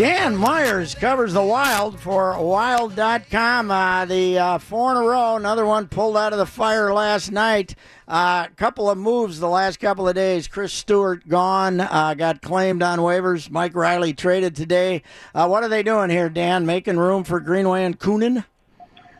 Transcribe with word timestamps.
Dan 0.00 0.34
Myers 0.34 0.94
covers 0.94 1.34
the 1.34 1.42
Wild 1.42 2.00
for 2.00 2.42
Wild.com. 2.42 3.70
Uh, 3.70 4.06
the 4.06 4.38
uh, 4.38 4.56
four 4.56 4.92
in 4.92 4.96
a 4.96 5.02
row, 5.02 5.36
another 5.36 5.66
one 5.66 5.88
pulled 5.88 6.16
out 6.16 6.32
of 6.32 6.38
the 6.38 6.46
fire 6.46 6.90
last 6.94 7.30
night. 7.30 7.74
A 8.08 8.14
uh, 8.14 8.46
couple 8.56 8.88
of 8.88 8.96
moves 8.96 9.40
the 9.40 9.48
last 9.50 9.78
couple 9.78 10.08
of 10.08 10.14
days. 10.14 10.48
Chris 10.48 10.72
Stewart 10.72 11.28
gone, 11.28 11.80
uh, 11.80 12.14
got 12.14 12.40
claimed 12.40 12.82
on 12.82 13.00
waivers. 13.00 13.50
Mike 13.50 13.74
Reilly 13.74 14.14
traded 14.14 14.56
today. 14.56 15.02
Uh, 15.34 15.46
what 15.46 15.64
are 15.64 15.68
they 15.68 15.82
doing 15.82 16.08
here, 16.08 16.30
Dan? 16.30 16.64
Making 16.64 16.96
room 16.96 17.22
for 17.22 17.38
Greenway 17.38 17.84
and 17.84 18.00
Kunin? 18.00 18.46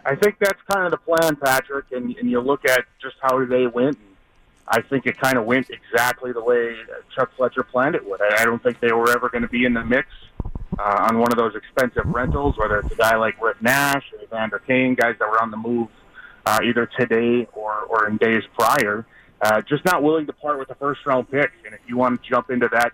I 0.07 0.15
think 0.15 0.37
that's 0.39 0.63
kind 0.73 0.87
of 0.87 0.93
the 0.93 0.97
plan, 0.97 1.37
Patrick. 1.37 1.93
And, 1.93 2.17
and 2.17 2.31
you 2.31 2.41
look 2.41 2.65
at 2.65 2.87
just 3.03 3.17
how 3.21 3.45
they 3.45 3.67
went. 3.67 3.99
I 4.67 4.81
think 4.81 5.05
it 5.05 5.21
kind 5.21 5.37
of 5.37 5.45
went 5.45 5.69
exactly 5.69 6.33
the 6.33 6.43
way 6.43 6.75
Chuck 7.15 7.33
Fletcher 7.37 7.65
planned 7.65 7.97
it 7.97 8.09
would. 8.09 8.23
I 8.23 8.47
don't 8.47 8.63
think 8.63 8.81
they 8.81 8.93
were 8.93 9.11
ever 9.11 9.29
going 9.29 9.43
to 9.43 9.49
be 9.49 9.67
in 9.67 9.75
the 9.75 9.85
mix 9.85 10.09
uh, 10.81 11.09
on 11.11 11.19
one 11.19 11.31
of 11.31 11.37
those 11.37 11.55
expensive 11.55 12.07
rentals, 12.07 12.57
whether 12.57 12.79
it's 12.79 12.91
a 12.91 12.97
guy 12.97 13.17
like 13.17 13.41
Rick 13.43 13.61
Nash 13.61 14.05
or 14.13 14.23
Evander 14.23 14.61
Kane, 14.61 14.95
guys 14.95 15.15
that 15.19 15.29
were 15.29 15.41
on 15.41 15.51
the 15.51 15.57
move 15.57 15.89
uh, 16.47 16.61
either 16.65 16.89
today 16.99 17.47
or, 17.53 17.83
or 17.83 18.09
in 18.09 18.17
days 18.17 18.43
prior, 18.59 19.05
uh, 19.43 19.61
just 19.63 19.85
not 19.85 20.03
willing 20.03 20.27
to 20.27 20.33
part 20.33 20.59
with 20.59 20.71
a 20.71 20.75
first 20.77 21.05
round 21.05 21.31
pick. 21.31 21.51
And 21.67 21.75
if 21.75 21.81
you 21.87 21.99
want 21.99 22.23
to 22.23 22.29
jump 22.29 22.51
into 22.51 22.69
that 22.73 22.93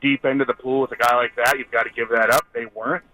deep 0.00 0.24
end 0.24 0.40
of 0.40 0.46
the 0.46 0.54
pool 0.54 0.80
with 0.80 0.92
a 0.92 0.96
guy 0.96 1.14
like 1.16 1.36
that, 1.36 1.58
you've 1.58 1.70
got 1.70 1.82
to 1.82 1.90
give 1.90 2.08
that 2.08 2.30
up. 2.30 2.46
They 2.54 2.66
weren't. 2.74 3.04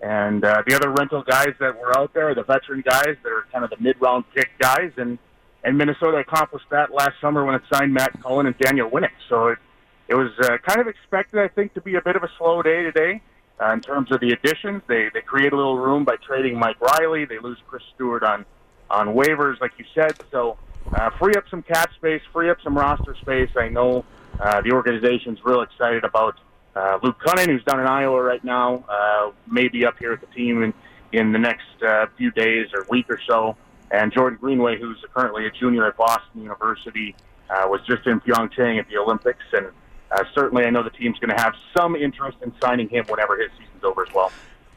And 0.00 0.44
uh, 0.44 0.62
the 0.66 0.74
other 0.74 0.90
rental 0.90 1.22
guys 1.22 1.54
that 1.58 1.78
were 1.78 1.96
out 1.98 2.14
there, 2.14 2.34
the 2.34 2.44
veteran 2.44 2.82
guys, 2.88 3.16
they're 3.24 3.46
kind 3.52 3.64
of 3.64 3.70
the 3.70 3.78
mid 3.80 3.96
round 4.00 4.24
pick 4.34 4.50
guys. 4.58 4.92
And, 4.96 5.18
and 5.64 5.76
Minnesota 5.76 6.18
accomplished 6.18 6.66
that 6.70 6.92
last 6.92 7.14
summer 7.20 7.44
when 7.44 7.56
it 7.56 7.62
signed 7.72 7.92
Matt 7.92 8.20
Cullen 8.22 8.46
and 8.46 8.56
Daniel 8.58 8.90
Winnik. 8.90 9.14
So 9.28 9.48
it, 9.48 9.58
it 10.06 10.14
was 10.14 10.30
uh, 10.40 10.58
kind 10.66 10.80
of 10.80 10.86
expected, 10.86 11.40
I 11.40 11.48
think, 11.48 11.74
to 11.74 11.80
be 11.80 11.96
a 11.96 12.02
bit 12.02 12.14
of 12.14 12.22
a 12.22 12.30
slow 12.38 12.62
day 12.62 12.82
today. 12.82 13.22
Uh, 13.62 13.72
in 13.72 13.80
terms 13.80 14.10
of 14.10 14.20
the 14.20 14.30
additions, 14.32 14.82
they 14.88 15.08
they 15.14 15.20
create 15.20 15.52
a 15.52 15.56
little 15.56 15.78
room 15.78 16.04
by 16.04 16.16
trading 16.16 16.58
Mike 16.58 16.80
Reilly. 16.80 17.24
They 17.26 17.38
lose 17.38 17.58
Chris 17.68 17.82
Stewart 17.94 18.24
on 18.24 18.44
on 18.90 19.08
waivers, 19.08 19.60
like 19.60 19.72
you 19.78 19.84
said. 19.94 20.14
So 20.32 20.56
uh, 20.94 21.10
free 21.18 21.34
up 21.34 21.44
some 21.48 21.62
cap 21.62 21.90
space, 21.94 22.22
free 22.32 22.50
up 22.50 22.58
some 22.62 22.76
roster 22.76 23.14
space. 23.20 23.50
I 23.56 23.68
know 23.68 24.04
uh, 24.40 24.60
the 24.62 24.72
organization's 24.72 25.38
real 25.44 25.60
excited 25.60 26.02
about 26.04 26.38
uh, 26.74 26.98
Luke 27.02 27.20
Kunin, 27.24 27.46
who's 27.46 27.62
down 27.64 27.80
in 27.80 27.86
Iowa 27.86 28.20
right 28.20 28.42
now, 28.42 28.84
uh, 28.88 29.30
maybe 29.46 29.86
up 29.86 29.98
here 29.98 30.12
at 30.12 30.20
the 30.20 30.34
team 30.34 30.62
in 30.64 30.74
in 31.12 31.30
the 31.30 31.38
next 31.38 31.82
uh, 31.86 32.06
few 32.16 32.30
days 32.32 32.68
or 32.74 32.84
week 32.90 33.06
or 33.08 33.20
so. 33.28 33.56
And 33.92 34.12
Jordan 34.12 34.38
Greenway, 34.40 34.80
who's 34.80 35.04
currently 35.14 35.46
a 35.46 35.50
junior 35.50 35.86
at 35.86 35.96
Boston 35.96 36.42
University, 36.42 37.14
uh, 37.50 37.68
was 37.68 37.80
just 37.86 38.06
in 38.06 38.20
Pyeongchang 38.20 38.80
at 38.80 38.88
the 38.88 38.96
Olympics 38.96 39.44
and 39.52 39.66
uh, 40.12 40.24
certainly 40.34 40.64
I 40.64 40.70
know 40.70 40.82
the 40.82 40.90
team's 40.90 41.18
going 41.18 41.34
to 41.34 41.42
have 41.42 41.54
some 41.76 41.96
interest 41.96 42.38
in 42.42 42.52
signing 42.60 42.88
him 42.88 43.04
whenever 43.08 43.36
his 43.36 43.50
season's 43.58 43.84
over 43.84 44.06
as 44.06 44.14
well. 44.14 44.30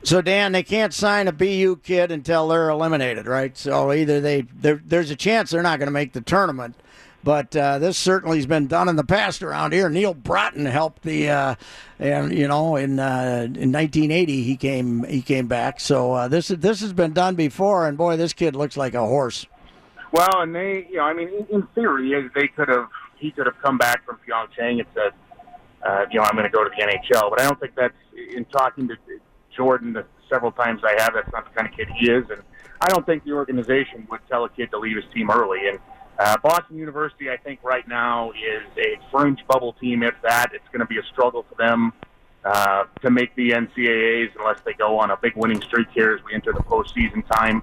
So 0.04 0.22
Dan, 0.22 0.52
they 0.52 0.64
can't 0.64 0.94
sign 0.94 1.28
a 1.28 1.32
BU 1.32 1.78
kid 1.78 2.12
until 2.12 2.48
they're 2.48 2.70
eliminated, 2.70 3.26
right? 3.26 3.58
So 3.58 3.92
either 3.92 4.22
they 4.22 4.42
there's 4.42 5.10
a 5.10 5.16
chance 5.16 5.50
they're 5.50 5.64
not 5.64 5.80
going 5.80 5.88
to 5.88 5.92
make 5.92 6.14
the 6.14 6.22
tournament, 6.22 6.76
but 7.24 7.56
uh, 7.56 7.80
this 7.80 7.98
certainly 7.98 8.38
has 8.38 8.46
been 8.46 8.68
done 8.68 8.88
in 8.88 8.98
the 8.98 9.04
past 9.04 9.42
around 9.42 9.74
here. 9.74 9.90
Neal 9.90 10.14
Broten 10.14 10.70
helped 10.70 11.02
the, 11.02 11.30
uh, 11.30 11.56
and 11.98 12.38
you 12.38 12.48
know, 12.48 12.76
in 12.76 13.00
uh, 13.00 13.46
in 13.46 13.72
1980 13.72 14.44
he 14.44 14.56
came 14.56 15.04
he 15.06 15.24
came 15.24 15.48
back. 15.48 15.80
So 15.80 16.14
uh, 16.14 16.28
this 16.28 16.50
this 16.50 16.82
has 16.82 16.94
been 16.94 17.14
done 17.14 17.34
before, 17.34 17.88
and 17.88 17.98
boy, 17.98 18.16
this 18.16 18.34
kid 18.34 18.56
looks 18.56 18.78
like 18.78 18.94
a 18.94 19.06
horse. 19.06 19.48
Well, 20.12 20.42
and 20.42 20.56
they, 20.56 20.88
you 20.90 20.98
know, 20.98 21.04
I 21.04 21.14
mean, 21.14 21.30
in 21.52 21.64
theory, 21.74 22.14
they 22.36 22.48
could 22.48 22.70
have 22.70 22.90
he 23.18 23.32
could 23.32 23.48
have 23.48 23.60
come 23.62 23.80
back 23.80 24.06
from 24.06 24.20
Pyeongchang 24.28 24.80
and 24.80 24.86
said, 24.94 25.14
uh, 25.86 26.06
you 26.12 26.20
know, 26.20 26.26
I'm 26.26 26.36
going 26.36 26.50
to 26.50 26.50
go 26.50 26.64
to 26.64 26.70
the 26.70 26.82
NHL. 26.82 27.30
But 27.30 27.42
I 27.42 27.44
don't 27.44 27.60
think 27.60 27.76
that's 27.76 27.94
in 28.36 28.46
talking 28.46 28.88
to 28.88 28.96
Jordan 29.56 29.94
the 29.94 30.06
several 30.30 30.52
times 30.52 30.82
I 30.84 31.02
have. 31.02 31.14
That's 31.14 31.32
not 31.32 31.46
the 31.46 31.56
kind 31.56 31.72
of 31.72 31.78
kid 31.78 31.88
he 31.98 32.10
is, 32.10 32.26
and 32.30 32.42
I 32.82 32.90
don't 32.90 33.06
think 33.06 33.24
the 33.24 33.34
organization 33.34 34.08
would 34.10 34.22
tell 34.30 34.46
a 34.46 34.50
kid 34.50 34.72
to 34.72 34.80
leave 34.80 34.96
his 34.96 35.06
team 35.14 35.30
early. 35.30 35.68
And 35.70 35.80
uh, 36.18 36.38
Boston 36.42 36.78
University, 36.78 37.30
I 37.30 37.38
think 37.38 37.60
right 37.64 37.88
now 37.88 38.32
is 38.32 38.64
a 38.78 39.00
fringe 39.12 39.40
bubble 39.48 39.74
team. 39.74 40.04
If 40.04 40.16
that, 40.24 40.52
it's 40.54 40.68
going 40.68 40.80
to 40.80 40.86
be 40.86 40.98
a 40.98 41.04
struggle 41.12 41.46
for 41.48 41.56
them 41.56 41.94
uh, 42.44 42.86
to 43.02 43.10
make 43.10 43.36
the 43.36 43.52
NCAA's 43.52 44.32
unless 44.38 44.60
they 44.66 44.74
go 44.74 45.00
on 45.00 45.12
a 45.12 45.18
big 45.18 45.34
winning 45.36 45.62
streak 45.62 45.88
here 45.94 46.14
as 46.14 46.24
we 46.24 46.34
enter 46.34 46.54
the 46.54 46.64
postseason 46.64 47.26
time. 47.30 47.62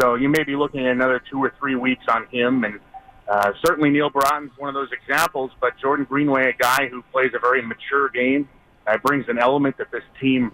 So 0.00 0.14
you 0.14 0.28
may 0.28 0.42
be 0.42 0.56
looking 0.56 0.86
at 0.86 0.92
another 0.92 1.22
two 1.30 1.38
or 1.38 1.52
three 1.58 1.74
weeks 1.74 2.04
on 2.08 2.26
him 2.28 2.64
and 2.64 2.80
uh, 3.28 3.52
certainly, 3.64 3.90
Neal 3.90 4.10
Broten's 4.10 4.50
one 4.58 4.68
of 4.68 4.74
those 4.74 4.90
examples, 4.92 5.50
but 5.60 5.78
Jordan 5.78 6.04
Greenway, 6.04 6.48
a 6.48 6.52
guy 6.52 6.88
who 6.88 7.02
plays 7.12 7.32
a 7.34 7.38
very 7.38 7.62
mature 7.62 8.08
game, 8.08 8.48
uh, 8.86 8.98
brings 8.98 9.28
an 9.28 9.38
element 9.38 9.78
that 9.78 9.90
this 9.90 10.02
team, 10.20 10.52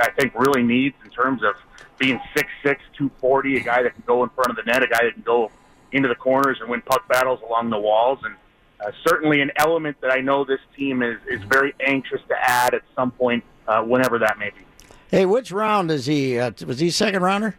I 0.00 0.10
think, 0.10 0.34
really 0.34 0.62
needs 0.62 0.96
in 1.04 1.10
terms 1.10 1.42
of 1.42 1.54
being 1.98 2.18
6'6", 2.34 2.46
240, 2.64 3.56
a 3.56 3.60
guy 3.60 3.82
that 3.82 3.94
can 3.94 4.02
go 4.06 4.22
in 4.22 4.30
front 4.30 4.50
of 4.50 4.56
the 4.56 4.62
net, 4.62 4.82
a 4.82 4.86
guy 4.86 5.04
that 5.04 5.14
can 5.14 5.22
go 5.22 5.50
into 5.92 6.08
the 6.08 6.14
corners 6.14 6.58
and 6.60 6.70
win 6.70 6.80
puck 6.82 7.06
battles 7.08 7.40
along 7.46 7.70
the 7.70 7.78
walls, 7.78 8.18
and 8.24 8.34
uh, 8.80 8.90
certainly 9.06 9.40
an 9.40 9.50
element 9.56 9.96
that 10.00 10.10
I 10.10 10.20
know 10.20 10.44
this 10.44 10.60
team 10.76 11.02
is, 11.02 11.18
is 11.28 11.42
very 11.44 11.74
anxious 11.80 12.20
to 12.28 12.34
add 12.38 12.74
at 12.74 12.82
some 12.94 13.10
point, 13.10 13.44
uh, 13.68 13.82
whenever 13.82 14.18
that 14.18 14.38
may 14.38 14.50
be. 14.50 14.96
Hey, 15.10 15.26
which 15.26 15.52
round 15.52 15.90
is 15.90 16.06
he? 16.06 16.38
Uh, 16.38 16.50
was 16.66 16.80
he 16.80 16.90
second 16.90 17.22
rounder? 17.22 17.58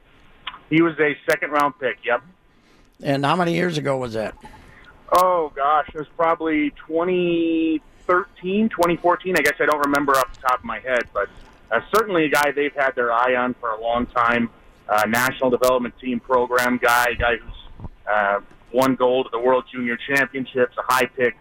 He 0.70 0.82
was 0.82 1.00
a 1.00 1.18
second 1.30 1.52
round 1.52 1.80
pick. 1.80 2.00
Yep. 2.04 2.24
And 3.02 3.26
how 3.26 3.36
many 3.36 3.54
years 3.54 3.78
ago 3.78 3.98
was 3.98 4.14
that? 4.14 4.36
Oh 5.12 5.52
gosh, 5.56 5.88
it 5.94 5.98
was 5.98 6.08
probably 6.18 6.72
2013, 6.88 8.70
2014. 8.70 9.36
I 9.38 9.42
guess 9.42 9.54
I 9.60 9.66
don't 9.66 9.80
remember 9.86 10.14
off 10.14 10.34
the 10.34 10.42
top 10.42 10.60
of 10.60 10.66
my 10.66 10.80
head, 10.80 11.04
but 11.14 11.30
uh, 11.72 11.80
certainly 11.96 12.26
a 12.26 12.30
guy 12.30 12.52
they've 12.52 12.74
had 12.76 12.92
their 12.96 13.12
eye 13.12 13.36
on 13.36 13.54
for 13.56 13.72
a 13.72 13.82
long 13.82 14.06
time. 14.08 14.50
Uh, 14.90 15.04
national 15.08 15.50
development 15.50 15.94
team 16.00 16.20
program 16.20 16.78
guy, 16.78 17.14
guy 17.14 17.36
who's 17.38 17.90
uh, 18.10 18.40
won 18.72 18.96
gold 18.96 19.28
at 19.28 19.32
the 19.32 19.40
World 19.40 19.66
Junior 19.72 19.98
Championships, 19.98 20.76
a 20.78 20.94
high 20.94 21.06
pick. 21.06 21.36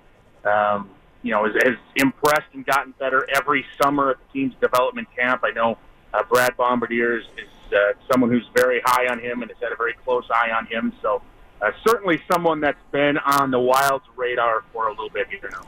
Um, 0.44 0.90
you 1.22 1.32
know, 1.32 1.44
has, 1.44 1.54
has 1.64 1.76
impressed 1.96 2.46
and 2.52 2.64
gotten 2.64 2.94
better 3.00 3.26
every 3.34 3.64
summer 3.82 4.10
at 4.10 4.16
the 4.18 4.32
team's 4.32 4.54
development 4.60 5.08
camp. 5.16 5.42
I 5.44 5.50
know 5.50 5.76
uh, 6.14 6.22
Brad 6.22 6.56
Bombardir 6.56 7.18
is, 7.18 7.24
is 7.36 7.72
uh, 7.72 7.92
someone 8.10 8.30
who's 8.30 8.48
very 8.54 8.80
high 8.84 9.09
on 9.09 9.18
him 9.18 9.42
and 9.42 9.50
has 9.50 9.59
had 9.60 9.72
a 9.72 9.76
very 9.76 9.94
close 10.04 10.24
eye 10.30 10.50
on 10.50 10.66
him. 10.66 10.92
So 11.02 11.22
uh, 11.62 11.70
certainly 11.86 12.20
someone 12.30 12.60
that's 12.60 12.82
been 12.92 13.18
on 13.18 13.50
the 13.50 13.60
Wild's 13.60 14.04
radar 14.16 14.64
for 14.72 14.88
a 14.88 14.91
little 14.91 15.10
bit 15.10 15.28
here 15.28 15.48
now. 15.50 15.62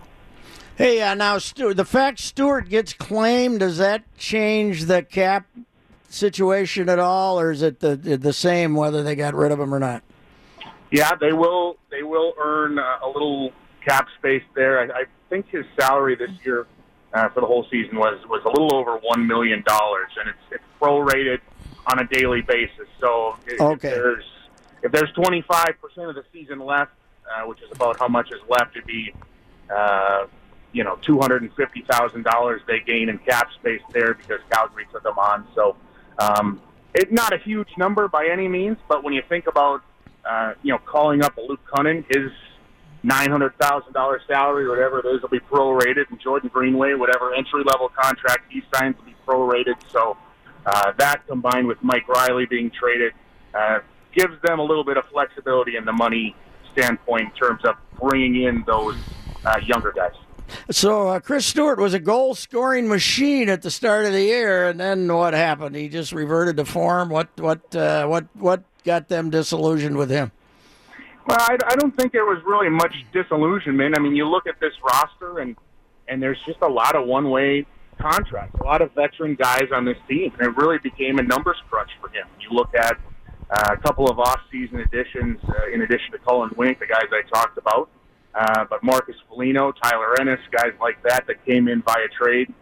Hey, 0.76 1.00
uh, 1.02 1.14
now 1.14 1.38
Stu- 1.38 1.74
the 1.74 1.84
fact 1.84 2.20
Stewart 2.20 2.68
gets 2.68 2.92
claimed 2.92 3.60
does 3.60 3.78
that 3.78 4.04
change 4.16 4.84
the 4.84 5.02
cap 5.02 5.46
situation 6.08 6.88
at 6.88 6.98
all, 6.98 7.40
or 7.40 7.50
is 7.50 7.62
it 7.62 7.80
the 7.80 7.96
the 7.96 8.32
same 8.32 8.74
whether 8.74 9.02
they 9.02 9.14
got 9.14 9.34
rid 9.34 9.50
of 9.50 9.58
him 9.58 9.74
or 9.74 9.78
not? 9.78 10.02
Yeah, 10.90 11.14
they 11.16 11.32
will. 11.32 11.76
They 11.90 12.02
will 12.02 12.32
earn 12.40 12.78
uh, 12.78 12.98
a 13.02 13.08
little 13.08 13.52
cap 13.86 14.06
space 14.18 14.44
there. 14.54 14.80
I, 14.80 15.00
I 15.00 15.04
think 15.28 15.48
his 15.48 15.64
salary 15.78 16.14
this 16.14 16.30
year 16.44 16.66
uh, 17.12 17.28
for 17.30 17.40
the 17.40 17.46
whole 17.46 17.66
season 17.70 17.98
was 17.98 18.18
was 18.28 18.42
a 18.44 18.48
little 18.48 18.74
over 18.74 18.98
one 18.98 19.26
million 19.26 19.62
dollars, 19.66 20.10
and 20.18 20.28
it's 20.28 20.38
it's 20.52 20.64
prorated 20.80 21.40
on 21.86 21.98
a 21.98 22.06
daily 22.06 22.42
basis. 22.42 22.86
So 23.00 23.36
okay. 23.60 23.88
there's 23.90 24.24
if 24.82 24.92
there's 24.92 25.10
25% 25.12 25.74
of 26.08 26.14
the 26.14 26.24
season 26.32 26.60
left, 26.60 26.92
uh, 27.28 27.46
which 27.46 27.60
is 27.62 27.70
about 27.72 27.98
how 27.98 28.08
much 28.08 28.30
is 28.30 28.40
left, 28.48 28.76
it'd 28.76 28.86
be 28.86 29.12
uh, 29.74 30.26
you 30.72 30.84
know, 30.84 30.98
two 31.02 31.18
hundred 31.18 31.42
and 31.42 31.52
fifty 31.54 31.84
thousand 31.90 32.24
dollars 32.24 32.60
they 32.66 32.80
gain 32.80 33.08
in 33.08 33.18
cap 33.18 33.48
space 33.58 33.80
there 33.92 34.14
because 34.14 34.40
Calgary 34.50 34.86
took 34.92 35.02
them 35.02 35.18
on. 35.18 35.46
So, 35.54 35.76
um, 36.18 36.60
it's 36.94 37.12
not 37.12 37.32
a 37.32 37.38
huge 37.38 37.68
number 37.76 38.08
by 38.08 38.28
any 38.30 38.48
means, 38.48 38.76
but 38.88 39.02
when 39.02 39.14
you 39.14 39.22
think 39.28 39.46
about, 39.46 39.82
uh, 40.28 40.54
you 40.62 40.72
know, 40.72 40.78
calling 40.78 41.22
up 41.22 41.36
a 41.38 41.40
Luke 41.40 41.60
Kunin, 41.72 42.04
his 42.14 42.30
nine 43.02 43.30
hundred 43.30 43.56
thousand 43.58 43.92
dollars 43.92 44.22
salary, 44.26 44.68
whatever 44.68 44.98
it 45.00 45.06
is, 45.06 45.22
will 45.22 45.28
be 45.28 45.40
prorated, 45.40 46.10
and 46.10 46.20
Jordan 46.20 46.50
Greenway, 46.52 46.94
whatever 46.94 47.34
entry 47.34 47.62
level 47.64 47.88
contract 47.88 48.52
he 48.52 48.62
signs, 48.74 48.96
will 48.98 49.06
be 49.06 49.16
prorated. 49.26 49.76
So, 49.90 50.18
uh, 50.66 50.92
that 50.98 51.26
combined 51.26 51.66
with 51.66 51.78
Mike 51.82 52.06
Reilly 52.08 52.44
being 52.46 52.70
traded 52.70 53.14
uh, 53.54 53.80
gives 54.18 54.40
them 54.42 54.58
a 54.58 54.62
little 54.62 54.84
bit 54.84 54.96
of 54.96 55.04
flexibility 55.06 55.76
in 55.76 55.84
the 55.84 55.92
money 55.92 56.34
standpoint 56.72 57.22
in 57.22 57.30
terms 57.32 57.64
of 57.64 57.76
bringing 58.00 58.42
in 58.42 58.64
those 58.66 58.96
uh, 59.44 59.58
younger 59.64 59.92
guys. 59.92 60.12
So 60.70 61.08
uh, 61.08 61.20
Chris 61.20 61.46
Stewart 61.46 61.78
was 61.78 61.94
a 61.94 62.00
goal 62.00 62.34
scoring 62.34 62.88
machine 62.88 63.48
at 63.48 63.62
the 63.62 63.70
start 63.70 64.06
of 64.06 64.12
the 64.12 64.22
year, 64.22 64.68
and 64.68 64.80
then 64.80 65.12
what 65.12 65.34
happened? 65.34 65.76
He 65.76 65.88
just 65.88 66.12
reverted 66.12 66.56
to 66.56 66.64
form. 66.64 67.10
What 67.10 67.28
what 67.38 67.76
uh, 67.76 68.06
what 68.06 68.26
what 68.34 68.62
got 68.84 69.08
them 69.08 69.30
disillusioned 69.30 69.96
with 69.96 70.10
him? 70.10 70.32
Well, 71.26 71.38
I, 71.38 71.58
I 71.66 71.76
don't 71.76 71.94
think 71.98 72.12
there 72.12 72.24
was 72.24 72.42
really 72.46 72.70
much 72.70 72.94
disillusionment. 73.12 73.94
I 73.98 74.00
mean, 74.00 74.16
you 74.16 74.26
look 74.26 74.46
at 74.46 74.58
this 74.58 74.72
roster, 74.82 75.40
and 75.40 75.54
and 76.08 76.22
there's 76.22 76.38
just 76.46 76.62
a 76.62 76.68
lot 76.68 76.96
of 76.96 77.06
one 77.06 77.28
way 77.28 77.66
contracts, 78.00 78.58
a 78.60 78.64
lot 78.64 78.80
of 78.80 78.92
veteran 78.92 79.34
guys 79.34 79.68
on 79.74 79.84
this 79.84 79.98
team, 80.08 80.32
and 80.38 80.48
it 80.48 80.56
really 80.56 80.78
became 80.78 81.18
a 81.18 81.22
numbers 81.22 81.56
crunch 81.68 81.90
for 82.00 82.08
him. 82.08 82.26
You 82.40 82.56
look 82.56 82.74
at 82.74 82.96
uh, 83.50 83.70
a 83.72 83.76
couple 83.78 84.10
of 84.10 84.18
off-season 84.18 84.80
additions, 84.80 85.38
uh, 85.48 85.72
in 85.72 85.82
addition 85.82 86.12
to 86.12 86.18
Cullen, 86.18 86.50
Winnik, 86.50 86.78
the 86.78 86.86
guys 86.86 87.06
I 87.12 87.22
talked 87.28 87.58
about. 87.58 87.88
Uh, 88.34 88.64
but 88.68 88.82
Marcus 88.82 89.16
Foligno, 89.28 89.72
Tyler 89.72 90.20
Ennis, 90.20 90.40
guys 90.50 90.72
like 90.80 91.02
that 91.02 91.26
that 91.26 91.44
came 91.44 91.66
in 91.66 91.82
via 91.82 92.08
trade, 92.08 92.52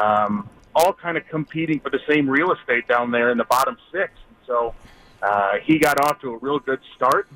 um, 0.00 0.48
all 0.74 0.92
kind 0.92 1.16
of 1.16 1.26
competing 1.28 1.80
for 1.80 1.90
the 1.90 1.98
same 2.08 2.30
real 2.30 2.52
estate 2.52 2.86
down 2.86 3.10
there 3.10 3.30
in 3.30 3.38
the 3.38 3.44
bottom 3.44 3.76
six. 3.92 4.12
So 4.46 4.74
uh, 5.22 5.54
he 5.62 5.78
got 5.78 6.00
off 6.00 6.20
to 6.20 6.34
a 6.34 6.38
real 6.38 6.60
good 6.60 6.80
start, 6.94 7.28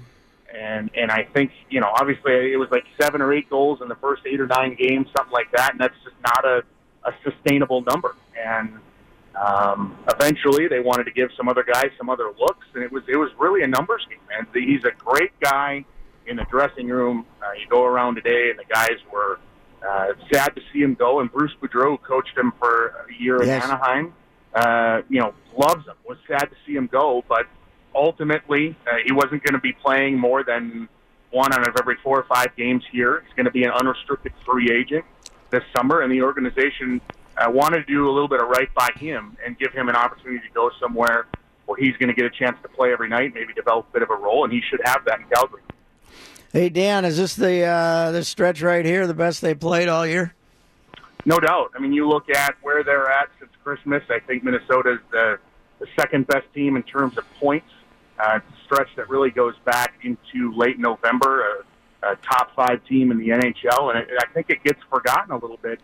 and 0.55 0.91
and 0.95 1.11
I 1.11 1.25
think 1.25 1.51
you 1.69 1.81
know 1.81 1.91
obviously 1.93 2.53
it 2.53 2.57
was 2.57 2.71
like 2.71 2.85
seven 3.01 3.21
or 3.21 3.33
eight 3.33 3.51
goals 3.51 3.81
in 3.83 3.89
the 3.89 3.97
first 3.97 4.23
eight 4.27 4.41
or 4.41 4.47
nine 4.47 4.77
games, 4.77 5.09
something 5.17 5.33
like 5.33 5.51
that, 5.53 5.73
and 5.73 5.81
that's 5.81 5.97
just 6.05 6.17
not 6.23 6.45
a, 6.45 6.63
a 7.05 7.13
sustainable 7.25 7.83
number. 7.83 8.15
And 8.39 8.79
um, 9.37 9.97
eventually, 10.11 10.69
they 10.69 10.81
wanted 10.81 11.05
to 11.05 11.11
give 11.13 11.31
some 11.37 11.49
other 11.49 11.65
guys 11.65 11.91
some 11.99 12.11
other 12.11 12.31
looks, 12.39 12.67
and 12.75 12.83
it 12.85 12.93
was 12.93 13.03
it 13.09 13.17
was 13.17 13.31
really 13.39 13.63
a 13.63 13.67
numbers 13.67 14.07
game. 14.09 14.19
And 14.37 14.47
he's 14.55 14.85
a 14.85 14.91
great 14.99 15.33
guy 15.41 15.85
in 16.27 16.37
the 16.37 16.45
dressing 16.51 16.89
room. 16.89 17.27
Uh, 17.43 17.53
you 17.61 17.67
go 17.69 17.85
around 17.85 18.17
today, 18.17 18.51
and 18.51 18.59
the 18.59 18.65
guys 18.73 18.97
were 19.13 19.39
uh, 19.87 20.09
sad 20.33 20.55
to 20.55 20.63
see 20.73 20.81
him 20.83 20.95
go. 20.95 21.21
And 21.21 21.31
Bruce 21.33 21.53
Boudreau 21.63 22.01
coached 22.03 22.37
him 22.37 22.53
for 22.59 22.89
a 23.09 23.23
year 23.23 23.43
Yes. 23.43 23.65
in 23.65 23.71
Anaheim. 23.71 24.15
Uh, 24.55 25.01
you 25.09 25.19
know, 25.21 25.33
loves 25.57 25.87
him. 25.87 25.95
Was 26.07 26.19
sad 26.29 26.45
to 26.51 26.57
see 26.67 26.75
him 26.75 26.87
go, 26.93 27.25
but 27.29 27.47
ultimately, 27.95 28.77
uh, 28.87 28.97
he 29.05 29.13
wasn't 29.13 29.43
going 29.43 29.55
to 29.55 29.61
be 29.61 29.73
playing 29.73 30.19
more 30.19 30.45
than 30.45 30.89
one 31.31 31.53
out 31.55 31.67
of 31.67 31.75
every 31.81 31.97
four 32.03 32.19
or 32.21 32.25
five 32.25 32.55
games 32.57 32.85
here. 32.93 33.23
He's 33.27 33.35
going 33.35 33.47
to 33.47 33.51
be 33.51 33.65
an 33.65 33.71
unrestricted 33.71 34.33
free 34.45 34.71
agent 34.71 35.05
this 35.51 35.63
summer, 35.75 36.03
and 36.03 36.13
the 36.13 36.23
organization 36.23 37.01
uh, 37.37 37.51
wanted 37.51 37.87
to 37.87 37.93
do 37.93 38.09
a 38.09 38.13
little 38.13 38.29
bit 38.29 38.41
of 38.41 38.49
right 38.49 38.73
by 38.75 38.91
him 38.97 39.37
and 39.45 39.59
give 39.59 39.73
him 39.73 39.89
an 39.89 39.97
opportunity 39.97 40.47
to 40.47 40.55
go 40.55 40.71
somewhere 40.81 41.27
where 41.67 41.79
he's 41.79 41.97
going 41.97 42.09
to 42.09 42.15
get 42.15 42.25
a 42.25 42.31
chance 42.31 42.57
to 42.63 42.69
play 42.69 42.93
every 42.93 43.09
night, 43.09 43.33
maybe 43.35 43.53
develop 43.53 43.87
a 43.91 43.93
bit 43.93 44.03
of 44.03 44.11
a 44.11 44.17
role, 44.17 44.45
and 44.45 44.53
he 44.53 44.61
should 44.61 44.81
have 44.85 45.05
that 45.05 45.21
in 45.21 45.27
Calgary. 45.27 45.63
Hey 46.53 46.69
Dan, 46.69 47.07
is 47.07 47.17
this 47.17 47.35
the 47.35 47.63
uh, 47.63 48.11
this 48.11 48.29
stretch 48.29 48.61
right 48.61 48.85
here 48.85 49.07
the 49.07 49.15
best 49.15 49.41
they 49.41 49.55
played 49.55 49.89
all 49.89 50.07
year? 50.07 50.35
No 51.25 51.39
doubt. 51.39 51.71
I 51.75 51.79
mean, 51.79 51.93
you 51.93 52.07
look 52.07 52.29
at 52.29 52.57
where 52.63 52.83
they're 52.83 53.11
at 53.11 53.31
since 53.39 53.51
Christmas. 53.65 54.03
I 54.11 54.19
think 54.19 54.45
Minnesota's 54.45 54.99
the, 55.11 55.39
the 55.79 55.87
second 55.99 56.27
best 56.27 56.53
team 56.53 56.77
in 56.77 56.83
terms 56.83 57.17
of 57.17 57.25
points. 57.39 57.71
Uh, 58.19 58.41
it's 58.43 58.61
a 58.61 58.65
stretch 58.65 58.89
that 58.97 59.09
really 59.09 59.31
goes 59.31 59.55
back 59.65 59.95
into 60.03 60.53
late 60.55 60.79
November, 60.79 61.65
a, 62.03 62.11
a 62.11 62.17
top 62.17 62.55
five 62.55 62.85
team 62.87 63.11
in 63.11 63.19
the 63.19 63.29
NHL, 63.29 63.95
and 63.95 64.01
it, 64.01 64.09
I 64.21 64.27
think 64.35 64.51
it 64.51 64.63
gets 64.63 64.81
forgotten 64.91 65.31
a 65.31 65.39
little 65.39 65.59
bit 65.59 65.81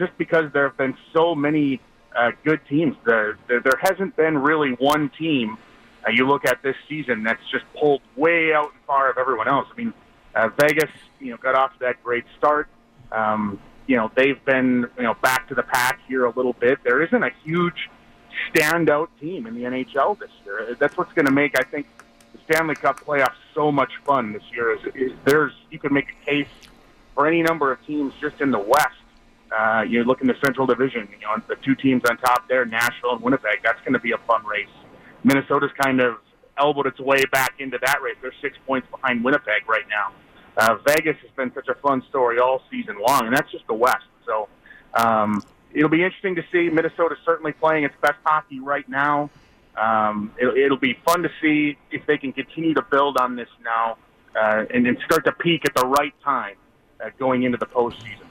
just 0.00 0.16
because 0.16 0.50
there 0.52 0.66
have 0.66 0.78
been 0.78 0.96
so 1.12 1.34
many 1.34 1.78
uh, 2.16 2.32
good 2.42 2.60
teams. 2.68 2.96
The, 3.04 3.36
the, 3.46 3.60
there 3.62 3.78
hasn't 3.80 4.16
been 4.16 4.38
really 4.38 4.70
one 4.70 5.10
team. 5.10 5.58
Uh, 6.04 6.10
you 6.10 6.26
look 6.26 6.46
at 6.46 6.62
this 6.62 6.74
season 6.88 7.22
that's 7.22 7.42
just 7.52 7.66
pulled 7.78 8.00
way 8.16 8.54
out 8.54 8.72
and 8.72 8.80
far 8.86 9.10
of 9.10 9.18
everyone 9.18 9.46
else. 9.46 9.68
I 9.70 9.76
mean, 9.76 9.92
uh, 10.34 10.48
Vegas, 10.58 10.90
you 11.20 11.30
know, 11.30 11.36
got 11.36 11.54
off 11.54 11.74
to 11.74 11.78
that 11.80 12.02
great 12.02 12.24
start. 12.38 12.68
Um, 13.12 13.60
you 13.86 13.96
know, 13.96 14.10
they've 14.16 14.42
been, 14.46 14.86
you 14.96 15.02
know, 15.02 15.14
back 15.14 15.48
to 15.48 15.54
the 15.54 15.62
pack 15.62 16.00
here 16.08 16.24
a 16.24 16.30
little 16.30 16.54
bit. 16.54 16.78
There 16.82 17.02
isn't 17.02 17.22
a 17.22 17.30
huge 17.44 17.90
standout 18.50 19.08
team 19.20 19.46
in 19.46 19.54
the 19.54 19.62
NHL 19.62 20.18
this 20.18 20.30
year. 20.46 20.76
That's 20.78 20.96
what's 20.96 21.12
going 21.12 21.26
to 21.26 21.32
make, 21.32 21.58
I 21.58 21.64
think, 21.64 21.86
the 22.32 22.38
Stanley 22.48 22.76
Cup 22.76 23.00
playoffs 23.00 23.34
so 23.54 23.70
much 23.70 23.90
fun 24.06 24.32
this 24.32 24.44
year. 24.52 24.72
Is, 24.72 24.80
is 24.94 25.12
there's 25.26 25.52
you 25.70 25.78
could 25.78 25.92
make 25.92 26.06
a 26.22 26.24
case 26.24 26.48
for 27.14 27.26
any 27.26 27.42
number 27.42 27.70
of 27.70 27.84
teams 27.84 28.14
just 28.18 28.40
in 28.40 28.50
the 28.50 28.58
West. 28.58 28.99
Uh, 29.56 29.82
you 29.82 30.04
look 30.04 30.20
in 30.20 30.26
the 30.26 30.36
Central 30.44 30.66
Division, 30.66 31.08
you 31.12 31.26
know, 31.26 31.42
the 31.48 31.56
two 31.56 31.74
teams 31.74 32.02
on 32.08 32.16
top 32.18 32.48
there, 32.48 32.64
Nashville 32.64 33.12
and 33.12 33.20
Winnipeg. 33.20 33.60
That's 33.64 33.80
going 33.80 33.94
to 33.94 33.98
be 33.98 34.12
a 34.12 34.18
fun 34.18 34.44
race. 34.46 34.68
Minnesota's 35.24 35.72
kind 35.80 36.00
of 36.00 36.18
elbowed 36.58 36.86
its 36.86 37.00
way 37.00 37.24
back 37.32 37.54
into 37.58 37.78
that 37.82 38.00
race. 38.02 38.16
They're 38.22 38.32
six 38.40 38.56
points 38.66 38.86
behind 38.90 39.24
Winnipeg 39.24 39.68
right 39.68 39.88
now. 39.88 40.12
Uh, 40.56 40.76
Vegas 40.86 41.16
has 41.22 41.30
been 41.36 41.52
such 41.54 41.68
a 41.68 41.74
fun 41.74 42.02
story 42.08 42.38
all 42.38 42.62
season 42.70 42.96
long, 43.00 43.26
and 43.26 43.34
that's 43.34 43.50
just 43.50 43.66
the 43.66 43.74
West. 43.74 44.04
So 44.26 44.48
um, 44.94 45.42
it'll 45.72 45.88
be 45.88 46.02
interesting 46.02 46.36
to 46.36 46.44
see. 46.52 46.68
Minnesota's 46.68 47.18
certainly 47.24 47.52
playing 47.52 47.84
its 47.84 47.94
best 48.00 48.18
hockey 48.24 48.60
right 48.60 48.88
now. 48.88 49.30
Um, 49.76 50.32
it, 50.38 50.46
it'll 50.56 50.76
be 50.76 50.98
fun 51.04 51.22
to 51.22 51.30
see 51.40 51.76
if 51.90 52.04
they 52.06 52.18
can 52.18 52.32
continue 52.32 52.74
to 52.74 52.82
build 52.82 53.16
on 53.16 53.36
this 53.36 53.48
now 53.64 53.96
uh, 54.40 54.64
and, 54.72 54.86
and 54.86 54.98
start 55.04 55.24
to 55.24 55.32
peak 55.32 55.62
at 55.64 55.74
the 55.74 55.86
right 55.86 56.14
time 56.22 56.56
uh, 57.02 57.10
going 57.18 57.44
into 57.44 57.58
the 57.58 57.66
postseason. 57.66 58.29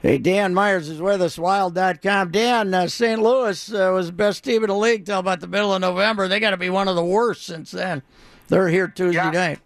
Hey, 0.00 0.18
Dan 0.18 0.54
Myers 0.54 0.88
is 0.88 1.00
with 1.00 1.20
us, 1.20 1.36
wild.com. 1.38 2.30
Dan, 2.30 2.72
uh, 2.72 2.86
St. 2.86 3.20
Louis 3.20 3.74
uh, 3.74 3.90
was 3.92 4.06
the 4.06 4.12
best 4.12 4.44
team 4.44 4.62
in 4.62 4.68
the 4.68 4.76
league 4.76 5.04
till 5.04 5.18
about 5.18 5.40
the 5.40 5.48
middle 5.48 5.74
of 5.74 5.80
November. 5.80 6.28
They 6.28 6.38
got 6.38 6.50
to 6.50 6.56
be 6.56 6.70
one 6.70 6.86
of 6.86 6.94
the 6.94 7.04
worst 7.04 7.42
since 7.44 7.72
then. 7.72 8.02
They're 8.46 8.68
here 8.68 8.86
Tuesday 8.86 9.18
Yeah. 9.18 9.30
night. 9.30 9.58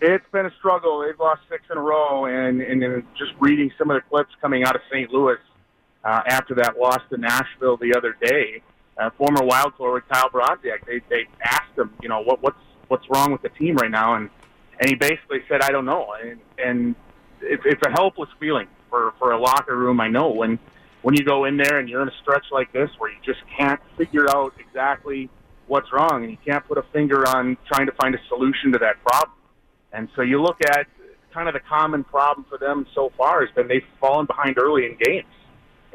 It's 0.00 0.24
been 0.32 0.46
a 0.46 0.52
struggle. 0.58 1.00
They've 1.00 1.18
lost 1.18 1.42
six 1.48 1.62
in 1.70 1.78
a 1.78 1.80
row, 1.80 2.26
and 2.26 2.60
and 2.60 3.04
just 3.16 3.32
reading 3.40 3.70
some 3.78 3.88
of 3.90 3.96
the 3.96 4.00
clips 4.08 4.30
coming 4.40 4.64
out 4.64 4.74
of 4.74 4.82
St. 4.90 5.10
Louis 5.12 5.36
uh, 6.04 6.20
after 6.26 6.54
that 6.56 6.76
loss 6.78 6.98
to 7.10 7.16
Nashville 7.18 7.76
the 7.76 7.94
other 7.96 8.16
day, 8.20 8.62
uh, 8.98 9.10
former 9.16 9.44
Wild 9.44 9.74
forward 9.76 10.02
Kyle 10.12 10.28
Brodziak, 10.28 10.84
they 10.86 11.00
they 11.08 11.26
asked 11.44 11.76
him, 11.78 11.92
you 12.02 12.08
know, 12.08 12.20
what 12.20 12.42
what's 12.42 12.58
what's 12.88 13.08
wrong 13.10 13.30
with 13.30 13.42
the 13.42 13.48
team 13.50 13.76
right 13.76 13.90
now, 13.92 14.14
and 14.14 14.28
and 14.80 14.88
he 14.90 14.96
basically 14.96 15.38
said, 15.48 15.60
I 15.62 15.70
don't 15.70 15.84
know, 15.86 16.08
and 16.20 16.40
and 16.58 16.94
it's 17.40 17.62
it's 17.64 17.82
a 17.86 17.90
helpless 17.92 18.30
feeling 18.40 18.66
for 18.92 19.14
for 19.18 19.32
a 19.32 19.40
locker 19.40 19.76
room. 19.76 20.00
I 20.00 20.08
know 20.08 20.28
when 20.28 20.58
when 21.00 21.16
you 21.16 21.24
go 21.24 21.46
in 21.46 21.56
there 21.56 21.78
and 21.78 21.88
you're 21.88 22.02
in 22.02 22.08
a 22.08 22.18
stretch 22.22 22.44
like 22.52 22.72
this 22.72 22.90
where 22.98 23.10
you 23.10 23.18
just 23.24 23.40
can't 23.58 23.80
figure 23.96 24.28
out 24.36 24.52
exactly 24.60 25.30
what's 25.66 25.90
wrong, 25.92 26.22
and 26.22 26.30
you 26.30 26.38
can't 26.44 26.64
put 26.68 26.76
a 26.76 26.84
finger 26.92 27.26
on 27.28 27.56
trying 27.66 27.86
to 27.86 27.92
find 27.92 28.14
a 28.14 28.18
solution 28.28 28.70
to 28.72 28.78
that 28.78 29.02
problem. 29.02 29.36
And 29.92 30.08
so 30.14 30.22
you 30.22 30.40
look 30.40 30.58
at 30.64 30.86
kind 31.32 31.48
of 31.48 31.54
the 31.54 31.60
common 31.60 32.04
problem 32.04 32.44
for 32.48 32.58
them 32.58 32.86
so 32.94 33.10
far 33.16 33.44
has 33.44 33.54
been 33.54 33.66
they've 33.68 33.82
fallen 33.98 34.26
behind 34.26 34.58
early 34.58 34.84
in 34.84 34.96
games. 35.00 35.32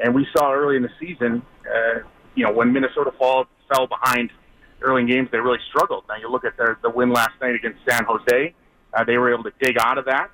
And 0.00 0.14
we 0.14 0.26
saw 0.36 0.52
early 0.52 0.76
in 0.76 0.82
the 0.82 0.90
season, 1.00 1.42
uh, 1.64 2.00
you 2.34 2.44
know, 2.44 2.52
when 2.52 2.72
Minnesota 2.72 3.12
fall, 3.18 3.46
fell 3.72 3.86
behind 3.86 4.30
early 4.80 5.02
in 5.02 5.08
games, 5.08 5.28
they 5.30 5.38
really 5.38 5.58
struggled. 5.70 6.04
Now 6.08 6.16
you 6.16 6.30
look 6.30 6.44
at 6.44 6.56
their 6.56 6.78
the 6.82 6.90
win 6.90 7.12
last 7.12 7.32
night 7.40 7.54
against 7.54 7.78
San 7.88 8.04
Jose, 8.04 8.54
uh, 8.94 9.04
they 9.04 9.18
were 9.18 9.32
able 9.32 9.44
to 9.44 9.52
dig 9.60 9.76
out 9.78 9.98
of 9.98 10.04
that, 10.06 10.30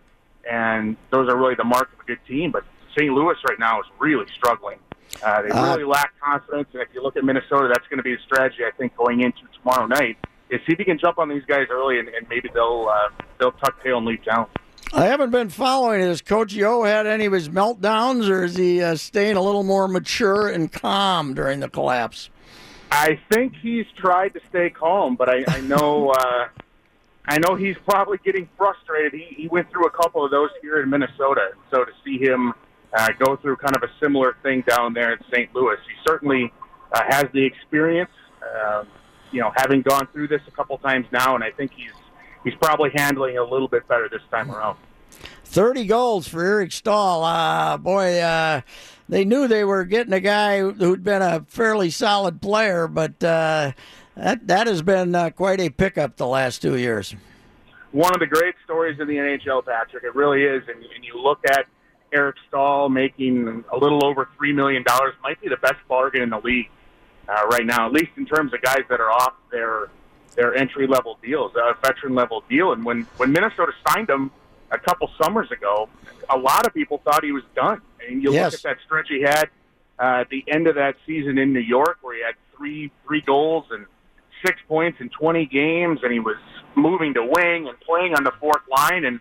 and 0.51 0.97
those 1.11 1.29
are 1.29 1.37
really 1.37 1.55
the 1.55 1.65
mark 1.65 1.93
of 1.93 2.01
a 2.01 2.05
good 2.05 2.19
team. 2.27 2.51
But 2.51 2.65
St. 2.97 3.13
Louis 3.13 3.37
right 3.49 3.59
now 3.59 3.81
is 3.81 3.87
really 3.99 4.27
struggling. 4.35 4.79
Uh, 5.23 5.43
they 5.43 5.51
Uh, 5.51 5.73
really 5.73 5.85
lack 5.85 6.13
confidence, 6.21 6.69
and 6.73 6.83
if 6.83 6.89
you 6.95 7.03
look 7.03 7.17
at 7.17 7.25
Minnesota, 7.25 7.69
that's 7.69 7.87
going 7.89 7.99
to 7.99 8.03
be 8.03 8.15
a 8.15 8.21
strategy 8.21 8.65
I 8.65 8.71
think 8.77 8.97
going 8.97 9.21
into 9.21 9.41
tomorrow 9.61 9.87
night. 9.87 10.17
Is 10.51 10.61
see 10.67 10.73
if 10.75 10.79
you 10.79 10.85
can 10.85 10.99
jump 10.99 11.19
on 11.19 11.29
these 11.29 11.45
guys 11.47 11.69
early, 11.71 11.99
and, 11.99 12.09
and 12.09 12.29
maybe 12.29 12.51
they'll 12.53 12.89
uh, 12.93 13.09
they'll 13.39 13.53
tuck 13.53 13.83
tail 13.83 13.99
and 13.99 14.07
leap 14.07 14.25
down. 14.25 14.47
I 14.93 15.07
haven't 15.07 15.31
been 15.31 15.49
following. 15.49 16.01
Has 16.03 16.21
Coach 16.21 16.53
Yeo 16.53 16.85
had 16.85 17.07
any 17.07 17.25
of 17.25 17.33
his 17.33 17.49
meltdowns, 17.49 18.29
or 18.29 18.45
is 18.45 18.57
he 18.57 18.83
uh, 18.83 18.95
staying 18.97 19.37
a 19.37 19.41
little 19.43 19.65
more 19.65 19.89
mature 19.89 20.49
and 20.49 20.71
calm 20.71 21.35
during 21.35 21.61
the 21.61 21.69
collapse? 21.69 22.31
I 22.93 23.19
think 23.33 23.55
he's 23.61 23.87
tried 23.97 24.35
to 24.35 24.41
stay 24.51 24.71
calm, 24.71 25.17
but 25.17 25.29
I, 25.29 25.45
I 25.49 25.61
know 25.63 26.11
uh, 26.17 26.47
I 27.27 27.39
know 27.39 27.55
he's 27.55 27.77
probably 27.87 28.19
getting 28.25 28.49
frustrated. 28.57 29.15
He, 29.15 29.43
he 29.43 29.49
went 29.49 29.71
through 29.71 29.87
a 29.87 29.91
couple 29.91 30.25
of 30.25 30.31
those 30.31 30.51
here 30.61 30.83
in 30.83 30.91
Minnesota, 30.91 31.53
so 31.71 31.85
to 31.85 31.93
see 32.05 32.19
him 32.19 32.53
uh, 32.93 33.09
go 33.19 33.37
through 33.37 33.57
kind 33.57 33.75
of 33.77 33.83
a 33.83 33.91
similar 34.01 34.37
thing 34.43 34.63
down 34.69 34.93
there 34.93 35.13
in 35.13 35.19
St. 35.33 35.55
Louis, 35.55 35.77
he 35.87 35.95
certainly 36.07 36.53
uh, 36.93 37.03
has 37.09 37.25
the 37.33 37.45
experience. 37.45 38.11
Uh, 38.43 38.85
you 39.33 39.41
know, 39.41 39.51
having 39.57 39.83
gone 39.83 40.07
through 40.13 40.29
this 40.29 40.43
a 40.47 40.51
couple 40.51 40.77
times 40.79 41.07
now, 41.11 41.35
and 41.35 41.43
I 41.43 41.51
think 41.51 41.73
he's 41.75 41.91
he's 42.45 42.55
probably 42.61 42.91
handling 42.95 43.35
it 43.35 43.39
a 43.39 43.45
little 43.45 43.69
bit 43.69 43.89
better 43.89 44.09
this 44.09 44.23
time 44.31 44.51
around. 44.51 44.79
30 45.45 45.87
goals 45.87 46.29
for 46.29 46.45
Eric 46.45 46.73
Staal. 46.73 47.25
Uh, 47.25 47.77
boy, 47.79 48.19
uh, 48.21 48.61
they 49.09 49.25
knew 49.25 49.49
they 49.49 49.65
were 49.65 49.85
getting 49.85 50.13
a 50.13 50.21
guy 50.21 50.61
who'd 50.61 51.03
been 51.03 51.23
a 51.23 51.45
fairly 51.49 51.91
solid 51.91 52.41
player, 52.41 52.87
but 52.87 53.23
uh, 53.23 53.73
that 54.17 54.47
that 54.49 54.67
has 54.67 54.83
been 54.83 55.15
uh, 55.15 55.31
quite 55.31 55.61
a 55.61 55.71
pickup 55.71 56.17
the 56.17 56.27
last 56.27 56.63
two 56.63 56.77
years. 56.77 57.15
One 57.93 58.13
of 58.13 58.21
the 58.21 58.27
great 58.27 58.55
stories 58.65 58.99
in 58.99 59.07
the 59.07 59.15
NHL, 59.15 59.65
Patrick. 59.65 60.03
It 60.05 60.15
really 60.17 60.43
is. 60.43 60.63
And, 60.69 60.85
and 60.95 61.05
you 61.05 61.21
look 61.21 61.39
at 61.49 61.67
Eric 62.13 62.37
Staal 62.49 62.89
making 62.89 63.65
a 63.73 63.77
little 63.77 64.05
over 64.05 64.29
three 64.37 64.53
million 64.53 64.83
dollars, 64.83 65.15
might 65.23 65.41
be 65.41 65.49
the 65.49 65.57
best 65.59 65.77
bargain 65.89 66.23
in 66.23 66.31
the 66.31 66.41
league 66.41 66.69
uh, 67.29 67.47
right 67.51 67.65
now, 67.65 67.87
at 67.87 67.93
least 67.93 68.11
in 68.17 68.27
terms 68.27 68.53
of 68.53 68.61
guys 68.63 68.83
that 68.89 69.01
are 69.01 69.11
off 69.11 69.35
their 69.51 69.91
their 70.37 70.55
entry 70.57 70.89
level 70.89 71.17
deals, 71.23 71.53
a 71.55 71.75
veteran 71.81 72.15
level 72.15 72.43
deal. 72.49 72.73
And 72.73 72.85
when 72.85 73.03
when 73.17 73.31
Minnesota 73.33 73.73
signed 73.89 74.11
him 74.11 74.31
a 74.73 74.79
couple 74.79 75.09
summers 75.23 75.51
ago, 75.53 75.89
a 76.29 76.37
lot 76.37 76.67
of 76.67 76.75
people 76.75 76.99
thought 77.05 77.23
he 77.23 77.31
was 77.33 77.45
done. 77.55 77.81
And 78.09 78.23
you 78.23 78.33
Yes. 78.33 78.53
look 78.53 78.55
at 78.55 78.63
that 78.79 78.85
stretch 78.85 79.07
he 79.09 79.23
had 79.23 79.45
uh, 80.01 80.23
at 80.23 80.29
the 80.31 80.45
end 80.49 80.67
of 80.67 80.75
that 80.75 80.97
season 81.07 81.39
in 81.39 81.53
New 81.53 81.61
York, 81.61 81.99
where 82.03 82.17
he 82.17 82.23
had 82.23 82.35
three 82.57 82.91
three 83.07 83.21
goals 83.21 83.67
and 83.71 83.87
six 84.45 84.61
points 84.69 85.01
in 85.01 85.09
20 85.11 85.47
games, 85.47 86.01
and 86.03 86.13
he 86.13 86.21
was 86.21 86.37
moving 86.75 87.15
to 87.15 87.23
wing 87.23 87.69
and 87.69 87.79
playing 87.81 88.15
on 88.15 88.25
the 88.25 88.33
fourth 88.33 88.63
line, 88.71 89.05
and 89.05 89.21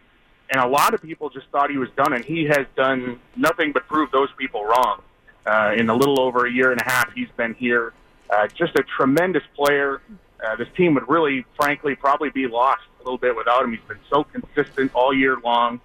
and 0.50 0.62
a 0.62 0.68
lot 0.68 0.94
of 0.94 1.01
people 1.01 1.30
just 1.30 1.48
thought 1.51 1.72
he 1.72 1.77
was 1.77 1.89
done, 1.96 2.13
and 2.13 2.24
he 2.24 2.44
has 2.46 2.68
done 2.75 3.20
nothing 3.36 3.72
but 3.72 3.88
prove 3.88 4.12
those 4.12 4.30
people 4.38 4.63
wrong. 4.63 5.01
Uh, 5.46 5.74
in 5.75 5.89
a 5.89 5.96
little 5.96 6.20
over 6.20 6.46
a 6.46 6.51
year 6.51 6.72
and 6.72 6.80
a 6.80 6.84
half, 6.84 7.12
he's 7.13 7.30
been 7.38 7.53
here. 7.56 7.94
Uh, 8.30 8.48
just 8.48 8.77
a 8.77 8.84
tremendous 8.84 9.44
player. 9.56 10.01
Uh, 10.46 10.56
this 10.56 10.68
team 10.75 10.94
would 10.94 11.08
really, 11.10 11.46
frankly, 11.56 11.96
probably 11.96 12.30
be 12.30 12.46
lost 12.46 12.84
a 13.00 13.03
little 13.03 13.18
bit 13.18 13.36
without 13.36 13.63
him. 13.63 13.72
He's 13.72 13.88
been 13.88 14.00
so 14.10 14.24
consistent 14.25 14.94
all 14.94 15.13
year 15.13 15.38
long. 15.44 15.82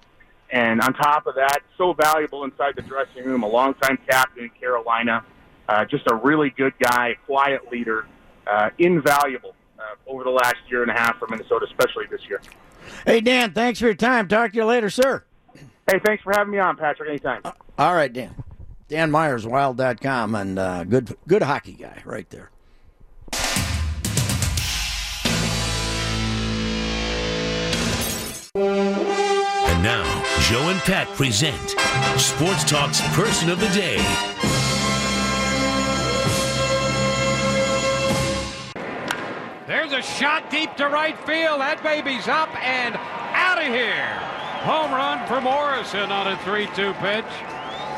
And 0.51 0.81
on 0.81 0.93
top 0.95 1.27
of 1.27 1.35
that, 1.37 1.61
so 1.77 1.93
valuable 1.93 2.45
inside 2.45 2.75
the 2.77 2.83
dressing 2.83 3.25
room, 3.25 3.43
a 3.43 3.49
longtime 3.49 3.99
captain 4.09 4.45
in 4.45 4.51
Carolina, 4.51 5.25
uh, 5.69 5.85
just 5.85 6.05
a 6.11 6.15
really 6.15 6.51
good 6.51 6.73
guy, 6.79 7.17
quiet 7.27 7.71
leader, 7.71 8.07
uh, 8.51 8.71
invaluable 8.79 9.55
uh, 9.79 9.83
over 10.11 10.25
the 10.25 10.31
last 10.31 10.57
year 10.69 10.83
and 10.83 10.91
a 10.91 10.95
half 10.95 11.19
for 11.19 11.29
Minnesota, 11.29 11.67
especially 11.67 12.07
this 12.11 12.21
year. 12.29 12.41
Hey, 13.07 13.21
Dan, 13.21 13.53
thanks 13.53 13.79
for 13.79 13.87
your 13.87 13.95
time. 13.95 14.29
Talk 14.29 14.53
to 14.53 14.57
you 14.57 14.65
later, 14.65 14.91
sir. 14.91 15.25
Hey, 15.91 16.01
thanks 16.05 16.23
for 16.23 16.33
having 16.35 16.53
me 16.53 16.59
on, 16.59 16.77
Patrick. 16.77 17.09
Anytime. 17.09 17.43
All 17.79 17.95
right, 17.95 18.13
Dan. 18.13 18.35
Dan 18.89 19.11
Myers, 19.11 19.47
wild.com, 19.47 20.35
and 20.35 20.59
uh, 20.59 20.85
good, 20.85 21.17
good 21.27 21.43
hockey 21.43 21.75
guy 21.75 22.03
right 22.05 22.29
there. 22.31 22.51
And 28.55 29.83
now, 29.83 30.25
Joe 30.41 30.71
and 30.71 30.81
Pat 30.81 31.07
present 31.15 31.71
Sports 32.19 32.65
Talk's 32.65 33.01
Person 33.15 33.51
of 33.51 33.61
the 33.61 33.69
Day. 33.69 33.99
A 39.99 40.03
shot 40.03 40.49
deep 40.49 40.77
to 40.77 40.89
right 40.89 41.19
field. 41.27 41.61
That 41.61 41.83
baby's 41.83 42.29
up 42.29 42.55
and 42.65 42.95
out 43.35 43.59
of 43.59 43.67
here. 43.67 44.07
Home 44.63 44.93
run 44.93 45.27
for 45.27 45.41
Morrison 45.41 46.13
on 46.13 46.29
a 46.29 46.39
3 46.45 46.67
2 46.77 46.93
pitch. 46.95 47.25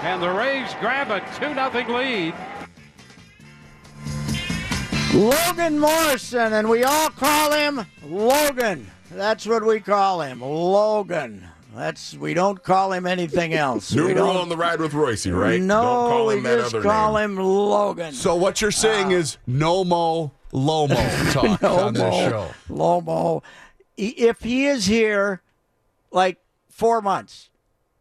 And 0.03 0.23
the 0.23 0.31
Rays 0.31 0.73
grab 0.81 1.11
a 1.11 1.21
2 1.39 1.53
0 1.53 1.99
lead. 1.99 2.35
Logan 5.13 5.79
Morrison, 5.79 6.55
and 6.55 6.71
we 6.71 6.85
all 6.85 7.11
call 7.11 7.53
him 7.53 7.85
Logan. 8.03 8.91
That's 9.11 9.47
what 9.47 9.67
we 9.67 9.81
call 9.81 10.23
him, 10.23 10.41
Logan. 10.41 11.47
That's 11.75 12.15
we 12.17 12.33
don't 12.33 12.63
call 12.63 12.93
him 12.93 13.07
anything 13.07 13.53
else. 13.53 13.93
New 13.93 14.07
we 14.07 14.15
rule 14.15 14.31
on 14.39 14.49
the 14.49 14.57
ride 14.57 14.81
with 14.81 14.95
Royce, 14.95 15.27
right? 15.27 15.61
No, 15.61 15.83
Don't 15.83 16.11
call 16.11 16.27
we 16.29 16.37
him 16.37 16.43
that 16.45 16.59
just 16.61 16.75
other 16.75 16.83
call 16.83 17.15
name. 17.15 17.33
him 17.33 17.45
Logan. 17.45 18.15
So 18.15 18.37
what 18.37 18.63
you're 18.63 18.71
saying 18.71 19.13
uh, 19.13 19.19
is 19.19 19.37
no 19.47 19.85
mo 19.85 20.33
Lomo 20.53 21.33
talk 21.33 21.63
on 21.63 21.95
this 21.95 22.03
Lomo, 22.03 22.29
show. 22.31 22.51
Lomo. 22.69 23.43
If 23.97 24.41
he 24.43 24.67
is 24.67 24.87
here 24.87 25.43
like 26.11 26.39
four 26.71 27.01
months, 27.03 27.51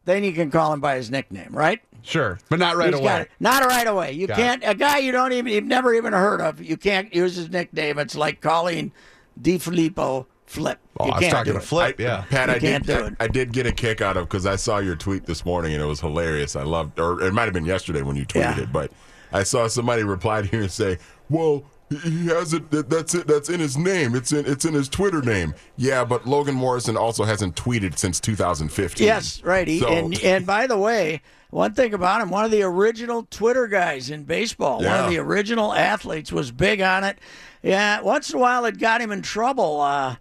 then 0.05 0.23
you 0.23 0.31
can 0.33 0.49
call 0.49 0.73
him 0.73 0.79
by 0.79 0.95
his 0.95 1.11
nickname, 1.11 1.49
right? 1.51 1.81
Sure, 2.01 2.39
but 2.49 2.59
not 2.59 2.77
right 2.77 2.93
He's 2.93 2.99
away. 3.01 3.27
Not 3.39 3.63
right 3.65 3.85
away. 3.85 4.13
You 4.13 4.25
Got 4.27 4.37
can't. 4.37 4.63
A 4.65 4.73
guy 4.73 4.99
you 4.99 5.11
don't 5.11 5.33
even, 5.33 5.51
you've 5.51 5.65
never 5.65 5.93
even 5.93 6.13
heard 6.13 6.39
of. 6.41 6.61
You 6.61 6.77
can't 6.77 7.13
use 7.13 7.35
his 7.35 7.49
nickname. 7.49 7.99
It's 7.99 8.15
like 8.15 8.39
calling 8.39 8.93
Di 9.39 9.57
Filippo 9.57 10.25
Flip. 10.45 10.79
Oh, 10.99 11.05
you 11.07 11.11
I 11.11 11.15
was 11.15 11.21
can't 11.21 11.33
talking 11.33 11.53
to. 11.53 11.59
Flip. 11.59 11.95
I- 11.99 12.01
yeah. 12.01 12.23
Pat, 12.29 12.47
You 12.49 12.55
I 12.55 12.59
can't 12.59 12.85
did. 12.85 12.97
do 12.97 13.05
it. 13.05 13.13
I, 13.19 13.25
I 13.25 13.27
did 13.27 13.51
get 13.51 13.65
a 13.67 13.71
kick 13.73 13.99
out 14.01 14.15
of 14.15 14.27
because 14.29 14.45
I 14.45 14.55
saw 14.55 14.77
your 14.79 14.95
tweet 14.95 15.25
this 15.25 15.43
morning 15.45 15.73
and 15.73 15.83
it 15.83 15.85
was 15.85 15.99
hilarious. 15.99 16.55
I 16.55 16.63
loved, 16.63 16.99
or 16.99 17.21
it 17.21 17.33
might 17.33 17.43
have 17.43 17.53
been 17.53 17.65
yesterday 17.65 18.01
when 18.01 18.15
you 18.15 18.25
tweeted 18.25 18.57
Yeah. 18.57 18.63
it, 18.63 18.71
but 18.71 18.91
I 19.33 19.43
saw 19.43 19.67
somebody 19.67 20.03
reply 20.03 20.43
here 20.43 20.61
and 20.61 20.71
say, 20.71 20.97
"Well, 21.29 21.63
he- 21.89 22.27
has 22.27 22.53
it. 22.53 22.69
That's 22.71 23.15
it. 23.15 23.27
That's 23.27 23.49
in 23.49 23.59
his 23.59 23.77
name. 23.77 24.15
It's 24.15 24.31
in. 24.31 24.45
It's 24.45 24.65
in 24.65 24.73
his 24.73 24.87
Twitter 24.89 25.21
name. 25.21 25.53
Yeah, 25.77 26.03
but 26.05 26.27
Logan 26.27 26.55
Morrison 26.55 26.95
also 26.97 27.23
hasn't 27.23 27.55
tweeted 27.55 27.97
since 27.97 28.19
2015. 28.19 29.05
Yes, 29.05 29.41
right. 29.43 29.67
He, 29.67 29.79
So- 29.79 29.87
and 29.87 30.19
and 30.23 30.45
by 30.45 30.67
the 30.67 30.77
way, 30.77 31.21
one 31.49 31.73
thing 31.73 31.93
about 31.93 32.21
him, 32.21 32.29
one 32.29 32.45
of 32.45 32.51
the 32.51 32.61
original 32.63 33.27
Twitter 33.31 33.67
guys 33.67 34.09
in 34.09 34.23
baseball, 34.23 34.77
one 34.77 34.85
of 35.05 35.09
the 35.09 35.17
original 35.17 35.73
athletes, 35.73 36.31
was 36.31 36.51
big 36.51 36.81
on 36.81 37.03
it. 37.03 37.17
Yeah, 37.63 38.01
once 38.01 38.29
in 38.29 38.37
a 38.37 38.39
while 38.39 38.65
it 38.65 38.77
got 38.77 39.01
him 39.01 39.11
in 39.11 39.21
trouble. 39.21 39.81
Uh, 39.81 40.15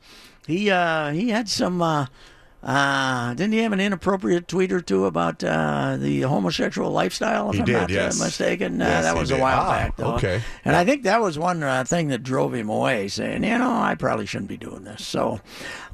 he 0.46 0.70
uh, 0.70 1.10
he 1.12 1.28
had 1.30 1.48
some. 1.48 1.82
Uh, 1.82 2.06
uh, 2.62 3.34
didn't 3.34 3.52
he 3.52 3.58
have 3.60 3.72
an 3.72 3.80
inappropriate 3.80 4.48
tweet 4.48 4.72
or 4.72 4.80
two 4.80 5.06
about 5.06 5.44
uh, 5.44 5.96
the 5.96 6.22
homosexual 6.22 6.90
lifestyle? 6.90 7.50
If 7.50 7.54
He 7.54 7.60
I'm 7.60 7.66
did, 7.66 7.72
not 7.74 7.90
yes. 7.90 8.20
mistaken. 8.20 8.82
Uh, 8.82 8.86
Yes, 8.86 9.04
that 9.04 9.16
was 9.16 9.30
a 9.30 9.38
while 9.38 9.60
Ah, 9.60 9.70
back, 9.70 9.96
though. 9.96 10.14
okay. 10.14 10.42
And 10.64 10.74
I 10.74 10.84
think 10.84 11.04
that 11.04 11.20
was 11.20 11.38
one 11.38 11.62
uh, 11.62 11.84
thing 11.84 12.08
that 12.08 12.22
drove 12.24 12.54
him 12.54 12.68
away, 12.68 13.08
saying, 13.08 13.44
you 13.44 13.58
know, 13.58 13.72
I 13.72 13.94
probably 13.94 14.26
shouldn't 14.26 14.48
be 14.48 14.56
doing 14.56 14.82
this. 14.84 15.06
So, 15.06 15.40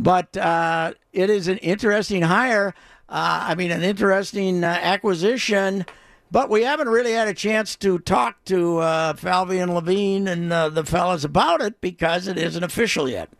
but 0.01 0.37
uh, 0.37 0.95
it 1.13 1.29
is 1.31 1.49
an 1.49 1.59
interesting 1.59 2.23
hire. 2.23 2.75
Uh, 3.09 3.45
I 3.49 3.55
mean, 3.55 3.71
an 3.71 3.83
interesting 3.83 4.65
uh, 4.65 4.69
acquisition. 4.81 5.85
But 6.31 6.51
we 6.51 6.63
haven't 6.63 6.89
really 6.89 7.13
had 7.13 7.29
a 7.29 7.35
chance 7.35 7.77
to 7.77 7.99
talk 8.01 8.45
to 8.47 8.79
uh, 8.79 9.15
Falvey 9.15 9.59
and 9.59 9.73
Levine 9.73 10.27
and 10.27 10.53
uh, 10.53 10.69
the 10.69 10.85
fellas 10.85 11.23
about 11.23 11.61
it 11.61 11.81
because 11.81 12.27
it 12.27 12.37
isn't 12.37 12.65
official 12.65 13.09
yet. 13.09 13.31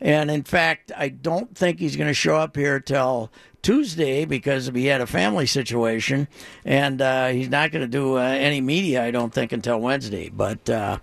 And 0.00 0.30
in 0.30 0.44
fact, 0.44 0.92
I 0.96 1.08
don't 1.08 1.56
think 1.56 1.80
he's 1.80 1.96
going 1.96 2.08
to 2.08 2.14
show 2.14 2.36
up 2.36 2.54
here 2.54 2.78
till 2.78 3.32
Tuesday 3.62 4.24
because 4.24 4.68
he 4.68 4.86
had 4.86 5.00
a 5.00 5.06
family 5.06 5.46
situation, 5.46 6.28
and 6.64 7.00
uh, 7.00 7.28
he's 7.28 7.48
not 7.48 7.72
going 7.72 7.82
to 7.82 7.88
do 7.88 8.18
uh, 8.18 8.20
any 8.20 8.60
media, 8.60 9.02
I 9.02 9.10
don't 9.10 9.32
think, 9.32 9.52
until 9.52 9.80
Wednesday. 9.80 10.28
But 10.28 10.68
uh, 10.68 10.98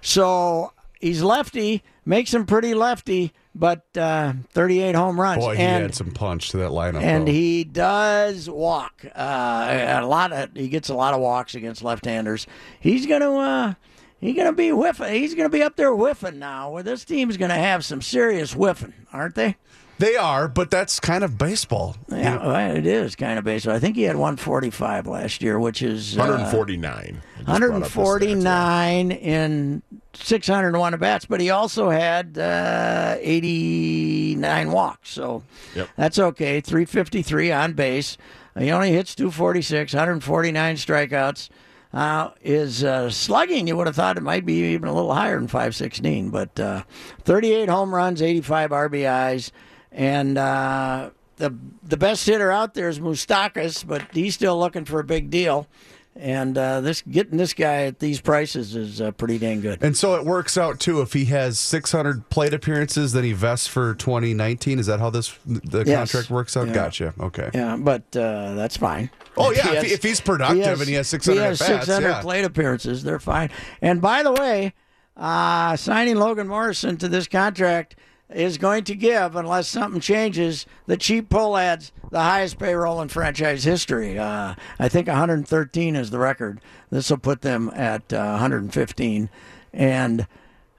so 0.00 0.72
he's 1.00 1.22
lefty, 1.22 1.82
makes 2.06 2.32
him 2.32 2.46
pretty 2.46 2.72
lefty, 2.72 3.32
but 3.54 3.84
uh, 3.96 4.34
38 4.50 4.94
home 4.94 5.20
runs. 5.20 5.44
Boy, 5.44 5.56
he 5.56 5.62
and, 5.62 5.82
had 5.82 5.94
some 5.94 6.10
punch 6.10 6.50
to 6.50 6.58
that 6.58 6.70
lineup. 6.70 7.02
and 7.02 7.26
though. 7.26 7.32
he 7.32 7.64
does 7.64 8.50
walk 8.50 9.04
uh, 9.14 9.98
a 10.00 10.06
lot 10.06 10.32
of. 10.32 10.50
He 10.54 10.68
gets 10.68 10.88
a 10.88 10.94
lot 10.94 11.14
of 11.14 11.20
walks 11.20 11.54
against 11.54 11.82
left-handers. 11.82 12.46
He's 12.80 13.06
gonna. 13.06 13.34
Uh, 13.34 13.74
He's 14.20 14.36
gonna 14.36 14.54
be 14.54 14.70
whiffing. 14.70 15.12
He's 15.12 15.34
gonna 15.34 15.50
be 15.50 15.62
up 15.62 15.76
there 15.76 15.92
whiffing 15.92 16.38
now. 16.38 16.70
Where 16.70 16.82
this 16.82 17.04
team's 17.04 17.36
gonna 17.36 17.58
have 17.58 17.84
some 17.84 18.00
serious 18.00 18.54
whiffing, 18.54 18.94
aren't 19.12 19.34
they? 19.34 19.56
they 19.98 20.16
are, 20.16 20.48
but 20.48 20.70
that's 20.70 20.98
kind 21.00 21.22
of 21.22 21.38
baseball. 21.38 21.96
Yeah, 22.10 22.44
well, 22.44 22.76
it 22.76 22.86
is 22.86 23.16
kind 23.16 23.38
of 23.38 23.44
baseball. 23.44 23.74
I 23.74 23.78
think 23.78 23.96
he 23.96 24.02
had 24.02 24.16
145 24.16 25.06
last 25.06 25.42
year, 25.42 25.58
which 25.58 25.82
is 25.82 26.16
uh, 26.16 26.20
149. 26.20 27.22
I 27.46 27.58
just 27.58 27.60
brought 27.60 27.82
up 27.82 27.82
the 27.82 27.86
stats, 27.88 27.96
149 27.96 29.12
in 29.12 29.82
601 30.16 30.94
at 30.94 31.00
bats, 31.00 31.24
but 31.26 31.40
he 31.40 31.50
also 31.50 31.90
had 31.90 32.38
uh, 32.38 33.16
89 33.20 34.70
walks. 34.72 35.10
So 35.10 35.42
Yep. 35.74 35.88
that's 35.96 36.18
okay. 36.18 36.60
353 36.60 37.52
on 37.52 37.72
base. 37.72 38.16
He 38.58 38.70
only 38.70 38.92
hits 38.92 39.14
246, 39.14 39.92
149 39.94 40.76
strikeouts. 40.76 41.48
Uh, 41.92 42.30
is 42.42 42.82
uh, 42.82 43.08
slugging, 43.08 43.68
you 43.68 43.76
would 43.76 43.86
have 43.86 43.94
thought 43.94 44.16
it 44.16 44.22
might 44.22 44.44
be 44.44 44.72
even 44.72 44.88
a 44.88 44.92
little 44.92 45.14
higher 45.14 45.38
than 45.38 45.46
516, 45.46 46.28
but 46.30 46.58
uh, 46.58 46.82
38 47.20 47.68
home 47.68 47.94
runs, 47.94 48.20
85 48.20 48.70
RBIs, 48.70 49.52
and 49.92 50.36
uh, 50.36 51.10
the 51.36 51.54
the 51.84 51.96
best 51.96 52.26
hitter 52.26 52.50
out 52.50 52.74
there 52.74 52.88
is 52.88 52.98
Moustakas, 52.98 53.86
but 53.86 54.02
he's 54.12 54.34
still 54.34 54.58
looking 54.58 54.84
for 54.84 54.98
a 54.98 55.04
big 55.04 55.30
deal. 55.30 55.68
And 56.16 56.56
uh, 56.56 56.80
this 56.80 57.02
getting 57.02 57.38
this 57.38 57.54
guy 57.54 57.86
at 57.86 57.98
these 57.98 58.20
prices 58.20 58.76
is 58.76 59.00
uh, 59.00 59.10
pretty 59.10 59.36
dang 59.36 59.60
good. 59.60 59.82
And 59.82 59.96
so 59.96 60.14
it 60.14 60.24
works 60.24 60.56
out 60.56 60.78
too. 60.78 61.00
If 61.00 61.12
he 61.12 61.24
has 61.26 61.58
600 61.58 62.28
plate 62.30 62.54
appearances, 62.54 63.12
then 63.12 63.24
he 63.24 63.32
vests 63.32 63.66
for 63.66 63.94
2019. 63.94 64.78
Is 64.78 64.86
that 64.86 65.00
how 65.00 65.10
this 65.10 65.36
the 65.44 65.82
Yes. 65.84 66.12
contract 66.12 66.30
works 66.30 66.56
out? 66.56 66.68
Yeah. 66.68 66.72
Gotcha. 66.72 67.14
Okay. 67.18 67.50
Yeah, 67.52 67.76
but 67.76 68.02
uh, 68.16 68.54
that's 68.54 68.76
fine. 68.76 69.10
Oh, 69.36 69.50
yeah, 69.50 69.62
He 69.72 69.76
if 69.76 69.82
he- 69.86 69.92
if 69.92 70.02
he's 70.04 70.20
productive 70.20 70.78
and 70.80 70.88
he 70.88 70.94
has 70.94 71.08
600 71.08 71.36
he 71.36 71.44
has 71.44 71.60
at-bats, 71.60 71.86
600 71.86 72.08
yeah. 72.08 72.20
plate 72.20 72.44
appearances, 72.44 73.02
they're 73.02 73.18
fine. 73.18 73.50
And 73.82 74.00
by 74.00 74.22
the 74.22 74.32
way, 74.32 74.72
uh, 75.16 75.74
signing 75.76 76.14
Logan 76.16 76.46
Morrison 76.46 76.96
to 76.98 77.08
this 77.08 77.26
contract, 77.26 77.96
is 78.34 78.58
going 78.58 78.84
to 78.84 78.94
give, 78.94 79.36
unless 79.36 79.68
something 79.68 80.00
changes, 80.00 80.66
the 80.86 80.96
cheap 80.96 81.28
Pohlads 81.28 81.92
the 82.10 82.20
highest 82.20 82.60
payroll 82.60 83.00
in 83.02 83.08
franchise 83.08 83.64
history. 83.64 84.16
Uh, 84.16 84.54
I 84.78 84.88
think 84.88 85.08
113 85.08 85.96
is 85.96 86.10
the 86.10 86.18
record. 86.20 86.60
This 86.88 87.10
will 87.10 87.18
put 87.18 87.42
them 87.42 87.72
at 87.74 88.12
uh, 88.12 88.38
115. 88.38 89.28
And 89.72 90.26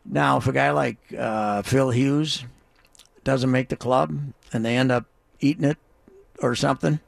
now, 0.06 0.38
if 0.38 0.48
a 0.48 0.54
guy 0.54 0.72
like 0.72 0.98
uh, 1.18 1.62
Phil 1.64 1.90
Hughes 1.90 2.46
doesn't 3.26 3.52
make 3.52 3.68
the 3.68 3.76
club 3.76 4.18
and 4.54 4.64
they 4.64 4.78
end 4.78 4.94
up 4.94 5.08
eating 5.42 5.66
it 5.66 5.78
or 6.40 6.56
something, 6.56 7.02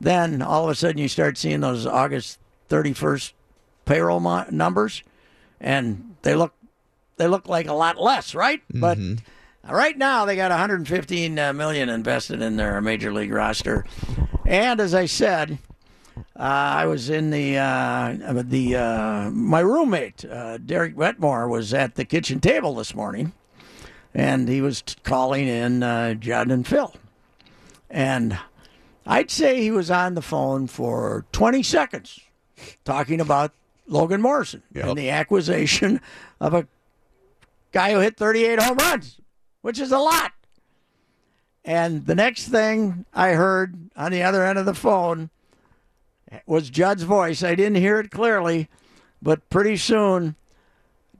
then 0.00 0.42
all 0.42 0.64
of 0.64 0.70
a 0.70 0.74
sudden 0.76 0.98
you 0.98 1.08
start 1.08 1.36
seeing 1.36 1.60
those 1.60 1.86
August 1.86 2.38
31st 2.68 3.32
payroll 3.84 4.20
mo- 4.20 4.46
numbers, 4.50 5.02
and 5.60 6.14
they 6.22 6.34
look 6.36 6.52
they 7.16 7.26
look 7.26 7.48
like 7.48 7.66
a 7.66 7.72
lot 7.72 8.00
less, 8.00 8.32
right? 8.34 8.62
But 8.72 8.98
right 9.68 9.96
now 9.96 10.24
they 10.24 10.36
got 10.36 10.50
115 10.50 11.38
uh, 11.38 11.52
invested 11.52 12.42
in 12.42 12.56
their 12.56 12.80
major 12.80 13.12
league 13.12 13.32
roster, 13.32 13.84
and 14.44 14.80
as 14.80 14.94
I 14.94 15.06
said. 15.06 15.58
Uh, 16.34 16.42
I 16.42 16.86
was 16.86 17.10
in 17.10 17.30
the 17.30 17.58
uh, 17.58 18.42
the 18.42 18.76
uh, 18.76 19.30
my 19.30 19.60
roommate 19.60 20.24
uh, 20.24 20.58
Derek 20.58 20.96
Wetmore 20.96 21.48
was 21.48 21.74
at 21.74 21.94
the 21.94 22.04
kitchen 22.06 22.40
table 22.40 22.74
this 22.74 22.94
morning, 22.94 23.32
and 24.14 24.48
he 24.48 24.60
was 24.62 24.82
t- 24.82 24.94
calling 25.02 25.46
in 25.46 25.82
uh, 25.82 26.14
Judd 26.14 26.50
and 26.50 26.66
Phil, 26.66 26.94
and 27.90 28.38
I'd 29.06 29.30
say 29.30 29.60
he 29.60 29.70
was 29.70 29.90
on 29.90 30.14
the 30.14 30.22
phone 30.22 30.66
for 30.66 31.24
20 31.32 31.62
seconds 31.62 32.20
talking 32.84 33.20
about 33.20 33.52
Logan 33.86 34.20
Morrison 34.20 34.62
and 34.88 34.98
the 34.98 35.10
acquisition 35.10 36.00
of 36.40 36.54
a 36.54 36.66
guy 37.72 37.92
who 37.92 38.00
hit 38.00 38.16
38 38.16 38.60
home 38.60 38.76
runs, 38.78 39.20
which 39.66 39.80
is 39.80 39.90
a 39.90 39.98
lot. 39.98 40.30
And 41.64 42.06
the 42.06 42.14
next 42.14 42.46
thing 42.46 43.04
I 43.12 43.30
heard 43.30 43.90
on 43.96 44.12
the 44.12 44.22
other 44.22 44.46
end 44.46 44.60
of 44.60 44.64
the 44.64 44.74
phone 44.74 45.28
was 46.46 46.70
Judd's 46.70 47.02
voice. 47.02 47.42
I 47.42 47.56
didn't 47.56 47.74
hear 47.74 47.98
it 47.98 48.12
clearly, 48.12 48.68
but 49.20 49.50
pretty 49.50 49.76
soon 49.76 50.36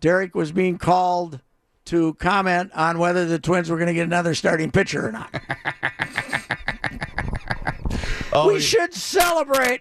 Derek 0.00 0.36
was 0.36 0.52
being 0.52 0.78
called 0.78 1.40
to 1.86 2.14
comment 2.14 2.70
on 2.72 3.00
whether 3.00 3.26
the 3.26 3.40
Twins 3.40 3.68
were 3.68 3.78
going 3.78 3.88
to 3.88 3.94
get 3.94 4.06
another 4.06 4.36
starting 4.36 4.70
pitcher 4.70 5.08
or 5.08 5.12
not. 5.12 5.34
Oh, 8.32 8.48
we 8.48 8.60
should 8.60 8.92
celebrate. 8.92 9.80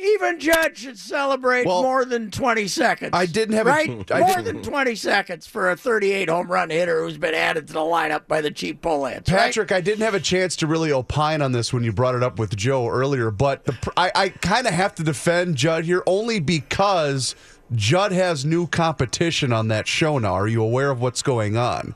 Even 0.00 0.38
Judd 0.38 0.76
should 0.76 0.96
celebrate 0.98 1.66
Well, 1.66 1.82
more 1.82 2.04
than 2.04 2.30
20 2.30 2.68
seconds. 2.68 3.10
I 3.12 3.26
didn't 3.26 3.54
have 3.56 3.66
a- 3.66 3.70
right? 3.70 4.10
I 4.12 4.20
more 4.20 4.42
than 4.42 4.62
20 4.62 4.94
seconds 4.94 5.46
for 5.46 5.70
a 5.70 5.76
38 5.76 6.28
home 6.28 6.50
run 6.50 6.70
hitter 6.70 7.02
who's 7.02 7.18
been 7.18 7.34
added 7.34 7.66
to 7.68 7.72
the 7.72 7.80
lineup 7.80 8.28
by 8.28 8.40
the 8.40 8.50
cheap 8.50 8.80
Pohlads. 8.80 9.14
right? 9.16 9.26
Patrick, 9.26 9.72
I 9.72 9.80
didn't 9.80 10.04
have 10.04 10.14
a 10.14 10.20
chance 10.20 10.54
to 10.56 10.66
really 10.66 10.92
opine 10.92 11.42
on 11.42 11.52
this 11.52 11.72
when 11.72 11.82
you 11.82 11.92
brought 11.92 12.14
it 12.14 12.22
up 12.22 12.38
with 12.38 12.56
Joe 12.56 12.86
earlier, 12.88 13.30
but 13.32 13.64
the, 13.64 13.76
I, 13.96 14.12
I 14.14 14.28
kind 14.28 14.66
of 14.68 14.72
have 14.72 14.94
to 14.96 15.02
defend 15.02 15.56
Judd 15.56 15.84
here 15.84 16.02
only 16.06 16.38
because 16.38 17.34
Judd 17.74 18.12
has 18.12 18.44
new 18.44 18.66
competition 18.68 19.52
on 19.52 19.68
that 19.68 19.88
show 19.88 20.18
now. 20.18 20.34
Are 20.34 20.48
you 20.48 20.62
aware 20.62 20.90
of 20.90 21.00
what's 21.00 21.22
going 21.22 21.56
on? 21.56 21.94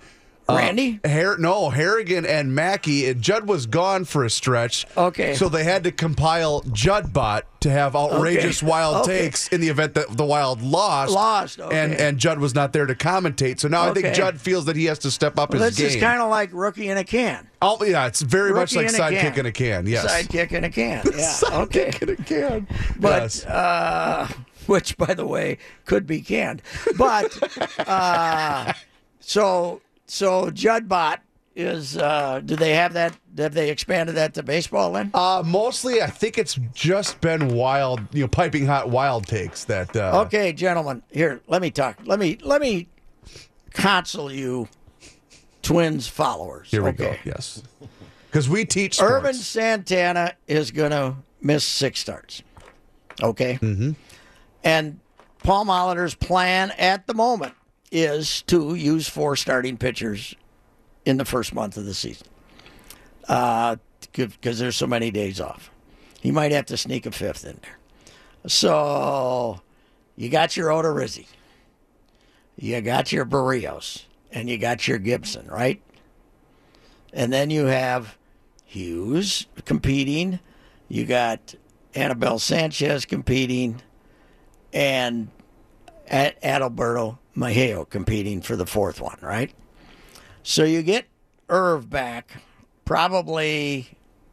Randy? 0.49 1.01
Uh, 1.05 1.09
Har- 1.09 1.39
no, 1.39 1.71
Harrigan 1.71 2.27
and 2.27 2.55
Mackey. 2.55 3.09
and 3.09 3.23
Judd 3.23 3.47
was 3.49 3.67
gone 3.67 4.05
for 4.05 4.25
a 4.25 4.31
stretch. 4.31 4.87
Okay. 4.97 5.35
So 5.35 5.49
they 5.49 5.65
had 5.65 5.85
to 5.85 5.93
compile 5.93 6.63
Juddbot 6.63 7.43
to 7.61 7.71
have 7.71 7.95
outrageous 7.95 8.61
Okay. 8.63 8.71
wild 8.71 8.97
Okay. 9.03 9.19
takes 9.21 9.49
in 9.49 9.61
the 9.61 9.69
event 9.69 9.95
that 9.95 10.17
the 10.17 10.25
Wild 10.25 10.61
lost. 10.63 11.13
Lost, 11.13 11.61
okay. 11.61 11.79
And 11.79 11.95
and 11.95 12.19
Judd 12.19 12.39
was 12.41 12.55
not 12.55 12.73
there 12.73 12.87
to 12.87 12.95
commentate. 12.95 13.61
So 13.61 13.69
now 13.69 13.89
I 13.89 13.95
think 13.95 14.15
Judd 14.15 14.41
feels 14.41 14.65
that 14.65 14.75
he 14.77 14.87
has 14.87 14.99
to 15.01 15.11
step 15.11 15.39
up 15.39 15.51
Well, 15.53 15.63
his 15.63 15.71
this 15.71 15.79
game. 15.79 15.87
This 15.87 15.95
is 15.97 16.03
kind 16.03 16.21
of 16.21 16.29
like 16.29 16.51
rookie 16.53 16.89
in 16.89 16.99
a 16.99 17.05
can. 17.05 17.49
Oh 17.63 17.83
yeah, 17.85 18.07
it's 18.07 18.21
very 18.23 18.53
much 18.53 18.75
like 18.75 18.89
sidekick 18.89 19.39
in 19.39 19.47
a 19.47 19.53
can. 19.53 19.87
Yes, 19.87 20.07
Sidekick 20.07 20.51
in 20.53 20.65
a 20.65 20.71
can. 20.71 21.03
Yeah. 21.17 21.23
sidekick 21.33 22.03
in 22.03 22.09
a 22.11 22.17
can. 22.17 22.67
But 22.99 23.23
yes. 23.23 23.47
uh, 23.47 24.29
which, 24.67 24.97
by 24.97 25.15
the 25.15 25.27
way, 25.27 25.59
could 25.87 26.07
be 26.07 26.21
canned. 26.21 26.63
But 26.99 27.33
uh, 27.89 28.73
so 29.21 29.81
so 30.07 30.51
Juddbot 30.51 31.19
is. 31.55 31.97
Uh, 31.97 32.41
do 32.45 32.57
they 32.57 32.75
have 32.75 32.95
that? 32.95 33.17
Have 33.39 33.55
they 33.55 33.71
expanded 33.71 34.15
that 34.17 34.35
to 34.35 34.43
baseball 34.43 34.93
then? 34.93 35.11
uh, 35.15 35.43
mostly, 35.45 36.03
I 36.03 36.07
think 36.09 36.39
it's 36.39 36.59
just 36.75 37.21
been 37.21 37.55
wild, 37.55 38.01
you 38.13 38.23
know, 38.23 38.29
piping 38.29 38.67
hot 38.67 38.89
wild 38.91 39.27
takes 39.27 39.65
that. 39.65 39.95
Uh, 39.97 40.23
Okay, 40.27 40.53
gentlemen, 40.53 41.03
here 41.11 41.41
let 41.47 41.63
me 41.63 41.71
talk. 41.71 41.99
Let 42.05 42.19
me 42.19 42.39
let 42.43 42.61
me 42.61 42.89
counsel 43.75 44.31
you, 44.33 44.69
Twins 45.63 46.09
followers. 46.09 46.71
Here 46.71 46.83
we 46.83 46.91
okay. 46.91 47.05
go. 47.25 47.31
Yes, 47.31 47.63
because 48.27 48.49
we 48.49 48.65
teach 48.65 48.97
sports. 48.97 49.13
Ervin 49.13 49.35
Santana 49.35 50.35
is 50.47 50.71
going 50.71 50.91
to 50.91 51.17
miss 51.41 51.65
six 51.65 52.01
starts. 52.01 52.43
Okay. 53.23 53.59
Mm-hmm. 53.61 53.93
And 54.65 55.01
Paul 55.43 55.67
Molitor's 55.67 56.15
plan 56.15 56.71
at 56.79 57.07
the 57.07 57.15
moment 57.15 57.55
is 57.93 58.43
to 58.43 58.75
use 58.75 59.07
four 59.07 59.37
starting 59.37 59.77
pitchers 59.77 60.35
in 61.05 61.19
the 61.19 61.25
first 61.25 61.55
month 61.55 61.77
of 61.77 61.85
the 61.85 61.95
season 61.95 62.27
uh, 63.29 63.77
because 64.13 64.59
there's 64.59 64.77
so 64.77 64.87
many 64.87 65.11
days 65.11 65.41
off. 65.41 65.71
He 66.21 66.31
might 66.31 66.53
have 66.53 66.67
to 66.67 66.77
sneak 66.77 67.07
a 67.07 67.11
fifth 67.11 67.45
in 67.45 67.61
there. 67.63 67.79
So 68.47 69.61
you 70.17 70.31
got 70.31 70.57
your 70.57 70.71
Odorizzi, 70.71 71.27
you 72.57 72.81
got 72.81 73.13
your 73.13 73.27
Berrios, 73.27 74.05
and 74.33 74.49
you 74.49 74.59
got 74.59 74.89
your 74.89 74.99
Gibson, 74.99 75.47
right? 75.47 75.81
And 77.13 77.33
then 77.33 77.51
you 77.51 77.67
have 77.67 78.17
Hughes 78.65 79.47
competing. 79.67 80.41
You 80.89 81.05
got 81.05 81.55
Anibal 81.95 82.39
Sanchez 82.39 83.05
competing, 83.05 83.83
and 84.73 85.29
at 86.09 86.41
Adalberto 86.43 87.19
Mejia 87.35 87.85
competing 87.87 88.41
for 88.43 88.57
the 88.57 88.67
fourth 88.67 89.01
one, 89.01 89.19
right? 89.21 89.53
So 90.43 90.65
you 90.65 90.83
get 90.83 91.07
Irv 91.49 91.89
back 91.89 92.43
probably 92.85 93.89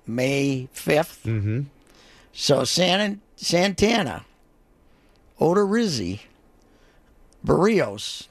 May 0.05 0.67
5th. 0.73 1.23
Mm-hmm. 1.23 1.61
So 2.33 2.63
San- 2.63 3.21
Santana, 3.35 4.25
Odorizzi, 5.39 6.21
Berrios, 7.45 8.27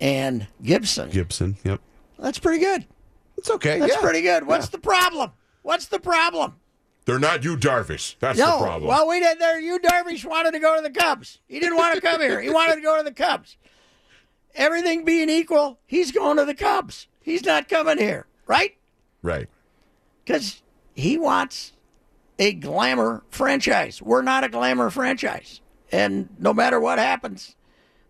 and 0.00 0.46
Gibson. 0.62 1.10
Gibson. 1.10 1.56
Yep, 1.64 1.80
That's 2.18 2.38
pretty 2.38 2.62
good. 2.62 2.86
it's 3.38 3.50
okay. 3.50 3.78
That's 3.78 3.94
yeah. 3.94 4.00
pretty 4.00 4.22
good. 4.22 4.46
What's 4.46 4.68
the 4.68 4.78
problem? 4.78 5.30
What's 5.62 5.86
the 5.86 6.00
problem? 6.00 6.56
They're 7.04 7.18
not 7.18 7.44
you, 7.44 7.56
Darvish. 7.56 8.16
That's 8.20 8.38
no, 8.38 8.58
the 8.58 8.64
problem. 8.64 8.88
well, 8.88 9.08
we 9.08 9.18
did 9.18 9.38
there. 9.40 9.60
You 9.60 9.78
Darvish 9.80 10.24
wanted 10.24 10.52
to 10.52 10.60
go 10.60 10.76
to 10.76 10.82
the 10.82 10.90
Cubs. 10.90 11.40
He 11.48 11.58
didn't 11.58 11.76
want 11.76 11.94
to 11.96 12.00
come 12.00 12.20
here. 12.20 12.40
He 12.40 12.50
wanted 12.50 12.76
to 12.76 12.80
go 12.80 12.96
to 12.96 13.02
the 13.02 13.12
Cubs. 13.12 13.56
Everything 14.54 15.04
being 15.04 15.28
equal, 15.28 15.78
he's 15.86 16.12
going 16.12 16.36
to 16.36 16.44
the 16.44 16.54
Cubs. 16.54 17.08
He's 17.22 17.44
not 17.44 17.68
coming 17.68 17.98
here, 17.98 18.26
right? 18.46 18.76
right. 19.22 19.48
Because 20.24 20.62
he 20.94 21.18
wants 21.18 21.72
a 22.38 22.52
glamour 22.52 23.22
franchise. 23.30 24.02
We're 24.02 24.22
not 24.22 24.44
a 24.44 24.48
glamour 24.48 24.90
franchise, 24.90 25.60
and 25.90 26.28
no 26.38 26.52
matter 26.52 26.78
what 26.78 26.98
happens, 26.98 27.56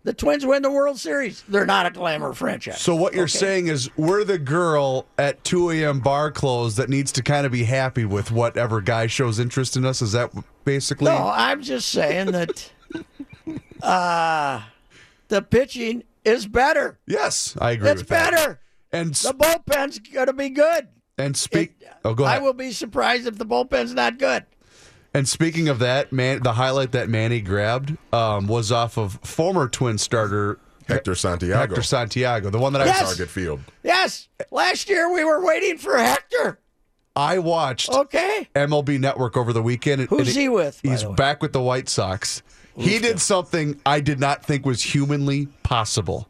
the 0.03 0.13
Twins 0.13 0.45
win 0.45 0.61
the 0.61 0.71
World 0.71 0.99
Series. 0.99 1.43
They're 1.47 1.65
not 1.65 1.85
a 1.85 1.91
glamour 1.91 2.33
franchise. 2.33 2.81
So 2.81 2.93
what 2.95 3.13
you're 3.13 3.23
Okay? 3.23 3.37
saying 3.37 3.67
is 3.67 3.89
we're 3.97 4.23
the 4.23 4.37
girl 4.37 5.05
at 5.17 5.43
2 5.43 5.69
a.m. 5.71 5.99
bar 6.01 6.29
close 6.31 6.75
that 6.75 6.89
needs 6.89 7.11
to 7.13 7.21
kind 7.23 7.45
of 7.45 7.51
be 7.51 7.63
happy 7.63 8.03
with 8.05 8.31
whatever 8.31 8.81
guy 8.81 9.07
shows 9.07 9.39
interest 9.39 9.77
in 9.77 9.85
us. 9.85 10.01
Is 10.01 10.11
that 10.11 10.31
basically? 10.65 11.05
No, 11.11 11.31
I'm 11.33 11.61
just 11.61 11.89
saying 11.89 12.31
that 12.31 12.71
uh, 13.81 14.61
the 15.29 15.41
pitching 15.41 16.03
is 16.25 16.47
better. 16.47 16.99
Yes, 17.07 17.55
I 17.59 17.71
agree 17.71 17.89
It's 17.89 18.01
with 18.01 18.09
that. 18.09 18.31
better. 18.31 18.59
And 18.91 19.13
The 19.15 19.33
bullpen's 19.33 19.99
going 19.99 20.27
to 20.27 20.33
be 20.33 20.49
good. 20.49 20.87
and 21.17 21.35
speak. 21.35 21.75
It- 21.79 21.87
oh, 22.05 22.13
go 22.13 22.25
ahead. 22.25 22.39
I 22.39 22.43
will 22.43 22.53
be 22.53 22.71
surprised 22.71 23.25
if 23.27 23.37
the 23.37 23.45
bullpen's 23.45 23.93
not 23.93 24.19
good. 24.19 24.45
And 25.13 25.27
speaking 25.29 25.69
of 25.69 25.79
that, 25.79 26.11
man, 26.11 26.41
the 26.41 26.53
highlight 26.53 26.91
that 26.93 27.07
Manny 27.09 27.39
grabbed 27.41 27.97
um, 28.11 28.47
was 28.47 28.71
off 28.71 28.97
of 28.97 29.19
former 29.23 29.67
Twin 29.67 29.97
starter 29.97 30.59
Hector 30.87 31.15
Santiago. 31.15 31.59
Hector 31.59 31.83
Santiago, 31.83 32.49
the 32.49 32.59
one 32.59 32.73
that 32.73 32.85
Yes. 32.85 33.01
I 33.01 33.05
Target 33.05 33.29
field. 33.29 33.59
Yes, 33.83 34.27
last 34.51 34.89
year 34.89 35.13
we 35.13 35.23
were 35.23 35.45
waiting 35.45 35.77
for 35.77 35.97
Hector. 35.97 36.59
I 37.15 37.37
watched 37.37 37.89
Okay, 37.91 38.49
MLB 38.55 38.99
Network 38.99 39.37
over 39.37 39.53
the 39.53 39.61
weekend. 39.61 40.01
and- 40.01 40.09
Who's 40.09 40.29
and 40.29 40.37
he 40.37 40.49
with, 40.49 40.79
He's 40.81 41.03
back 41.03 41.41
with 41.43 41.53
the 41.53 41.61
White 41.61 41.87
Sox. 41.89 42.41
He 42.75 42.97
did 42.97 43.21
something 43.21 43.79
I 43.85 43.99
did 43.99 44.19
not 44.19 44.43
think 44.43 44.65
was 44.65 44.81
humanly 44.81 45.45
possible. 45.61 46.27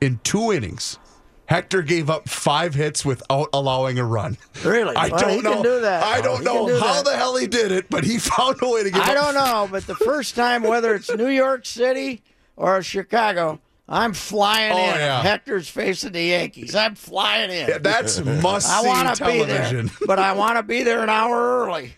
In 0.00 0.18
two 0.24 0.50
innings, 0.50 0.98
Hector 1.46 1.82
gave 1.82 2.08
up 2.08 2.28
five 2.28 2.74
hits 2.74 3.04
without 3.04 3.48
allowing 3.52 3.98
a 3.98 4.04
run. 4.04 4.38
really? 4.64 4.96
I 4.96 5.08
Well, 5.08 5.20
don't 5.20 5.30
he 5.30 5.40
know. 5.42 5.62
Do 5.62 5.80
that. 5.80 6.02
I 6.02 6.20
don't 6.20 6.38
He 6.38 6.44
know 6.44 6.66
do 6.68 6.78
how 6.78 6.94
that. 6.94 7.04
the 7.04 7.16
hell 7.16 7.36
he 7.36 7.46
did 7.46 7.72
it, 7.72 7.90
but 7.90 8.04
he 8.04 8.18
found 8.18 8.56
a 8.62 8.68
way 8.68 8.84
to 8.84 8.90
give 8.90 9.02
I 9.02 9.12
don't 9.12 9.34
know, 9.34 9.68
but 9.70 9.86
the 9.86 9.96
first 9.96 10.34
time, 10.34 10.62
whether 10.62 10.94
it's 10.94 11.14
New 11.14 11.28
York 11.28 11.66
City 11.66 12.22
or 12.56 12.82
Chicago, 12.82 13.60
I'm 13.88 14.14
flying 14.14 14.72
Oh, 14.72 14.76
in. 14.78 14.94
yeah. 15.00 15.20
Hector's 15.20 15.68
facing 15.68 16.12
the 16.12 16.22
Yankees. 16.22 16.74
I'm 16.74 16.94
flying 16.94 17.50
in. 17.50 17.68
Yeah, 17.68 17.78
that's 17.78 18.24
must 18.24 18.70
I 18.70 18.80
see 18.80 18.86
want 18.88 19.16
to 19.16 19.24
be 19.24 19.30
television. 19.32 19.86
there, 19.86 19.96
but 20.06 20.18
I 20.18 20.32
want 20.32 20.56
to 20.56 20.62
be 20.62 20.82
there 20.84 21.02
an 21.02 21.10
hour 21.10 21.64
early 21.66 21.92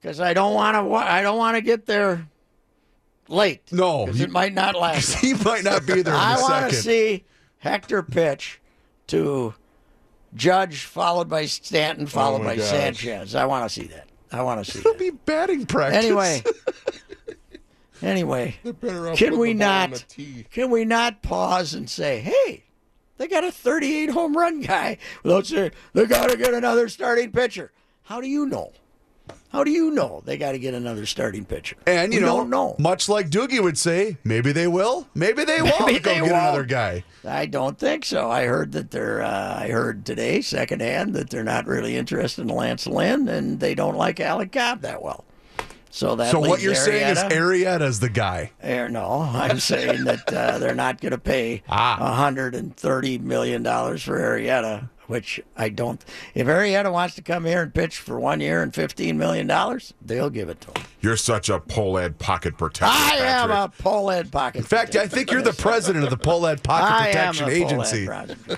because 0.00 0.20
I 0.20 0.32
don't 0.32 0.54
want 0.54 0.76
to. 0.76 0.94
I 0.94 1.20
don't 1.20 1.36
want 1.36 1.56
to 1.56 1.60
get 1.60 1.84
there 1.84 2.26
late. 3.28 3.60
No, 3.72 4.06
'cause 4.06 4.18
you- 4.18 4.24
it 4.24 4.30
might 4.30 4.54
not 4.54 4.74
last. 4.76 5.14
he 5.20 5.34
might 5.34 5.64
not 5.64 5.84
be 5.84 6.00
there 6.00 6.14
in 6.14 6.20
I 6.20 6.40
want 6.40 6.70
to 6.70 6.76
see 6.76 7.24
Hector 7.58 8.02
pitch 8.02 8.60
to 9.08 9.54
Judge, 10.34 10.84
followed 10.84 11.28
by 11.28 11.46
Stanton, 11.46 12.06
followed 12.06 12.40
oh 12.40 12.44
my 12.44 12.50
by 12.50 12.56
gosh. 12.56 12.66
Sanchez. 12.68 13.34
I 13.34 13.46
want 13.46 13.68
to 13.68 13.80
see 13.80 13.86
that. 13.88 14.08
I 14.32 14.42
want 14.42 14.64
to 14.64 14.70
see 14.70 14.80
It'll 14.80 14.92
that. 14.92 14.98
be 14.98 15.10
batting 15.10 15.66
practice. 15.66 16.04
Anyway, 16.04 16.42
anyway, 18.02 18.56
They're 18.64 18.72
better 18.72 19.10
off 19.10 19.18
can 19.18 19.38
we 19.38 19.52
the 19.52 19.58
ball 19.60 19.68
on 19.68 19.90
not? 19.90 20.04
Can 20.50 20.70
we 20.70 20.84
not 20.84 21.22
pause 21.22 21.74
and 21.74 21.88
say, 21.88 22.20
hey? 22.20 22.64
They 23.16 23.28
got 23.28 23.44
a 23.44 23.52
38 23.52 24.10
home 24.10 24.36
run 24.36 24.60
guy. 24.60 24.98
Without 25.22 25.46
saying 25.46 25.70
they 25.92 26.04
got 26.06 26.30
to 26.30 26.36
get 26.36 26.52
another 26.52 26.88
starting 26.88 27.30
pitcher. 27.30 27.70
How 28.02 28.20
do 28.20 28.28
you 28.28 28.46
know? 28.46 28.72
How 29.50 29.62
do 29.62 29.70
you 29.70 29.92
know 29.92 30.20
they 30.24 30.36
got 30.36 30.52
to 30.52 30.58
get 30.58 30.74
another 30.74 31.06
starting 31.06 31.44
pitcher? 31.44 31.76
And 31.86 32.12
you 32.12 32.18
We 32.20 32.26
know, 32.26 32.38
don't 32.38 32.50
know. 32.50 32.74
much 32.78 33.08
like 33.08 33.30
Doogie 33.30 33.62
would 33.62 33.78
say, 33.78 34.16
maybe 34.24 34.50
they 34.50 34.66
will, 34.66 35.06
maybe 35.14 35.44
they 35.44 35.62
won't 35.62 35.86
Maybe 35.86 36.00
go 36.00 36.12
get 36.12 36.22
won't. 36.22 36.32
another 36.32 36.64
guy. 36.64 37.04
I 37.24 37.46
don't 37.46 37.78
think 37.78 38.04
so. 38.04 38.30
I 38.30 38.46
heard 38.46 38.72
that 38.72 38.90
they're. 38.90 39.22
Uh, 39.22 39.54
I 39.60 39.68
heard 39.68 40.04
today, 40.04 40.40
secondhand, 40.40 41.14
that 41.14 41.30
they're 41.30 41.44
not 41.44 41.66
really 41.66 41.96
interested 41.96 42.42
in 42.42 42.48
Lance 42.48 42.86
Lynn, 42.86 43.28
and 43.28 43.60
they 43.60 43.74
don't 43.76 43.96
like 43.96 44.18
Alex 44.20 44.50
Cobb 44.52 44.80
that 44.82 45.00
well. 45.02 45.24
So 45.90 46.16
that. 46.16 46.32
so 46.32 46.40
what 46.40 46.60
you're 46.60 46.74
saying 46.74 47.12
is 47.12 47.18
Arrieta's 47.22 48.00
the 48.00 48.08
guy. 48.10 48.50
Eh, 48.60 48.88
no, 48.88 49.20
I'm 49.32 49.60
saying 49.60 50.02
that 50.04 50.30
uh, 50.32 50.58
they're 50.58 50.74
not 50.74 51.00
going 51.00 51.12
to 51.12 51.18
pay 51.18 51.62
Ah. 51.68 52.14
hundred 52.16 52.56
and 52.56 52.76
thirty 52.76 53.16
million 53.18 53.62
dollars 53.62 54.02
for 54.02 54.18
Arrieta, 54.18 54.90
which 55.06 55.40
I 55.56 55.68
don't. 55.68 56.04
If 56.34 56.46
Arrieta 56.46 56.90
wants 56.92 57.14
to 57.16 57.22
come 57.22 57.44
here 57.44 57.62
and 57.62 57.72
pitch 57.74 57.98
for 57.98 58.18
one 58.18 58.40
year 58.40 58.62
and 58.62 58.74
fifteen 58.74 59.18
million 59.18 59.46
dollars, 59.46 59.94
they'll 60.00 60.30
give 60.30 60.48
it 60.48 60.60
to 60.62 60.68
him. 60.80 60.86
You're 61.00 61.16
such 61.16 61.48
a 61.48 61.58
Pohlad 61.60 62.18
pocket 62.18 62.56
protector. 62.56 62.86
I 62.96 63.16
am 63.18 63.50
a 63.50 63.68
Pohlad 63.68 64.30
pocket. 64.30 64.58
In 64.58 64.64
fact, 64.64 64.96
I 64.96 65.06
think 65.06 65.30
you're 65.30 65.42
the 65.42 65.52
president 65.52 66.04
of 66.04 66.10
the 66.10 66.16
Pohlad 66.16 66.62
Pocket 66.62 66.92
I 66.94 67.06
Protection 67.08 67.48
Agency. 67.50 68.08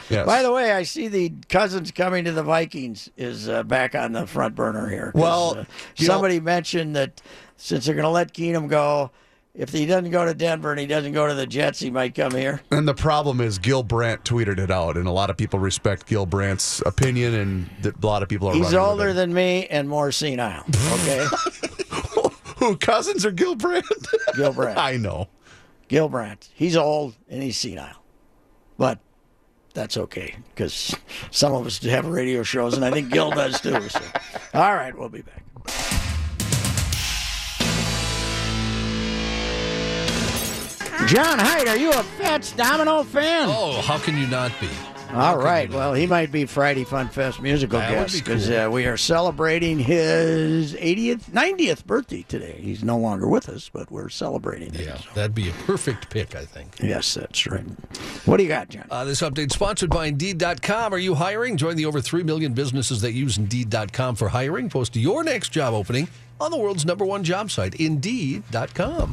Yes. 0.08 0.26
By 0.26 0.42
the 0.42 0.52
way, 0.52 0.72
I 0.72 0.84
see 0.84 1.08
the 1.08 1.32
cousins 1.48 1.90
coming 1.90 2.24
to 2.24 2.32
the 2.32 2.42
Vikings 2.44 3.10
is 3.16 3.48
uh, 3.48 3.62
back 3.64 3.94
on 3.94 4.12
the 4.12 4.26
front 4.26 4.54
burner 4.54 4.88
here. 4.88 5.12
Well, 5.14 5.58
uh, 5.58 5.64
you 5.96 6.06
know- 6.06 6.14
somebody 6.14 6.40
mentioned 6.40 6.94
that 6.96 7.20
since 7.56 7.86
they're 7.86 7.94
going 7.94 8.04
to 8.04 8.10
let 8.10 8.32
Keenum 8.34 8.68
go, 8.68 9.10
if 9.56 9.70
he 9.70 9.86
doesn't 9.86 10.10
go 10.10 10.24
to 10.24 10.34
Denver 10.34 10.70
and 10.70 10.78
he 10.78 10.86
doesn't 10.86 11.12
go 11.12 11.26
to 11.26 11.34
the 11.34 11.46
Jets, 11.46 11.80
he 11.80 11.90
might 11.90 12.14
come 12.14 12.32
here. 12.32 12.60
And 12.70 12.86
the 12.86 12.94
problem 12.94 13.40
is 13.40 13.58
Gil 13.58 13.82
Brandt 13.82 14.22
tweeted 14.24 14.58
it 14.58 14.70
out, 14.70 14.96
and 14.96 15.08
a 15.08 15.10
lot 15.10 15.30
of 15.30 15.36
people 15.36 15.58
respect 15.58 16.06
Gil 16.06 16.26
Brandt's 16.26 16.82
opinion, 16.82 17.34
and 17.34 17.94
a 18.02 18.06
lot 18.06 18.22
of 18.22 18.28
people 18.28 18.48
are. 18.48 18.54
He's 18.54 18.74
older 18.74 19.12
than 19.12 19.32
me 19.32 19.66
and 19.68 19.88
more 19.88 20.12
senile. 20.12 20.64
Okay, 20.92 21.26
who 22.56 22.76
cousins 22.76 23.24
or 23.24 23.30
Gil 23.30 23.54
Brandt? 23.54 23.86
Gil 24.36 24.52
Brandt. 24.52 24.78
I 24.78 24.98
know. 24.98 25.28
Gil 25.88 26.08
Brandt. 26.08 26.50
He's 26.54 26.76
old 26.76 27.16
and 27.28 27.42
he's 27.42 27.56
senile, 27.56 28.02
but 28.76 28.98
that's 29.72 29.96
okay 29.96 30.36
because 30.54 30.94
some 31.30 31.54
of 31.54 31.66
us 31.66 31.82
have 31.82 32.06
radio 32.06 32.42
shows, 32.42 32.74
and 32.74 32.84
I 32.84 32.90
think 32.90 33.10
Gil 33.10 33.30
does 33.30 33.60
too. 33.60 33.88
So. 33.88 34.00
All 34.52 34.74
right, 34.74 34.96
we'll 34.96 35.08
be 35.08 35.22
back. 35.22 35.44
John 41.06 41.38
Hyde, 41.38 41.68
are 41.68 41.76
you 41.76 41.90
a 41.90 42.02
Fats 42.02 42.52
Domino 42.52 43.04
fan? 43.04 43.48
Oh, 43.48 43.80
how 43.82 43.96
can 43.98 44.18
you 44.18 44.26
not 44.26 44.50
be? 44.60 44.68
All 45.14 45.38
right. 45.38 45.70
Well, 45.70 45.94
he 45.94 46.04
might 46.04 46.32
be 46.32 46.46
Friday 46.46 46.82
Fun 46.82 47.08
Fest 47.08 47.40
musical 47.40 47.78
That 47.78 47.90
guest 47.92 48.14
be 48.14 48.20
because 48.20 48.48
cool. 48.48 48.58
uh, 48.58 48.68
we 48.70 48.86
are 48.86 48.96
celebrating 48.96 49.78
his 49.78 50.74
80th, 50.74 51.30
90th 51.30 51.86
birthday 51.86 52.22
today. 52.26 52.58
He's 52.60 52.82
no 52.82 52.98
longer 52.98 53.28
with 53.28 53.48
us, 53.48 53.70
but 53.72 53.88
we're 53.90 54.08
celebrating 54.08 54.74
it. 54.74 54.80
Yeah, 54.80 54.98
that'd 55.14 55.32
be 55.34 55.48
a 55.48 55.52
perfect 55.52 56.10
pick, 56.10 56.34
I 56.34 56.44
think. 56.44 56.74
Yes, 56.82 57.14
that's 57.14 57.46
right. 57.46 57.64
What 58.24 58.38
do 58.38 58.42
you 58.42 58.48
got, 58.48 58.68
John? 58.68 58.86
Uh, 58.90 59.04
this 59.04 59.22
update 59.22 59.52
sponsored 59.52 59.90
by 59.90 60.06
Indeed.com. 60.06 60.92
Are 60.92 60.98
you 60.98 61.14
hiring? 61.14 61.56
Join 61.56 61.76
the 61.76 61.86
over 61.86 62.00
3 62.00 62.24
million 62.24 62.52
businesses 62.52 63.00
that 63.02 63.12
use 63.12 63.38
Indeed.com 63.38 64.16
for 64.16 64.28
hiring. 64.30 64.68
Post 64.68 64.96
your 64.96 65.22
next 65.22 65.50
job 65.50 65.72
opening 65.72 66.08
on 66.40 66.50
the 66.50 66.58
world's 66.58 66.84
number 66.84 67.04
one 67.04 67.22
job 67.22 67.52
site, 67.52 67.76
Indeed.com. 67.76 69.12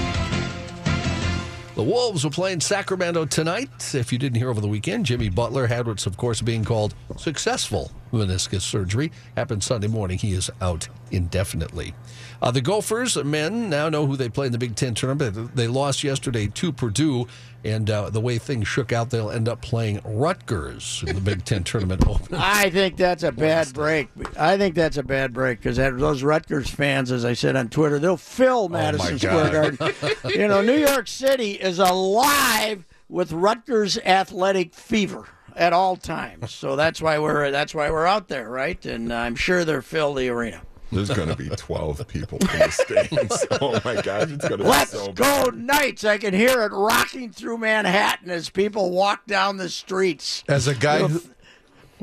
The 1.75 1.81
Wolves 1.81 2.23
will 2.23 2.29
play 2.29 2.53
in 2.53 2.61
Sacramento 2.61 3.25
tonight. 3.25 3.95
If 3.95 4.13
you 4.13 4.19
didn't 4.19 4.37
hear 4.37 4.51
over 4.51 4.61
the 4.61 4.67
weekend, 4.67 5.07
Jimmy 5.07 5.29
Butler 5.29 5.65
had 5.65 5.87
what's, 5.87 6.05
of 6.05 6.17
course, 6.17 6.39
being 6.39 6.63
called 6.63 6.93
successful 7.17 7.91
meniscus 8.11 8.61
surgery. 8.61 9.11
Happened 9.35 9.63
Sunday 9.63 9.87
morning. 9.87 10.19
He 10.19 10.33
is 10.33 10.51
out 10.61 10.87
indefinitely. 11.09 11.95
Uh, 12.43 12.51
the 12.51 12.59
Gophers 12.59 13.15
men 13.23 13.69
now 13.69 13.87
know 13.87 14.05
who 14.05 14.17
they 14.17 14.27
play 14.27 14.47
in 14.47 14.51
the 14.51 14.57
Big 14.57 14.75
Ten 14.75 14.93
tournament. 14.93 15.55
They 15.55 15.65
lost 15.65 16.03
yesterday 16.03 16.47
to 16.47 16.73
Purdue, 16.73 17.25
and 17.63 17.89
uh, 17.89 18.09
the 18.09 18.19
way 18.19 18.37
things 18.37 18.67
shook 18.67 18.91
out, 18.91 19.11
they'll 19.11 19.31
end 19.31 19.47
up 19.47 19.61
playing 19.61 20.01
Rutgers 20.03 21.05
in 21.07 21.15
the 21.15 21.21
Big 21.21 21.45
Ten 21.45 21.63
tournament 21.63 22.05
opener. 22.05 22.37
I 22.41 22.69
think 22.69 22.97
that's 22.97 23.23
a 23.23 23.31
bad 23.31 23.71
break. 23.71 24.09
I 24.37 24.57
think 24.57 24.75
that's 24.75 24.97
a 24.97 25.03
bad 25.03 25.31
break 25.31 25.61
because 25.61 25.77
those 25.77 26.21
Rutgers 26.21 26.69
fans, 26.69 27.13
as 27.13 27.23
I 27.23 27.31
said 27.31 27.55
on 27.55 27.69
Twitter, 27.69 27.97
they'll 27.97 28.17
fill 28.17 28.67
Madison 28.67 29.17
Square 29.17 29.77
Garden. 29.77 29.95
you 30.37 30.49
know, 30.49 30.61
New 30.61 30.77
York 30.77 31.07
City 31.07 31.51
is 31.51 31.79
alive 31.79 32.85
with 33.07 33.31
Rutgers 33.31 33.97
athletic 33.99 34.73
fever 34.73 35.29
at 35.55 35.71
all 35.71 35.95
times. 35.95 36.51
So 36.51 36.75
that's 36.75 37.01
why 37.01 37.19
we're 37.19 37.51
that's 37.51 37.73
why 37.73 37.89
we're 37.89 38.05
out 38.05 38.27
there, 38.27 38.49
right? 38.49 38.85
And 38.85 39.13
I'm 39.13 39.35
sure 39.35 39.63
they'll 39.63 39.79
fill 39.79 40.13
the 40.13 40.27
arena. 40.27 40.61
There's 40.93 41.09
going 41.09 41.29
to 41.29 41.35
be 41.35 41.49
12 41.49 42.07
people 42.07 42.37
in 42.39 42.47
the 42.59 42.69
stands. 42.71 43.45
Oh 43.61 43.79
my 43.85 44.01
gosh, 44.01 44.29
it's 44.29 44.47
going 44.47 44.59
to 44.59 44.63
be 44.63 44.69
Let's 44.69 44.91
so 44.91 45.11
go 45.13 45.51
bad. 45.51 45.55
Knights! 45.57 46.03
I 46.03 46.17
can 46.17 46.33
hear 46.33 46.61
it 46.63 46.71
rocking 46.71 47.31
through 47.31 47.57
Manhattan 47.59 48.29
as 48.29 48.49
people 48.49 48.91
walk 48.91 49.25
down 49.25 49.57
the 49.57 49.69
streets. 49.69 50.43
As 50.47 50.67
a 50.67 50.75
guy 50.75 50.99
who. 50.99 51.21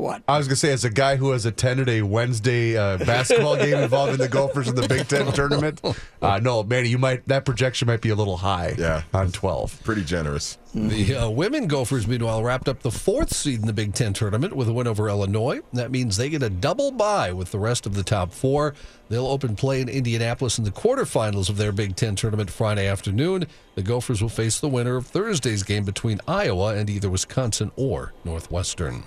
What? 0.01 0.23
I 0.27 0.39
was 0.39 0.49
gonna 0.49 0.57
say, 0.57 0.73
as 0.73 0.85
a 0.85 0.91
guy 0.91 1.17
who 1.17 1.33
has 1.33 1.45
attended 1.45 1.89
a 1.89 2.03
Wednesday 2.03 2.77
uh, 2.77 2.97
basketball 2.99 3.57
game 3.57 3.75
involving 3.83 4.17
the 4.17 4.29
Gophers 4.29 4.67
in 4.67 4.75
the 4.75 4.89
Big 4.89 5.09
Ten 5.09 5.31
tournament, 5.33 5.81
uh, 6.23 6.41
no, 6.43 6.63
Manny, 6.63 6.89
you 6.89 6.99
might 6.99 7.27
that 7.29 7.45
projection 7.45 7.87
might 7.87 8.01
be 8.01 8.09
a 8.09 8.15
little 8.15 8.39
high. 8.39 8.75
Yeah. 8.79 9.03
on 9.13 9.31
twelve. 9.31 9.79
Pretty 9.85 10.05
generous. 10.05 10.57
The 10.73 11.17
uh, 11.17 11.29
women 11.29 11.67
Gophers, 11.67 12.07
meanwhile, 12.07 12.45
wrapped 12.45 12.69
up 12.69 12.81
the 12.81 12.93
fourth 12.93 13.35
seed 13.35 13.61
in 13.61 13.67
the 13.67 13.73
Big 13.73 13.93
Ten 13.93 14.13
tournament 14.13 14.55
with 14.55 14.69
a 14.69 14.73
win 14.73 14.87
over 14.87 15.09
Illinois. 15.09 15.61
That 15.73 15.91
means 15.91 16.17
they 16.17 16.31
get 16.31 16.45
a 16.45 16.51
double 16.51 16.93
bye 16.93 17.33
with 17.33 17.51
the 17.51 17.59
rest 17.59 17.87
of 17.87 17.95
the 17.95 18.05
top 18.05 18.33
four. 18.33 18.75
They'll 19.09 19.27
open 19.27 19.57
play 19.57 19.81
in 19.81 19.89
Indianapolis 19.89 20.59
in 20.59 20.65
the 20.65 20.71
quarterfinals 20.71 21.49
of 21.51 21.57
their 21.57 21.73
Big 21.73 21.97
Ten 21.97 22.15
tournament 22.15 22.51
Friday 22.51 22.87
afternoon. 22.87 23.47
The 23.75 23.83
Gophers 23.83 24.23
will 24.23 24.29
face 24.29 24.61
the 24.61 24.69
winner 24.69 24.95
of 24.97 25.09
Thursday's 25.09 25.65
game 25.65 25.85
between 25.85 26.21
Iowa 26.29 26.77
and 26.77 26.89
either 26.89 27.11
Wisconsin 27.11 27.73
or 27.75 28.13
Northwestern. 28.25 29.03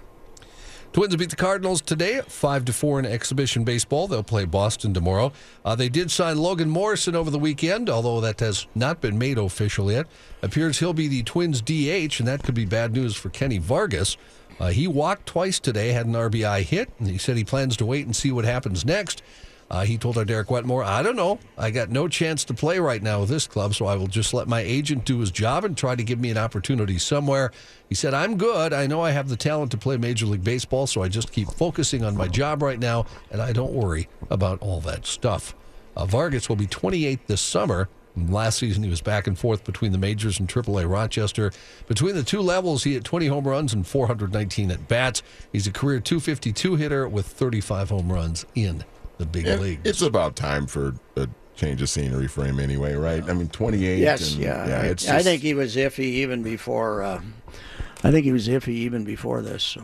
Twins 0.94 1.16
beat 1.16 1.32
the 1.32 1.36
Cardinals 1.36 1.82
today, 1.82 2.22
five 2.28 2.66
to 2.66 2.72
four 2.72 3.00
in 3.00 3.06
exhibition 3.08 3.64
baseball. 3.64 4.08
They'll 4.08 4.22
play 4.22 4.46
Boston 4.46 4.94
tomorrow. 4.94 5.34
Uh, 5.66 5.74
they 5.74 5.90
did 5.90 6.12
sign 6.12 6.38
Logan 6.38 6.70
Morrison 6.70 7.16
over 7.16 7.32
the 7.32 7.40
weekend, 7.40 7.90
although 7.90 8.22
that 8.22 8.40
has 8.42 8.68
not 8.76 9.02
been 9.02 9.18
made 9.18 9.40
official 9.40 9.92
yet. 9.92 10.06
Appears 10.44 10.78
he'll 10.78 10.94
be 10.94 11.08
the 11.08 11.24
Twins 11.24 11.62
DH, 11.62 12.20
and 12.20 12.28
that 12.28 12.44
could 12.44 12.54
be 12.54 12.66
bad 12.66 12.94
news 12.94 13.16
for 13.16 13.30
Kenny 13.30 13.58
Vargas. 13.58 14.18
Uh, 14.60 14.68
he 14.68 14.88
walked 14.88 15.26
twice 15.26 15.60
today, 15.60 15.90
had 15.90 16.06
an 16.06 16.14
RBI 16.14 16.62
hit, 16.62 16.92
and 17.00 17.08
he 17.08 17.18
said 17.18 17.38
he 17.38 17.44
plans 17.44 17.76
to 17.78 17.88
wait 17.88 18.06
and 18.06 18.16
see 18.16 18.32
what 18.32 18.46
happens 18.46 18.86
next. 18.86 19.24
Uh, 19.74 19.84
he 19.84 19.98
told 19.98 20.20
our 20.20 20.24
Derek 20.24 20.52
Wetmore, 20.52 20.84
I 20.84 21.02
don't 21.02 21.16
know. 21.16 21.40
I 21.58 21.72
got 21.72 21.90
no 21.90 22.08
chance 22.08 22.46
to 22.46 22.54
play 22.54 22.78
right 22.78 23.02
now 23.02 23.22
with 23.22 23.30
this 23.30 23.48
club, 23.48 23.74
so 23.74 23.88
I 23.88 23.96
will 23.96 24.06
just 24.06 24.32
let 24.32 24.48
my 24.48 24.60
agent 24.60 25.04
do 25.04 25.18
his 25.18 25.32
job 25.32 25.66
and 25.66 25.76
try 25.76 25.96
to 25.96 26.04
give 26.04 26.20
me 26.20 26.30
an 26.30 26.38
opportunity 26.38 27.00
somewhere. 27.00 27.52
He 27.90 27.96
said, 27.96 28.14
I'm 28.14 28.38
good. 28.38 28.72
I 28.72 28.86
know 28.86 29.02
I 29.02 29.10
have 29.10 29.30
the 29.30 29.36
talent 29.36 29.72
to 29.72 29.78
play 29.78 29.98
Major 29.98 30.28
League 30.28 30.44
Baseball, 30.44 30.86
so 30.86 31.02
I 31.02 31.08
just 31.08 31.32
keep 31.32 31.50
focusing 31.50 32.04
on 32.04 32.16
my 32.16 32.28
job 32.28 32.62
right 32.62 32.78
now, 32.78 33.08
and 33.32 33.42
I 33.42 33.52
don't 33.52 33.74
worry 33.74 34.08
about 34.30 34.62
all 34.62 34.80
that 34.82 35.08
stuff. 35.08 35.56
Uh, 35.98 36.06
Vargas 36.06 36.48
will 36.48 36.56
be 36.56 36.68
28 36.68 37.26
this 37.26 37.42
summer. 37.42 37.90
Last 38.16 38.60
season, 38.60 38.84
he 38.84 38.92
was 38.92 39.02
back 39.02 39.26
and 39.26 39.36
forth 39.36 39.64
between 39.64 39.92
the 39.92 39.98
majors 39.98 40.40
and 40.40 40.48
AAA 40.48 40.88
Rochester. 40.88 41.52
Between 41.88 42.14
the 42.14 42.22
two 42.22 42.42
levels, 42.42 42.84
he 42.84 42.94
hit 42.94 43.04
20 43.04 43.26
home 43.26 43.48
runs 43.48 43.74
and 43.74 43.88
419 43.88 44.70
at 44.70 44.88
bats. 44.88 45.24
He's 45.52 45.66
a 45.66 45.72
career 45.72 46.00
252 46.00 46.76
hitter 46.76 47.10
with 47.10 47.26
35 47.26 47.90
home 47.90 48.12
runs 48.12 48.46
in 48.54 48.86
the 49.18 49.26
big 49.26 49.46
It- 49.48 49.60
leagues. 49.62 49.82
it's 49.90 50.02
about 50.02 50.36
time 50.36 50.68
for 50.68 50.96
a 51.16 51.28
change 51.56 51.82
of 51.82 51.90
scenery 51.90 52.28
for 52.28 52.44
him 52.44 52.60
anyway, 52.60 52.94
right? 52.96 53.24
I 53.30 53.34
mean, 53.34 53.48
28. 53.50 54.00
Yes, 54.00 54.34
and, 54.34 54.42
yeah. 54.44 54.68
yeah 54.68 54.82
I, 54.82 54.86
it's 54.86 55.08
I 55.08 55.14
just- 55.14 55.26
think 55.26 55.42
he 55.42 55.54
was 55.54 55.76
iffy 55.76 56.00
even 56.00 56.42
before. 56.44 57.04
Uh, 57.04 57.22
I 58.04 58.12
think 58.12 58.26
he 58.26 58.32
was 58.32 58.48
iffy 58.48 58.70
even 58.70 59.04
before 59.04 59.42
this. 59.42 59.64
So. 59.64 59.84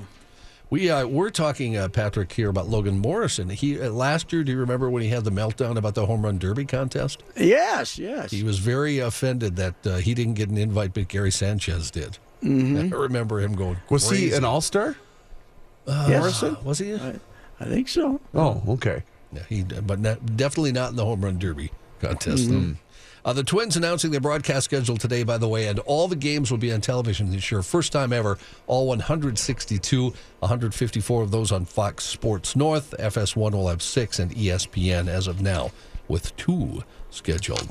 We 0.72 0.90
uh, 0.92 1.08
we're 1.08 1.32
talking, 1.32 1.78
uh, 1.78 1.88
Patrick, 1.90 2.32
here 2.32 2.50
about 2.50 2.68
Logan 2.70 3.00
Morrison. 3.00 3.50
He 3.50 3.82
uh, 3.82 3.90
last 3.90 4.32
year. 4.32 4.44
Do 4.44 4.52
you 4.52 4.60
remember 4.60 4.88
when 4.90 5.02
he 5.02 5.10
had 5.10 5.24
the 5.24 5.32
meltdown 5.32 5.78
about 5.78 5.96
the 5.96 6.06
home 6.06 6.24
run 6.24 6.38
derby 6.38 6.66
contest? 6.66 7.24
Yes, 7.36 7.98
yes. 7.98 8.30
He 8.30 8.44
was 8.44 8.60
very 8.60 9.00
offended 9.00 9.56
that 9.56 9.88
uh, 9.88 9.98
he 9.98 10.14
didn't 10.14 10.36
get 10.36 10.50
an 10.50 10.58
invite, 10.60 10.94
but 10.94 11.08
Gary 11.08 11.32
Sanchez 11.32 11.90
did. 11.90 12.20
Mm-hmm. 12.44 12.94
I 12.94 12.98
remember 12.98 13.40
him 13.40 13.56
going. 13.56 13.78
Was 13.90 14.12
he 14.12 14.32
an 14.34 14.46
all 14.46 14.62
star? 14.62 14.96
Uh, 15.88 16.06
Yes. 16.08 16.44
Was 16.64 16.78
he? 16.78 16.94
I 16.94 17.66
think 17.66 17.88
so. 17.88 18.22
Oh, 18.36 18.62
okay. 18.68 19.02
Yeah, 19.32 19.44
he, 19.48 19.64
but 19.64 20.00
not, 20.00 20.38
definitely 20.38 20.72
not 20.72 20.92
in 20.92 20.96
the 20.96 21.06
home 21.06 21.24
run 21.24 21.38
derby 21.38 21.72
contest. 22.00 22.50
Mm-hmm. 22.50 22.74
Uh, 23.26 23.34
the 23.34 23.44
Twins 23.44 23.76
announcing 23.76 24.12
their 24.12 24.22
broadcast 24.22 24.66
schedule 24.66 24.98
today, 24.98 25.24
by 25.24 25.38
the 25.38 25.48
way, 25.48 25.68
and 25.68 25.80
all 25.80 26.08
the 26.08 26.16
games 26.16 26.50
will 26.50 26.58
be 26.58 26.72
on 26.72 26.82
television 26.82 27.32
this 27.32 27.52
year. 27.52 27.62
First 27.62 27.92
time 27.92 28.14
ever, 28.14 28.38
all 28.66 28.88
162, 28.88 30.04
154 30.40 31.22
of 31.22 31.32
those 31.32 31.52
on 31.52 31.66
Fox 31.66 32.06
Sports 32.06 32.56
North. 32.56 32.96
FS1 32.98 33.52
will 33.52 33.68
have 33.68 33.82
six, 33.82 34.20
and 34.20 34.32
ESPN 34.32 35.08
as 35.08 35.28
of 35.28 35.42
now 35.42 35.72
with 36.08 36.36
two 36.38 36.84
scheduled. 37.10 37.68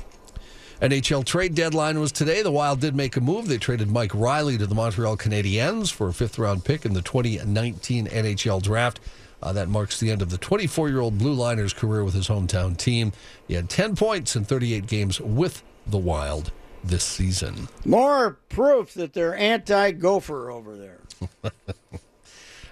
NHL 0.81 1.25
trade 1.25 1.55
deadline 1.55 1.99
was 1.99 2.11
today. 2.11 2.41
The 2.41 2.51
Wild 2.51 2.79
did 2.79 2.95
make 2.95 3.17
a 3.17 3.21
move. 3.21 3.49
They 3.49 3.57
traded 3.57 3.91
Mike 3.91 4.15
Reilly 4.15 4.57
to 4.57 4.65
the 4.65 4.75
Montreal 4.75 5.17
Canadiens 5.17 5.91
for 5.91 6.07
a 6.07 6.13
fifth 6.13 6.39
round 6.39 6.63
pick 6.63 6.85
in 6.85 6.93
the 6.93 7.01
2019 7.01 8.07
NHL 8.07 8.61
draft. 8.61 9.01
Uh, 9.41 9.53
that 9.53 9.69
marks 9.69 9.99
the 9.99 10.11
end 10.11 10.21
of 10.21 10.29
the 10.29 10.37
24 10.37 10.89
year 10.89 10.99
old 10.99 11.17
Blue 11.17 11.33
Liners 11.33 11.73
career 11.73 12.03
with 12.03 12.13
his 12.13 12.27
hometown 12.27 12.75
team. 12.77 13.13
He 13.47 13.53
had 13.53 13.69
10 13.69 13.95
points 13.95 14.35
in 14.35 14.45
38 14.45 14.87
games 14.87 15.19
with 15.19 15.63
the 15.87 15.97
Wild 15.97 16.51
this 16.83 17.03
season. 17.03 17.67
More 17.85 18.39
proof 18.49 18.93
that 18.93 19.13
they're 19.13 19.35
anti-gopher 19.35 20.49
over 20.51 20.77
there. 20.77 20.99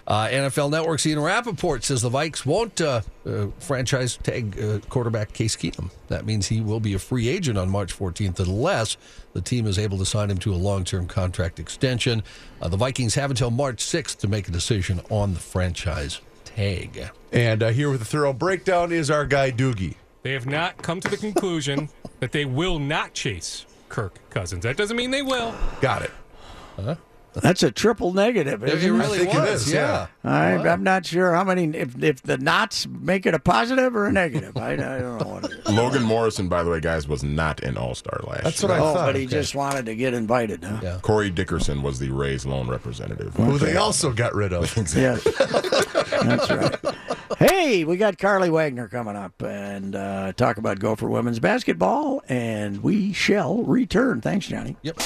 Uh, 0.08 0.26
NFL 0.28 0.70
Network's 0.70 1.04
Ian 1.04 1.20
Rapoport 1.20 1.84
says 1.84 2.00
the 2.00 2.08
Vikes 2.08 2.46
won't 2.46 2.80
uh, 2.80 3.02
uh, 3.26 3.48
franchise 3.58 4.16
tag 4.16 4.58
uh, 4.58 4.78
quarterback 4.88 5.34
Case 5.34 5.54
Keenum. 5.54 5.90
That 6.06 6.24
means 6.24 6.46
he 6.46 6.62
will 6.62 6.80
be 6.80 6.94
a 6.94 6.98
free 6.98 7.28
agent 7.28 7.58
on 7.58 7.68
March 7.68 7.94
14th 7.94 8.40
unless 8.40 8.96
the 9.34 9.42
team 9.42 9.66
is 9.66 9.78
able 9.78 9.98
to 9.98 10.06
sign 10.06 10.30
him 10.30 10.38
to 10.38 10.54
a 10.54 10.56
long 10.56 10.84
term 10.84 11.06
contract 11.06 11.60
extension. 11.60 12.22
Uh, 12.62 12.68
the 12.68 12.78
Vikings 12.78 13.16
have 13.16 13.28
until 13.28 13.50
March 13.50 13.84
6th 13.84 14.16
to 14.20 14.28
make 14.28 14.48
a 14.48 14.50
decision 14.50 15.02
on 15.10 15.34
the 15.34 15.40
franchise 15.40 16.22
tag. 16.58 17.10
And 17.32 17.62
uh, 17.62 17.68
here 17.68 17.90
with 17.90 18.02
a 18.02 18.04
thorough 18.04 18.32
breakdown 18.32 18.90
is 18.90 19.10
our 19.10 19.24
guy 19.24 19.52
Doogie. 19.52 19.94
They 20.22 20.32
have 20.32 20.46
not 20.46 20.76
come 20.78 21.00
to 21.00 21.08
the 21.08 21.16
conclusion 21.16 21.88
that 22.20 22.32
they 22.32 22.44
will 22.44 22.78
not 22.80 23.14
chase 23.14 23.64
Kirk 23.88 24.18
Cousins. 24.30 24.64
That 24.64 24.76
doesn't 24.76 24.96
mean 24.96 25.12
they 25.12 25.22
will. 25.22 25.54
Got 25.80 26.02
it. 26.02 26.10
That's 27.34 27.62
a 27.62 27.70
triple 27.70 28.12
negative, 28.12 28.62
It 28.64 28.70
isn't 28.70 28.94
it? 28.94 28.98
really 28.98 29.18
it 29.20 29.28
was, 29.28 29.66
is, 29.68 29.72
yeah. 29.72 30.08
I, 30.24 30.54
I'm 30.56 30.82
not 30.82 31.06
sure 31.06 31.34
how 31.34 31.44
many. 31.44 31.64
If 31.76 32.02
if 32.02 32.22
the 32.22 32.36
knots 32.38 32.86
make 32.88 33.26
it 33.26 33.34
a 33.34 33.38
positive 33.38 33.94
or 33.94 34.06
a 34.06 34.12
negative, 34.12 34.56
I, 34.56 34.72
I 34.72 34.76
don't 34.76 35.18
know 35.18 35.26
what 35.34 35.44
it 35.44 35.52
is. 35.52 35.68
Logan 35.68 36.02
Morrison, 36.02 36.48
by 36.48 36.62
the 36.62 36.70
way, 36.70 36.80
guys, 36.80 37.06
was 37.06 37.22
not 37.22 37.62
an 37.62 37.76
All 37.76 37.94
Star 37.94 38.18
last 38.26 38.34
year. 38.36 38.42
That's 38.44 38.62
year. 38.62 38.70
what 38.72 38.78
I 38.78 38.82
Oh, 38.82 38.94
thought. 38.94 39.06
but 39.06 39.16
he 39.16 39.26
just 39.26 39.54
wanted 39.54 39.86
to 39.86 39.94
get 39.94 40.14
invited, 40.14 40.64
huh? 40.64 40.80
Yeah. 40.82 40.98
Corey 41.02 41.30
Dickerson 41.30 41.82
was 41.82 41.98
the 41.98 42.10
Rays 42.10 42.44
lone 42.46 42.68
representative. 42.68 43.34
Who 43.34 43.58
they 43.58 43.76
also 43.76 44.12
got 44.12 44.34
rid 44.34 44.52
of. 44.52 44.58
Yes, 44.98 45.22
that's 45.24 46.50
right. 46.50 46.76
Hey, 47.38 47.84
we 47.84 47.96
got 47.96 48.18
Carlie 48.18 48.50
Wagner 48.50 48.88
coming 48.88 49.14
up 49.16 49.40
and 49.42 49.94
uh, 49.94 50.32
talk 50.32 50.56
about 50.56 50.80
Gopher 50.80 51.08
women's 51.08 51.38
basketball, 51.38 52.22
and 52.28 52.82
we 52.82 53.12
shall 53.12 53.62
return. 53.62 54.20
Thanks, 54.20 54.46
Johnny. 54.48 54.76
Yep. 54.82 54.98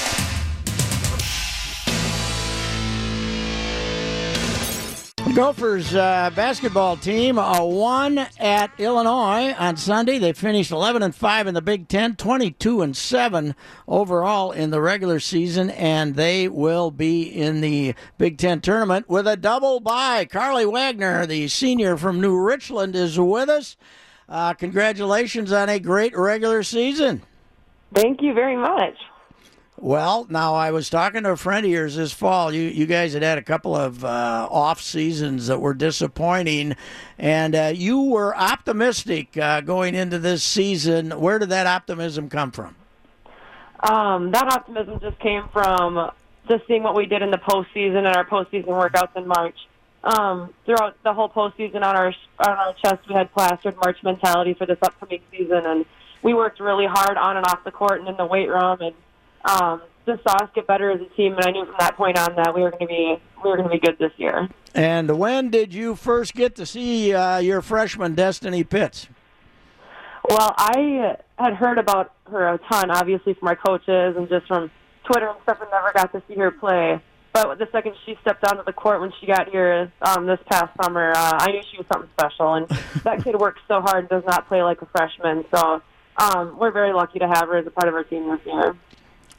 Gophers 5.35 5.95
uh, 5.95 6.29
basketball 6.35 6.95
team 6.95 7.39
uh, 7.39 7.63
won 7.63 8.19
at 8.39 8.69
Illinois 8.77 9.53
on 9.57 9.77
Sunday. 9.77 10.19
They 10.19 10.31
finished 10.31 10.69
11 10.69 11.01
and 11.01 11.15
5 11.15 11.47
in 11.47 11.55
the 11.55 11.61
Big 11.61 11.87
Ten, 11.87 12.15
22 12.15 12.83
and 12.83 12.95
7 12.95 13.55
overall 13.87 14.51
in 14.51 14.69
the 14.69 14.79
regular 14.79 15.19
season, 15.19 15.71
and 15.71 16.15
they 16.15 16.47
will 16.47 16.91
be 16.91 17.23
in 17.23 17.61
the 17.61 17.95
Big 18.19 18.37
Ten 18.37 18.61
tournament 18.61 19.09
with 19.09 19.27
a 19.27 19.35
double 19.35 19.79
bye. 19.79 20.25
Carlie 20.25 20.67
Wagner, 20.67 21.25
the 21.25 21.47
senior 21.47 21.97
from 21.97 22.21
New 22.21 22.37
Richland, 22.37 22.95
is 22.95 23.19
with 23.19 23.49
us. 23.49 23.75
Uh, 24.29 24.53
congratulations 24.53 25.51
on 25.51 25.67
a 25.67 25.79
great 25.79 26.15
regular 26.15 26.61
season. 26.61 27.23
Thank 27.95 28.21
you 28.21 28.33
very 28.35 28.55
much. 28.55 28.97
Well, 29.77 30.27
now 30.29 30.53
I 30.53 30.71
was 30.71 30.89
talking 30.89 31.23
to 31.23 31.31
a 31.31 31.37
friend 31.37 31.65
of 31.65 31.71
yours 31.71 31.95
this 31.95 32.13
fall. 32.13 32.53
You 32.53 32.61
you 32.61 32.85
guys 32.85 33.13
had 33.13 33.23
had 33.23 33.37
a 33.37 33.41
couple 33.41 33.75
of 33.75 34.05
uh, 34.05 34.47
off 34.49 34.79
seasons 34.81 35.47
that 35.47 35.59
were 35.59 35.73
disappointing, 35.73 36.75
and 37.17 37.55
uh, 37.55 37.71
you 37.73 38.01
were 38.01 38.35
optimistic 38.37 39.35
uh, 39.35 39.61
going 39.61 39.95
into 39.95 40.19
this 40.19 40.43
season. 40.43 41.11
Where 41.19 41.39
did 41.39 41.49
that 41.49 41.65
optimism 41.65 42.29
come 42.29 42.51
from? 42.51 42.75
Um, 43.79 44.31
that 44.31 44.47
optimism 44.53 44.99
just 45.01 45.19
came 45.19 45.49
from 45.51 46.11
just 46.47 46.67
seeing 46.67 46.83
what 46.83 46.95
we 46.95 47.05
did 47.05 47.21
in 47.21 47.31
the 47.31 47.37
postseason 47.37 48.05
and 48.05 48.15
our 48.15 48.25
postseason 48.25 48.67
workouts 48.67 49.15
in 49.15 49.27
March. 49.27 49.57
Um, 50.03 50.53
throughout 50.65 51.01
the 51.03 51.13
whole 51.13 51.29
postseason, 51.29 51.77
on 51.77 51.95
our 51.95 52.13
on 52.39 52.49
our 52.49 52.73
chest, 52.73 53.07
we 53.07 53.15
had 53.15 53.33
plastered 53.33 53.75
March 53.77 53.97
mentality 54.03 54.53
for 54.53 54.67
this 54.67 54.77
upcoming 54.81 55.21
season, 55.31 55.65
and 55.65 55.85
we 56.21 56.33
worked 56.33 56.59
really 56.59 56.85
hard 56.85 57.17
on 57.17 57.37
and 57.37 57.45
off 57.47 57.63
the 57.63 57.71
court 57.71 57.99
and 57.99 58.07
in 58.07 58.17
the 58.17 58.25
weight 58.25 58.49
room, 58.49 58.77
and 58.81 58.93
um, 59.45 59.81
just 60.05 60.23
saw 60.23 60.43
us 60.43 60.49
get 60.53 60.67
better 60.67 60.91
as 60.91 61.01
a 61.01 61.15
team. 61.15 61.33
And 61.33 61.45
I 61.45 61.51
knew 61.51 61.65
from 61.65 61.75
that 61.79 61.95
point 61.95 62.17
on 62.17 62.35
that 62.35 62.53
we 62.53 62.61
were 62.61 62.71
going 62.71 62.81
to 62.81 62.87
be 62.87 63.15
we 63.43 63.49
were 63.49 63.57
going 63.57 63.69
to 63.69 63.73
be 63.73 63.79
good 63.79 63.97
this 63.99 64.11
year. 64.17 64.47
And 64.73 65.17
when 65.17 65.49
did 65.49 65.73
you 65.73 65.95
first 65.95 66.33
get 66.33 66.55
to 66.55 66.65
see 66.65 67.13
uh, 67.13 67.37
your 67.37 67.61
freshman 67.61 68.15
Destiny 68.15 68.63
Pitts? 68.63 69.07
Well, 70.29 70.53
I 70.57 71.17
had 71.37 71.53
heard 71.53 71.77
about 71.77 72.13
her 72.31 72.53
a 72.53 72.57
ton, 72.69 72.89
obviously 72.89 73.33
from 73.33 73.49
our 73.49 73.55
coaches 73.55 74.15
and 74.17 74.29
just 74.29 74.47
from 74.47 74.71
Twitter 75.03 75.27
and 75.27 75.37
stuff, 75.43 75.59
and 75.61 75.69
never 75.69 75.91
got 75.93 76.11
to 76.13 76.23
see 76.27 76.35
her 76.35 76.51
play. 76.51 77.01
But 77.33 77.57
the 77.57 77.67
second 77.71 77.95
she 78.05 78.15
stepped 78.21 78.45
onto 78.45 78.63
the 78.63 78.73
court 78.73 79.01
when 79.01 79.11
she 79.19 79.25
got 79.25 79.49
here 79.49 79.91
um, 80.01 80.27
this 80.27 80.39
past 80.49 80.71
summer, 80.81 81.11
uh, 81.11 81.37
I 81.39 81.51
knew 81.51 81.61
she 81.69 81.77
was 81.77 81.87
something 81.91 82.09
special. 82.17 82.53
And 82.53 82.67
that 83.03 83.23
kid 83.23 83.35
works 83.37 83.59
so 83.67 83.81
hard 83.81 83.99
and 83.99 84.09
does 84.09 84.23
not 84.25 84.47
play 84.47 84.63
like 84.63 84.81
a 84.81 84.85
freshman. 84.85 85.43
So 85.53 85.81
um, 86.17 86.57
we're 86.57 86.71
very 86.71 86.93
lucky 86.93 87.19
to 87.19 87.27
have 87.27 87.49
her 87.49 87.57
as 87.57 87.67
a 87.67 87.71
part 87.71 87.89
of 87.89 87.95
our 87.95 88.03
team 88.03 88.29
this 88.29 88.39
year. 88.45 88.75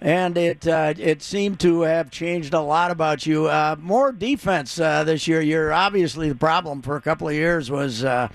And 0.05 0.37
it 0.37 0.69
uh, 0.69 0.93
it 0.99 1.23
seemed 1.23 1.61
to 1.61 1.81
have 1.81 2.11
changed 2.11 2.53
a 2.53 2.61
lot 2.61 2.91
about 2.91 3.25
you. 3.25 3.47
Uh, 3.47 3.77
more 3.81 4.13
defense 4.13 4.79
uh, 4.79 5.03
this 5.03 5.27
year. 5.27 5.41
You're 5.41 5.73
obviously 5.73 6.29
the 6.29 6.35
problem 6.35 6.83
for 6.83 6.97
a 6.97 7.01
couple 7.01 7.27
of 7.27 7.33
years 7.33 7.71
was 7.71 8.05
uh, 8.05 8.29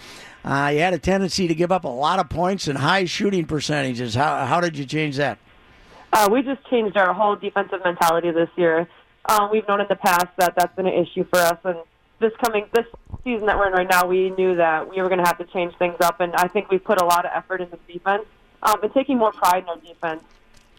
uh, 0.44 0.72
you 0.74 0.80
had 0.80 0.96
a 0.96 0.98
tendency 0.98 1.48
to 1.48 1.54
give 1.54 1.72
up 1.72 1.84
a 1.84 1.88
lot 1.88 2.18
of 2.18 2.28
points 2.28 2.68
and 2.68 2.80
high 2.80 3.06
shooting 3.06 3.46
percentages. 3.46 4.16
How 4.16 4.48
how 4.48 4.60
did 4.60 4.80
you 4.80 4.86
change 4.86 5.18
that? 5.18 5.38
Uh, 6.12 6.28
we 6.32 6.42
just 6.42 6.68
changed 6.72 6.98
our 6.98 7.14
whole 7.14 7.36
defensive 7.36 7.82
mentality 7.84 8.32
this 8.32 8.50
year. 8.56 8.88
Um, 9.28 9.52
we've 9.52 9.68
known 9.68 9.80
in 9.80 9.86
the 9.88 9.96
past 9.96 10.26
that 10.40 10.56
that's 10.58 10.76
been 10.76 10.88
an 10.88 10.94
issue 10.94 11.24
for 11.26 11.38
us, 11.38 11.60
and 11.66 11.78
this 12.20 12.32
coming 12.44 12.66
this 12.74 12.88
season 13.24 13.46
that 13.46 13.56
we're 13.60 13.68
in 13.68 13.74
right 13.74 13.88
now, 13.88 14.08
we 14.08 14.32
knew 14.32 14.56
that 14.56 14.90
we 14.90 15.00
were 15.04 15.08
going 15.08 15.24
to 15.24 15.28
have 15.28 15.38
to 15.38 15.46
change 15.46 15.76
things 15.78 15.98
up, 16.02 16.20
and 16.20 16.34
I 16.36 16.48
think 16.48 16.72
we 16.72 16.80
put 16.80 17.00
a 17.00 17.06
lot 17.06 17.26
of 17.26 17.32
effort 17.36 17.62
into 17.62 17.78
defense 17.88 18.26
um, 18.64 18.82
and 18.82 18.92
taking 18.92 19.20
more 19.20 19.32
pride 19.32 19.64
in 19.64 19.70
our 19.70 19.78
defense, 19.78 20.24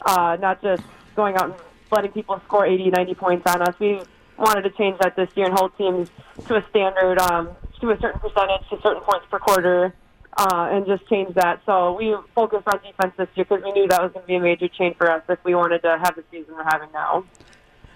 uh, 0.02 0.36
not 0.40 0.62
just 0.62 0.82
going 1.16 1.36
out 1.36 1.44
and 1.44 1.54
letting 1.90 2.12
people 2.12 2.40
score 2.46 2.66
80, 2.66 2.90
90 2.90 3.14
points 3.14 3.50
on 3.50 3.62
us. 3.62 3.74
We 3.78 4.00
wanted 4.38 4.62
to 4.62 4.70
change 4.70 4.98
that 5.00 5.16
this 5.16 5.28
year 5.34 5.46
and 5.46 5.54
hold 5.56 5.76
teams 5.76 6.08
to 6.46 6.56
a 6.56 6.66
standard, 6.70 7.18
um, 7.18 7.50
to 7.80 7.90
a 7.90 8.00
certain 8.00 8.20
percentage, 8.20 8.68
to 8.70 8.80
certain 8.82 9.02
points 9.02 9.26
per 9.30 9.38
quarter, 9.38 9.94
uh, 10.36 10.68
and 10.70 10.86
just 10.86 11.06
change 11.08 11.34
that. 11.34 11.60
So 11.66 11.92
we 11.92 12.16
focused 12.34 12.66
on 12.66 12.80
defense 12.82 13.14
this 13.16 13.28
year 13.34 13.44
because 13.48 13.64
we 13.64 13.72
knew 13.72 13.88
that 13.88 14.02
was 14.02 14.12
going 14.12 14.22
to 14.22 14.26
be 14.26 14.36
a 14.36 14.40
major 14.40 14.68
change 14.68 14.96
for 14.96 15.10
us 15.10 15.22
if 15.28 15.38
we 15.44 15.54
wanted 15.54 15.82
to 15.82 15.98
have 16.02 16.14
the 16.16 16.24
season 16.30 16.54
we're 16.54 16.64
having 16.64 16.90
now. 16.92 17.24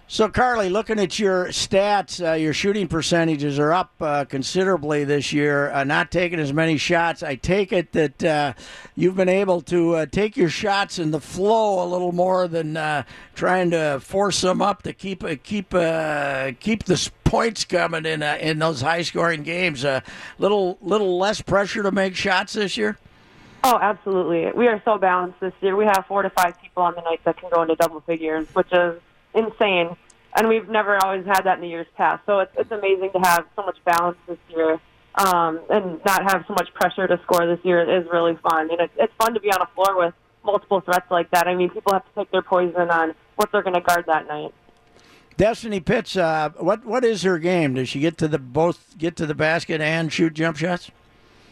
So, 0.06 0.28
Carlie, 0.28 0.68
looking 0.68 1.00
at 1.00 1.18
your 1.18 1.46
stats, 1.46 2.24
uh, 2.24 2.34
your 2.34 2.52
shooting 2.52 2.88
percentages 2.88 3.58
are 3.58 3.72
up 3.72 3.94
uh, 4.02 4.26
considerably 4.26 5.04
this 5.04 5.32
year. 5.32 5.72
Uh, 5.72 5.82
not 5.84 6.10
taking 6.10 6.38
as 6.38 6.52
many 6.52 6.76
shots. 6.76 7.22
I 7.22 7.36
take 7.36 7.72
it 7.72 7.92
that 7.92 8.22
uh, 8.22 8.52
you've 8.94 9.16
been 9.16 9.30
able 9.30 9.62
to 9.62 9.94
uh, 9.94 10.06
take 10.06 10.36
your 10.36 10.50
shots 10.50 10.98
in 10.98 11.10
the 11.10 11.20
flow 11.20 11.82
a 11.82 11.88
little 11.88 12.12
more 12.12 12.46
than 12.48 12.76
uh, 12.76 13.04
trying 13.34 13.70
to 13.70 13.98
force 13.98 14.42
them 14.42 14.60
up 14.60 14.82
to 14.82 14.92
keep 14.92 15.24
keep 15.42 15.70
keep 15.70 16.84
the 16.84 17.10
points 17.24 17.64
coming 17.64 18.04
in 18.04 18.22
in 18.22 18.58
those 18.58 18.82
high 18.82 19.02
scoring 19.02 19.42
games. 19.42 19.84
A 19.84 20.02
little 20.38 20.76
little 20.82 21.18
less 21.18 21.40
pressure 21.40 21.82
to 21.82 21.90
make 21.90 22.14
shots 22.14 22.52
this 22.52 22.76
year. 22.76 22.98
Oh, 23.64 23.78
absolutely. 23.80 24.52
We 24.52 24.68
are 24.68 24.82
so 24.84 24.98
balanced 24.98 25.40
this 25.40 25.54
year. 25.62 25.74
We 25.74 25.86
have 25.86 26.04
four 26.06 26.20
to 26.20 26.28
five 26.28 26.60
people 26.60 26.82
on 26.82 26.94
the 26.94 27.00
night 27.00 27.22
that 27.24 27.38
can 27.38 27.48
go 27.48 27.62
into 27.62 27.74
double 27.76 28.00
figures, 28.02 28.46
which 28.54 28.70
is 28.70 29.00
insane. 29.34 29.96
And 30.36 30.48
we've 30.48 30.68
never 30.68 30.96
always 31.04 31.24
had 31.26 31.42
that 31.42 31.56
in 31.56 31.60
the 31.60 31.68
years 31.68 31.86
past. 31.96 32.24
So 32.26 32.40
it's, 32.40 32.52
it's 32.58 32.70
amazing 32.70 33.10
to 33.12 33.20
have 33.20 33.46
so 33.54 33.62
much 33.62 33.78
balance 33.84 34.18
this 34.26 34.38
year 34.48 34.80
um, 35.14 35.60
and 35.70 36.00
not 36.04 36.22
have 36.30 36.44
so 36.48 36.54
much 36.54 36.72
pressure 36.74 37.06
to 37.06 37.20
score 37.22 37.46
this 37.46 37.64
year 37.64 37.80
is 37.82 38.06
really 38.12 38.36
fun. 38.42 38.70
And 38.70 38.80
it's, 38.80 38.92
it's 38.96 39.12
fun 39.18 39.34
to 39.34 39.40
be 39.40 39.52
on 39.52 39.62
a 39.62 39.66
floor 39.74 39.96
with 39.96 40.14
multiple 40.44 40.80
threats 40.80 41.10
like 41.10 41.30
that. 41.30 41.46
I 41.46 41.54
mean, 41.54 41.70
people 41.70 41.92
have 41.92 42.04
to 42.04 42.10
pick 42.20 42.30
their 42.32 42.42
poison 42.42 42.90
on 42.90 43.14
what 43.36 43.50
they're 43.52 43.62
going 43.62 43.74
to 43.74 43.80
guard 43.80 44.04
that 44.06 44.26
night. 44.26 44.52
Destiny 45.36 45.80
Pitts, 45.80 46.16
uh, 46.16 46.50
what 46.58 46.84
what 46.84 47.04
is 47.04 47.22
her 47.22 47.40
game? 47.40 47.74
Does 47.74 47.88
she 47.88 47.98
get 47.98 48.16
to 48.18 48.28
the 48.28 48.38
both 48.38 48.96
get 48.98 49.16
to 49.16 49.26
the 49.26 49.34
basket 49.34 49.80
and 49.80 50.12
shoot 50.12 50.32
jump 50.32 50.56
shots? 50.56 50.92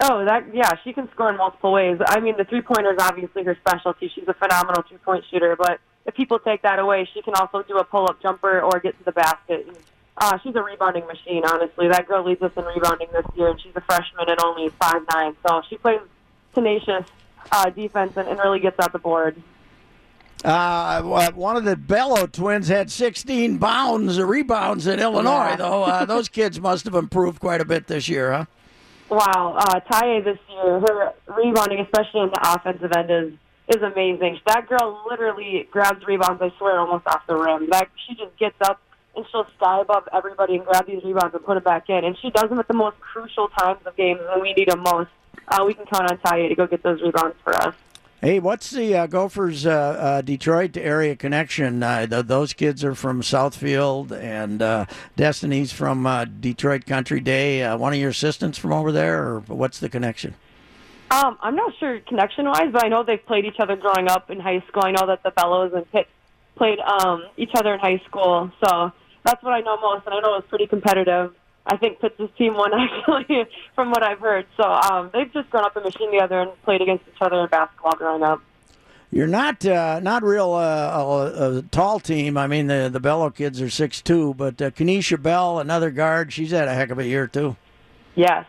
Oh, 0.01 0.25
that 0.25 0.55
yeah, 0.55 0.73
she 0.85 0.93
can 0.93 1.11
score 1.11 1.31
in 1.31 1.37
multiple 1.37 1.73
ways. 1.73 1.99
I 2.07 2.21
mean, 2.21 2.37
the 2.37 2.45
three 2.45 2.61
pointer 2.61 2.93
is 2.93 2.99
obviously 3.01 3.43
her 3.43 3.57
specialty. 3.61 4.11
She's 4.15 4.29
a 4.29 4.35
phenomenal 4.35 4.85
three 4.89 4.99
point 4.99 5.25
shooter, 5.33 5.57
but 5.57 5.81
if 6.07 6.15
people 6.15 6.39
take 6.39 6.63
that 6.63 6.79
away, 6.79 7.09
she 7.13 7.23
can 7.23 7.35
also 7.35 7.63
do 7.63 7.79
a 7.79 7.85
pull-up 7.85 8.21
jumper 8.23 8.61
or 8.61 8.81
get 8.81 8.99
to 8.99 9.05
the 9.05 9.13
basket. 9.13 9.67
And, 9.69 9.77
uh, 10.19 10.39
she's 10.43 10.55
a 10.55 10.63
rebounding 10.63 11.07
machine, 11.07 11.43
honestly. 11.45 11.89
That 11.89 12.07
girl 12.07 12.25
leads 12.25 12.43
us 12.43 12.53
in 12.57 12.65
rebounding 12.65 13.09
this 13.13 13.25
year, 13.35 13.49
and 13.49 13.61
she's 13.61 13.73
a 13.75 13.81
freshman 13.81 14.29
at 14.29 14.43
only 14.45 14.69
five 14.71 15.03
nine. 15.15 15.35
So 15.47 15.63
she 15.69 15.77
plays 15.79 16.01
tenacious 16.55 17.05
uh, 17.51 17.71
defense 17.71 18.17
and, 18.17 18.29
and 18.29 18.39
really 18.39 18.61
gets 18.61 18.79
out 18.79 18.93
the 18.93 18.99
board. 18.99 19.43
Uh, 20.45 21.01
one 21.35 21.57
of 21.57 21.65
the 21.65 21.77
Bello 21.77 22.27
twins 22.27 22.67
had 22.69 22.91
16 22.91 23.59
bounds 23.59 24.19
rebounds 24.21 24.87
in 24.89 24.99
Illinois, 24.99 25.51
Yeah. 25.51 25.57
though. 25.57 25.83
Uh, 25.85 26.05
those 26.07 26.29
kids 26.29 26.61
must 26.61 26.85
have 26.85 26.95
improved 26.95 27.39
quite 27.41 27.61
a 27.61 27.65
bit 27.65 27.87
this 27.87 28.09
year, 28.09 28.33
huh? 28.33 28.45
Wow, 29.09 29.57
uh, 29.59 29.81
Taiye 29.81 30.25
this 30.25 30.39
year, 30.51 30.81
her 30.81 31.13
rebounding, 31.37 31.81
especially 31.81 32.21
on 32.21 32.31
the 32.31 32.55
offensive 32.55 32.91
end, 32.97 33.11
is 33.11 33.33
is 33.69 33.83
amazing. 33.83 34.41
That 34.47 34.69
girl 34.69 35.03
literally 35.09 35.69
grabs 35.71 36.05
rebounds. 36.07 36.43
I 36.43 36.53
swear, 36.59 36.79
almost 36.81 37.07
off 37.07 37.27
the 37.27 37.37
rim. 37.37 37.69
That 37.71 37.89
she 38.07 38.15
just 38.15 38.37
gets 38.39 38.57
up 38.63 38.81
and 39.15 39.25
she'll 39.31 39.47
sky 39.57 39.81
above 39.81 40.09
everybody 40.13 40.57
and 40.57 40.65
grab 40.65 40.87
these 40.87 41.03
rebounds 41.05 41.35
and 41.35 41.45
put 41.45 41.55
them 41.55 41.63
back 41.63 41.89
in. 41.89 42.05
And 42.05 42.17
she 42.21 42.31
does 42.31 42.49
them 42.49 42.59
at 42.59 42.69
the 42.69 42.75
most 42.75 42.99
crucial 43.01 43.49
times 43.49 43.81
of 43.85 43.95
games 43.97 44.21
when 44.31 44.43
we 44.43 44.53
need 44.55 44.69
them 44.69 44.81
most. 44.81 45.11
Uh, 45.49 45.65
we 45.67 45.75
can 45.75 45.85
count 45.87 46.11
on 46.11 46.19
Taiye 46.19 46.49
to 46.49 46.55
go 46.55 46.67
get 46.67 46.83
those 46.83 47.01
rebounds 47.03 47.37
for 47.45 47.55
us. 47.55 47.75
Hey, 48.21 48.39
what's 48.39 48.71
the 48.71 48.95
uh, 48.97 49.07
Gophers 49.09 49.67
uh, 49.67 49.71
uh, 49.71 50.21
Detroit 50.21 50.77
area 50.77 51.17
connection? 51.17 51.83
Uh, 51.83 52.07
th- 52.07 52.27
those 52.27 52.53
kids 52.53 52.85
are 52.85 52.95
from 52.95 53.21
Southfield, 53.21 54.13
and 54.13 54.63
uh, 54.63 54.87
Destiny's 55.17 55.73
from 55.73 56.07
Detroit 56.39 56.87
Country 56.87 57.19
Day. 57.19 57.69
One 57.75 57.93
of 57.93 57.99
your 57.99 58.11
assistants 58.11 58.59
from 58.59 58.73
over 58.73 58.93
there, 58.93 59.25
or 59.25 59.41
what's 59.41 59.81
the 59.81 59.89
connection? 59.89 60.37
Um, 61.13 61.37
I'm 61.43 61.55
not 61.55 61.75
sure 61.79 62.01
connection 62.01 62.47
wise, 62.47 62.73
but 62.73 62.83
I 62.85 62.89
know 62.89 63.05
they've 63.05 63.25
played 63.27 63.45
each 63.45 63.61
other 63.61 63.77
growing 63.77 64.09
up 64.09 64.31
in 64.31 64.41
high 64.41 64.65
school. 64.69 64.83
I 64.83 64.93
know 64.93 65.07
that 65.09 65.23
the 65.23 65.31
Bellos 65.31 65.77
and 65.77 65.91
Pitt 65.93 66.07
played 66.57 66.79
um, 66.79 67.25
each 67.37 67.51
other 67.55 67.75
in 67.75 67.81
high 67.81 68.01
school, 68.09 68.51
so 68.65 68.91
that's 69.23 69.43
what 69.43 69.53
I 69.53 69.61
know 69.61 69.77
most. 69.77 70.07
And 70.07 70.15
I 70.15 70.21
know 70.21 70.37
it 70.37 70.39
was 70.39 70.45
pretty 70.49 70.67
competitive. 70.67 71.35
I 71.67 71.77
think 71.77 72.01
Pitt's 72.01 72.17
team 72.39 72.55
won 72.55 72.71
actually, 72.75 73.45
from 73.75 73.91
what 73.91 74.03
I've 74.03 74.21
heard. 74.21 74.47
So 74.57 74.65
um, 74.65 75.11
they've 75.13 75.31
just 75.35 75.51
grown 75.51 75.65
up 75.65 75.77
in 75.77 75.83
Michigan 75.83 76.13
together 76.13 76.41
and 76.41 76.63
played 76.63 76.81
against 76.81 77.05
each 77.07 77.21
other 77.21 77.41
in 77.41 77.49
basketball 77.49 77.93
growing 77.93 78.23
up. 78.23 78.41
You're 79.11 79.27
not 79.27 79.67
uh, 79.67 80.01
not 80.01 80.23
real 80.23 80.53
uh, 80.55 81.37
a, 81.37 81.59
a 81.59 81.63
tall 81.63 82.01
team. 82.01 82.39
I 82.39 82.47
mean, 82.47 82.69
the 82.69 82.89
the 82.91 83.01
Bello 83.01 83.29
kids 83.29 83.61
are 83.61 83.69
six 83.69 84.01
two, 84.01 84.33
but 84.33 84.63
uh, 84.63 84.71
Kenisha 84.71 85.23
Bell, 85.23 85.59
another 85.59 85.91
guard, 85.91 86.33
she's 86.33 86.53
had 86.53 86.69
a 86.69 86.75
heck 86.75 86.89
of 86.89 86.99
a 86.99 87.07
year 87.07 87.27
too. 87.27 87.57
Yes. 88.15 88.47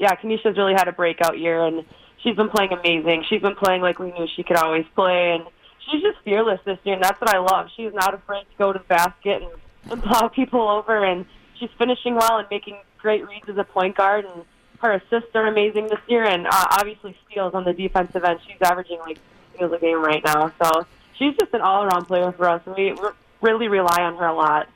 Yeah, 0.00 0.16
Kenisha's 0.16 0.56
really 0.56 0.72
had 0.72 0.88
a 0.88 0.92
breakout 0.92 1.38
year, 1.38 1.62
and 1.62 1.84
she's 2.22 2.34
been 2.34 2.48
playing 2.48 2.72
amazing. 2.72 3.24
She's 3.28 3.42
been 3.42 3.54
playing 3.54 3.82
like 3.82 3.98
we 3.98 4.10
knew 4.12 4.26
she 4.34 4.42
could 4.42 4.56
always 4.56 4.86
play, 4.94 5.32
and 5.32 5.44
she's 5.84 6.00
just 6.00 6.16
fearless 6.24 6.58
this 6.64 6.78
year, 6.84 6.94
and 6.94 7.04
that's 7.04 7.20
what 7.20 7.28
I 7.28 7.38
love. 7.38 7.68
She's 7.76 7.92
not 7.92 8.14
afraid 8.14 8.44
to 8.44 8.56
go 8.58 8.72
to 8.72 8.78
the 8.78 8.84
basket 8.86 9.42
and, 9.42 9.92
and 9.92 10.02
plow 10.10 10.28
people 10.28 10.66
over, 10.66 11.04
and 11.04 11.26
she's 11.58 11.68
finishing 11.78 12.14
well 12.14 12.38
and 12.38 12.48
making 12.50 12.78
great 12.96 13.28
reads 13.28 13.46
as 13.48 13.58
a 13.58 13.64
point 13.64 13.94
guard, 13.94 14.24
and 14.24 14.44
her 14.80 14.92
assists 14.92 15.34
are 15.34 15.46
amazing 15.46 15.88
this 15.88 16.00
year, 16.08 16.24
and 16.24 16.46
uh, 16.46 16.66
obviously 16.70 17.14
steals 17.30 17.52
on 17.52 17.64
the 17.64 17.74
defensive 17.74 18.24
end. 18.24 18.40
She's 18.46 18.60
averaging 18.62 19.00
like 19.00 19.18
steals 19.54 19.72
a 19.72 19.78
game 19.78 20.02
right 20.02 20.24
now, 20.24 20.50
so 20.62 20.86
she's 21.18 21.34
just 21.38 21.52
an 21.52 21.60
all-around 21.60 22.06
player 22.06 22.32
for 22.32 22.48
us, 22.48 22.62
and 22.64 22.74
we 22.74 22.92
we 22.92 23.08
really 23.42 23.68
rely 23.68 24.02
on 24.02 24.16
her 24.16 24.26
a 24.26 24.34
lot. 24.34 24.68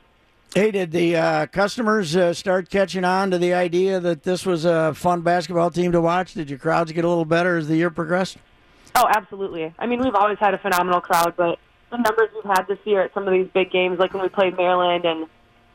Hey, 0.57 0.71
did 0.71 0.91
the 0.91 1.17
uh, 1.17 1.47
customers 1.47 2.15
uh, 2.15 2.33
start 2.33 2.69
catching 2.69 3.03
on 3.03 3.29
to 3.31 3.37
the 3.37 3.53
idea 3.53 3.99
that 3.99 4.23
this 4.23 4.45
was 4.45 4.63
a 4.63 4.93
fun 4.93 5.19
basketball 5.19 5.69
team 5.69 5.91
to 5.91 5.99
watch? 5.99 6.33
Did 6.33 6.49
your 6.49 6.59
crowds 6.59 6.93
get 6.93 7.03
a 7.03 7.09
little 7.09 7.25
better 7.25 7.57
as 7.57 7.67
the 7.67 7.75
year 7.75 7.89
progressed? 7.89 8.37
Oh, 8.95 9.05
absolutely. 9.09 9.73
I 9.77 9.85
mean, 9.85 10.01
we've 10.01 10.15
always 10.15 10.39
had 10.39 10.53
a 10.53 10.57
phenomenal 10.57 11.01
crowd, 11.01 11.33
but 11.35 11.59
the 11.91 11.97
numbers 11.97 12.29
we've 12.33 12.45
had 12.45 12.69
this 12.69 12.77
year 12.85 13.01
at 13.01 13.13
some 13.13 13.27
of 13.27 13.33
these 13.33 13.49
big 13.53 13.69
games, 13.69 13.99
like 13.99 14.13
when 14.13 14.23
we 14.23 14.29
played 14.29 14.55
Maryland 14.55 15.03
and 15.03 15.27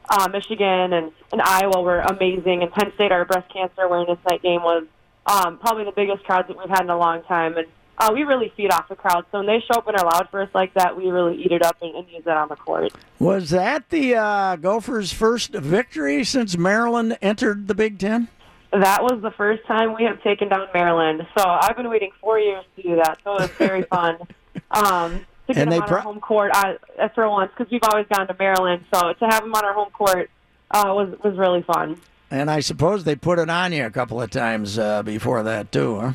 uh, 0.08 0.28
Michigan 0.32 0.94
and, 0.94 1.12
and 1.30 1.42
Iowa, 1.42 1.82
were 1.82 2.00
amazing. 2.00 2.62
And 2.62 2.72
Penn 2.72 2.90
State, 2.94 3.12
our 3.12 3.26
breast 3.26 3.52
cancer 3.52 3.82
awareness 3.82 4.16
night 4.26 4.40
game, 4.40 4.62
was 4.62 4.86
um, 5.26 5.58
probably 5.58 5.84
the 5.84 5.92
biggest 5.92 6.24
crowds 6.24 6.48
that 6.48 6.56
we've 6.56 6.70
had 6.70 6.84
in 6.84 6.88
a 6.88 6.96
long 6.96 7.22
time. 7.24 7.58
And 7.58 7.66
uh, 7.98 8.10
we 8.12 8.22
really 8.22 8.52
feed 8.56 8.72
off 8.72 8.88
the 8.88 8.96
crowd. 8.96 9.24
So 9.30 9.38
when 9.38 9.46
they 9.46 9.60
show 9.60 9.78
up 9.78 9.86
and 9.86 9.96
are 9.96 10.04
loud 10.04 10.28
for 10.30 10.40
us 10.40 10.48
like 10.54 10.74
that, 10.74 10.96
we 10.96 11.10
really 11.10 11.36
eat 11.42 11.52
it 11.52 11.62
up 11.62 11.76
and, 11.82 11.94
and 11.94 12.08
use 12.08 12.22
it 12.24 12.28
on 12.28 12.48
the 12.48 12.56
court. 12.56 12.92
Was 13.18 13.50
that 13.50 13.90
the 13.90 14.14
uh, 14.16 14.56
Gophers' 14.56 15.12
first 15.12 15.52
victory 15.52 16.24
since 16.24 16.56
Maryland 16.56 17.18
entered 17.20 17.68
the 17.68 17.74
Big 17.74 17.98
Ten? 17.98 18.28
That 18.72 19.02
was 19.02 19.20
the 19.20 19.32
first 19.32 19.66
time 19.66 19.94
we 19.94 20.04
have 20.04 20.22
taken 20.22 20.48
down 20.48 20.68
Maryland. 20.72 21.26
So 21.36 21.44
I've 21.44 21.76
been 21.76 21.90
waiting 21.90 22.10
four 22.20 22.38
years 22.38 22.64
to 22.76 22.82
do 22.82 22.96
that. 22.96 23.18
So 23.24 23.36
it 23.36 23.40
was 23.42 23.50
very 23.52 23.82
fun. 23.82 24.18
Um, 24.72 25.24
to 25.46 25.54
get 25.54 25.62
And 25.62 25.72
them 25.72 25.82
on 25.82 25.88
pro- 25.88 25.96
our 25.98 26.02
home 26.02 26.20
court 26.20 26.50
uh, 26.54 26.74
for 27.14 27.28
once 27.28 27.50
because 27.56 27.70
we've 27.70 27.82
always 27.92 28.06
gone 28.12 28.26
to 28.26 28.36
Maryland. 28.38 28.84
So 28.94 29.12
to 29.12 29.24
have 29.26 29.42
them 29.42 29.52
on 29.54 29.64
our 29.64 29.72
home 29.72 29.90
court 29.90 30.30
uh, 30.70 30.84
was 30.86 31.16
was 31.24 31.36
really 31.36 31.62
fun. 31.62 32.00
And 32.30 32.50
I 32.50 32.60
suppose 32.60 33.04
they 33.04 33.16
put 33.16 33.38
it 33.38 33.50
on 33.50 33.72
you 33.72 33.84
a 33.84 33.90
couple 33.90 34.20
of 34.22 34.30
times 34.30 34.78
uh, 34.78 35.02
before 35.02 35.42
that 35.42 35.72
too, 35.72 35.98
huh? 36.00 36.12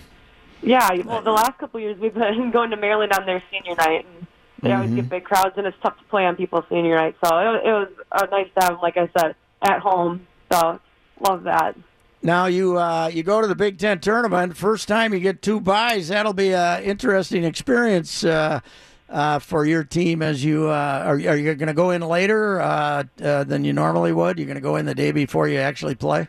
Yeah, 0.62 0.90
well, 1.06 1.22
the 1.22 1.32
last 1.32 1.58
couple 1.60 1.78
of 1.78 1.84
years 1.84 1.98
we've 2.00 2.14
been 2.14 2.52
going 2.54 2.72
to 2.72 2.78
Maryland 2.78 3.12
on 3.14 3.26
their 3.26 3.42
senior 3.52 3.76
night, 3.76 4.06
and 4.06 4.28
they 4.62 4.72
always 4.72 4.90
Mhm. 4.92 4.96
get 4.96 5.10
big 5.10 5.24
crowds, 5.24 5.54
and 5.58 5.68
it's 5.68 5.78
tough 5.84 5.98
to 5.98 6.04
play 6.06 6.26
on 6.26 6.36
people's 6.36 6.66
senior 6.70 6.96
night. 6.96 7.16
So 7.24 7.38
it, 7.38 7.68
it 7.68 7.72
was 7.72 7.88
uh, 8.12 8.26
nice 8.32 8.48
to 8.60 8.66
have, 8.66 8.78
like 8.82 8.98
I 8.98 9.10
said, 9.18 9.36
at 9.62 9.80
home. 9.80 10.26
So 10.52 10.80
love 11.20 11.44
that. 11.44 11.76
Now 12.24 12.48
you 12.48 12.78
uh, 12.80 13.12
you 13.14 13.22
go 13.22 13.42
to 13.42 13.48
the 13.48 13.56
Big 13.56 13.78
Ten 13.78 14.00
tournament. 14.00 14.58
First 14.58 14.88
time 14.88 15.14
you 15.14 15.20
get 15.20 15.42
two 15.44 15.60
buys. 15.60 16.08
That'll 16.08 16.34
be 16.34 16.54
an 16.54 16.82
interesting 16.84 17.44
experience 17.44 18.24
uh, 18.24 18.62
uh, 19.10 19.38
for 19.38 19.66
your 19.66 19.84
team. 19.84 20.24
As 20.24 20.44
you 20.44 20.68
uh, 20.70 21.04
are, 21.06 21.14
are 21.14 21.36
you 21.38 21.54
going 21.54 21.68
to 21.68 21.74
go 21.74 21.92
in 21.92 22.02
later 22.02 22.60
uh, 22.60 23.04
uh, 23.24 23.44
than 23.44 23.64
you 23.64 23.74
normally 23.74 24.12
would? 24.12 24.40
You're 24.40 24.48
going 24.48 24.56
to 24.56 24.62
go 24.62 24.76
in 24.78 24.88
the 24.88 24.96
day 24.96 25.12
before 25.12 25.48
you 25.48 25.60
actually 25.60 25.94
play. 25.94 26.28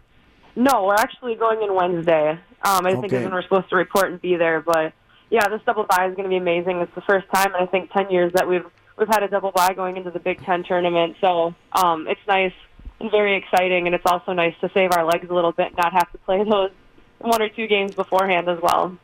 No, 0.57 0.85
we're 0.85 0.95
actually 0.95 1.35
going 1.35 1.62
in 1.62 1.75
Wednesday. 1.75 2.31
Um, 2.62 2.87
I 2.87 2.95
think 2.95 3.12
is 3.12 3.23
when 3.23 3.33
we're 3.33 3.42
supposed 3.42 3.69
to 3.71 3.77
report 3.77 4.11
and 4.11 4.21
be 4.21 4.37
there. 4.37 4.61
But 4.61 4.95
yeah, 5.31 5.49
this 5.49 5.61
double 5.66 5.85
bye 5.85 6.09
is 6.09 6.16
going 6.16 6.25
to 6.25 6.31
be 6.31 6.38
amazing. 6.38 6.79
It's 6.79 6.95
the 6.95 7.03
first 7.03 7.27
time 7.33 7.55
in 7.55 7.62
I 7.62 7.66
think 7.66 7.92
ten 7.92 8.11
years 8.11 8.33
that 8.33 8.49
we've 8.49 8.64
we've 8.97 9.09
had 9.09 9.23
a 9.23 9.29
double 9.29 9.53
bye 9.53 9.75
going 9.75 9.99
into 9.99 10.11
the 10.11 10.19
Big 10.19 10.42
Ten 10.42 10.64
tournament. 10.64 11.16
So 11.21 11.55
um, 11.73 12.09
it's 12.09 12.21
nice 12.27 12.55
and 12.99 13.11
very 13.11 13.37
exciting, 13.37 13.87
and 13.87 13.95
it's 13.95 14.07
also 14.07 14.33
nice 14.33 14.55
to 14.62 14.71
save 14.73 14.92
our 14.92 15.05
legs 15.05 15.29
a 15.29 15.35
little 15.35 15.53
bit, 15.53 15.69
and 15.69 15.77
not 15.77 15.92
have 15.92 16.11
to 16.12 16.19
play 16.19 16.42
those 16.42 16.71
one 17.19 17.42
or 17.42 17.49
two 17.51 17.66
games 17.66 17.95
beforehand 17.95 18.49
as 18.49 18.59
well. 18.62 18.97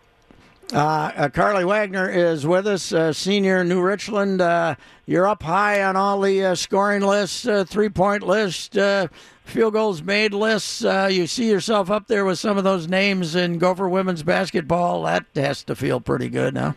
Uh, 0.72 1.12
uh, 1.16 1.28
Carlie 1.28 1.66
Wagner 1.66 2.08
is 2.08 2.46
with 2.46 2.66
us, 2.66 2.94
uh, 2.94 3.12
senior 3.12 3.62
New 3.62 3.82
Richland. 3.82 4.40
Uh, 4.40 4.74
you're 5.04 5.26
up 5.26 5.42
high 5.42 5.82
on 5.82 5.96
all 5.96 6.18
the 6.22 6.54
scoring 6.54 7.02
lists, 7.02 7.46
three 7.66 7.90
point 7.90 8.22
list, 8.22 8.78
field 9.44 9.72
goals 9.74 10.02
made 10.02 10.32
lists. 10.32 10.80
You 10.80 11.26
see 11.26 11.50
yourself 11.50 11.90
up 11.90 12.06
there 12.06 12.24
with 12.24 12.38
some 12.38 12.56
of 12.56 12.64
those 12.64 12.88
names 12.88 13.35
in 13.35 13.58
Gopher 13.58 13.87
women's 13.87 14.22
basketball. 14.22 15.02
That 15.02 15.26
has 15.35 15.62
to 15.64 15.76
feel 15.76 16.00
pretty 16.00 16.30
good 16.30 16.54
now. 16.54 16.76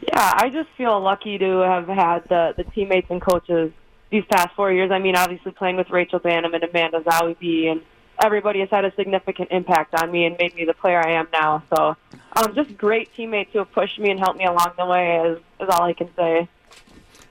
Yeah, 0.00 0.32
I 0.36 0.48
just 0.48 0.70
feel 0.78 0.98
lucky 1.00 1.36
to 1.36 1.58
have 1.58 1.86
had 1.86 2.20
the 2.30 2.54
the 2.56 2.64
teammates 2.64 3.08
and 3.10 3.20
coaches 3.20 3.72
these 4.10 4.24
past 4.30 4.56
four 4.56 4.72
years. 4.72 4.90
I 4.90 5.00
mean, 5.00 5.16
obviously 5.16 5.52
playing 5.52 5.76
with 5.76 5.90
Rachel 5.90 6.18
Banham 6.18 6.54
and 6.54 6.64
Amanda 6.64 7.00
Zahui 7.00 7.70
and 7.70 7.82
everybody 8.22 8.60
has 8.60 8.70
had 8.70 8.84
a 8.84 8.94
significant 8.94 9.50
impact 9.50 9.94
on 10.00 10.10
me 10.10 10.24
and 10.24 10.36
made 10.38 10.54
me 10.54 10.64
the 10.64 10.74
player 10.74 11.00
I 11.00 11.12
am 11.12 11.28
now. 11.32 11.62
So, 11.74 11.96
um, 12.36 12.54
just 12.54 12.76
great 12.76 13.14
teammates 13.14 13.52
who 13.52 13.58
have 13.60 13.72
pushed 13.72 13.98
me 13.98 14.10
and 14.10 14.18
helped 14.18 14.38
me 14.38 14.44
along 14.44 14.72
the 14.78 14.86
way 14.86 15.16
is 15.26 15.38
is 15.60 15.68
all 15.68 15.82
I 15.82 15.92
can 15.92 16.08
say. 16.16 16.48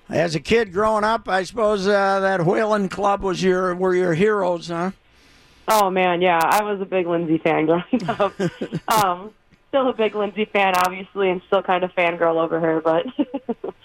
As 0.10 0.34
a 0.34 0.40
kid 0.40 0.74
growing 0.74 1.04
up, 1.04 1.30
I 1.30 1.44
suppose 1.44 1.88
uh, 1.88 2.20
that 2.20 2.46
Whalen 2.46 2.90
Club 2.90 3.22
was 3.22 3.44
your 3.44 3.76
were 3.76 3.96
your 3.96 4.14
heroes, 4.14 4.68
huh? 4.68 4.92
Oh 5.68 5.90
man, 5.90 6.22
yeah, 6.22 6.40
I 6.42 6.64
was 6.64 6.82
a 6.82 6.86
big 6.86 7.08
Lindsay 7.08 7.38
fan 7.38 7.68
growing 7.68 8.10
up. 8.10 8.34
um, 8.88 9.32
still 9.68 9.90
a 9.90 9.94
big 9.94 10.16
Lindsay 10.16 10.46
fan, 10.46 10.74
obviously, 10.76 11.30
and 11.30 11.42
still 11.48 11.62
kind 11.62 11.84
of 11.84 11.92
fangirl 11.94 12.42
over 12.44 12.60
her, 12.60 12.82
but. 12.82 13.06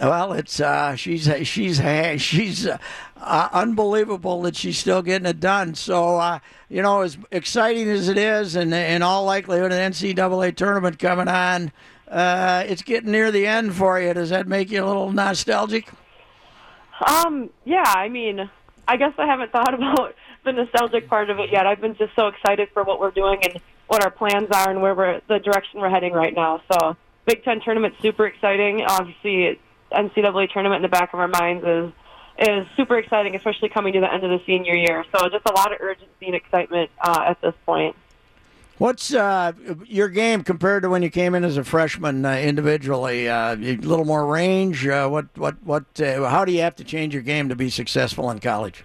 Well, 0.00 0.34
it's 0.34 0.60
uh, 0.60 0.94
she's 0.94 1.24
she's 1.46 1.80
she's 2.20 2.66
uh, 2.66 2.78
uh, 3.16 3.48
unbelievable 3.52 4.42
that 4.42 4.54
she's 4.54 4.76
still 4.76 5.00
getting 5.00 5.26
it 5.26 5.40
done. 5.40 5.74
So 5.74 6.18
uh, 6.18 6.40
you 6.68 6.82
know, 6.82 7.00
as 7.00 7.16
exciting 7.30 7.88
as 7.88 8.08
it 8.08 8.18
is, 8.18 8.56
and 8.56 8.74
in 8.74 9.02
all 9.02 9.24
likelihood, 9.24 9.72
an 9.72 9.92
NCAA 9.92 10.54
tournament 10.54 10.98
coming 10.98 11.28
on, 11.28 11.72
uh, 12.08 12.64
it's 12.66 12.82
getting 12.82 13.10
near 13.10 13.30
the 13.30 13.46
end 13.46 13.74
for 13.74 13.98
you. 13.98 14.12
Does 14.12 14.30
that 14.30 14.46
make 14.46 14.70
you 14.70 14.84
a 14.84 14.86
little 14.86 15.12
nostalgic? 15.12 15.88
Um, 17.06 17.48
yeah, 17.64 17.84
I 17.86 18.08
mean, 18.10 18.50
I 18.86 18.96
guess 18.98 19.12
I 19.16 19.26
haven't 19.26 19.50
thought 19.50 19.72
about 19.74 20.14
the 20.44 20.52
nostalgic 20.52 21.08
part 21.08 21.30
of 21.30 21.38
it 21.38 21.50
yet. 21.50 21.66
I've 21.66 21.80
been 21.80 21.96
just 21.96 22.14
so 22.14 22.26
excited 22.28 22.68
for 22.74 22.84
what 22.84 23.00
we're 23.00 23.10
doing 23.12 23.38
and 23.44 23.60
what 23.86 24.04
our 24.04 24.10
plans 24.10 24.48
are 24.52 24.70
and 24.70 24.82
where 24.82 24.94
we're 24.94 25.20
the 25.26 25.38
direction 25.38 25.80
we're 25.80 25.88
heading 25.88 26.12
right 26.12 26.34
now. 26.34 26.60
So, 26.70 26.96
Big 27.24 27.44
Ten 27.44 27.60
tournament 27.60 27.94
super 28.02 28.26
exciting. 28.26 28.82
Obviously, 28.82 29.58
NCAA 29.92 30.50
tournament 30.52 30.76
in 30.76 30.82
the 30.82 30.88
back 30.88 31.12
of 31.12 31.20
our 31.20 31.28
minds 31.28 31.64
is 31.64 31.92
is 32.38 32.66
super 32.76 32.98
exciting, 32.98 33.34
especially 33.34 33.70
coming 33.70 33.94
to 33.94 34.00
the 34.00 34.12
end 34.12 34.22
of 34.22 34.30
the 34.30 34.44
senior 34.44 34.74
year. 34.74 35.04
So, 35.10 35.28
just 35.28 35.46
a 35.46 35.52
lot 35.52 35.72
of 35.72 35.80
urgency 35.80 36.26
and 36.26 36.34
excitement 36.34 36.90
uh, 37.00 37.24
at 37.26 37.40
this 37.40 37.54
point. 37.64 37.96
What's 38.78 39.14
uh, 39.14 39.52
your 39.86 40.08
game 40.08 40.42
compared 40.42 40.82
to 40.82 40.90
when 40.90 41.02
you 41.02 41.08
came 41.08 41.34
in 41.34 41.44
as 41.44 41.56
a 41.56 41.64
freshman 41.64 42.26
uh, 42.26 42.36
individually? 42.36 43.26
Uh, 43.26 43.54
a 43.54 43.76
little 43.76 44.04
more 44.04 44.26
range. 44.26 44.86
Uh, 44.86 45.08
what 45.08 45.26
what 45.38 45.62
what? 45.62 45.84
Uh, 45.98 46.28
how 46.28 46.44
do 46.44 46.52
you 46.52 46.60
have 46.60 46.76
to 46.76 46.84
change 46.84 47.14
your 47.14 47.22
game 47.22 47.48
to 47.48 47.56
be 47.56 47.70
successful 47.70 48.30
in 48.30 48.38
college? 48.38 48.84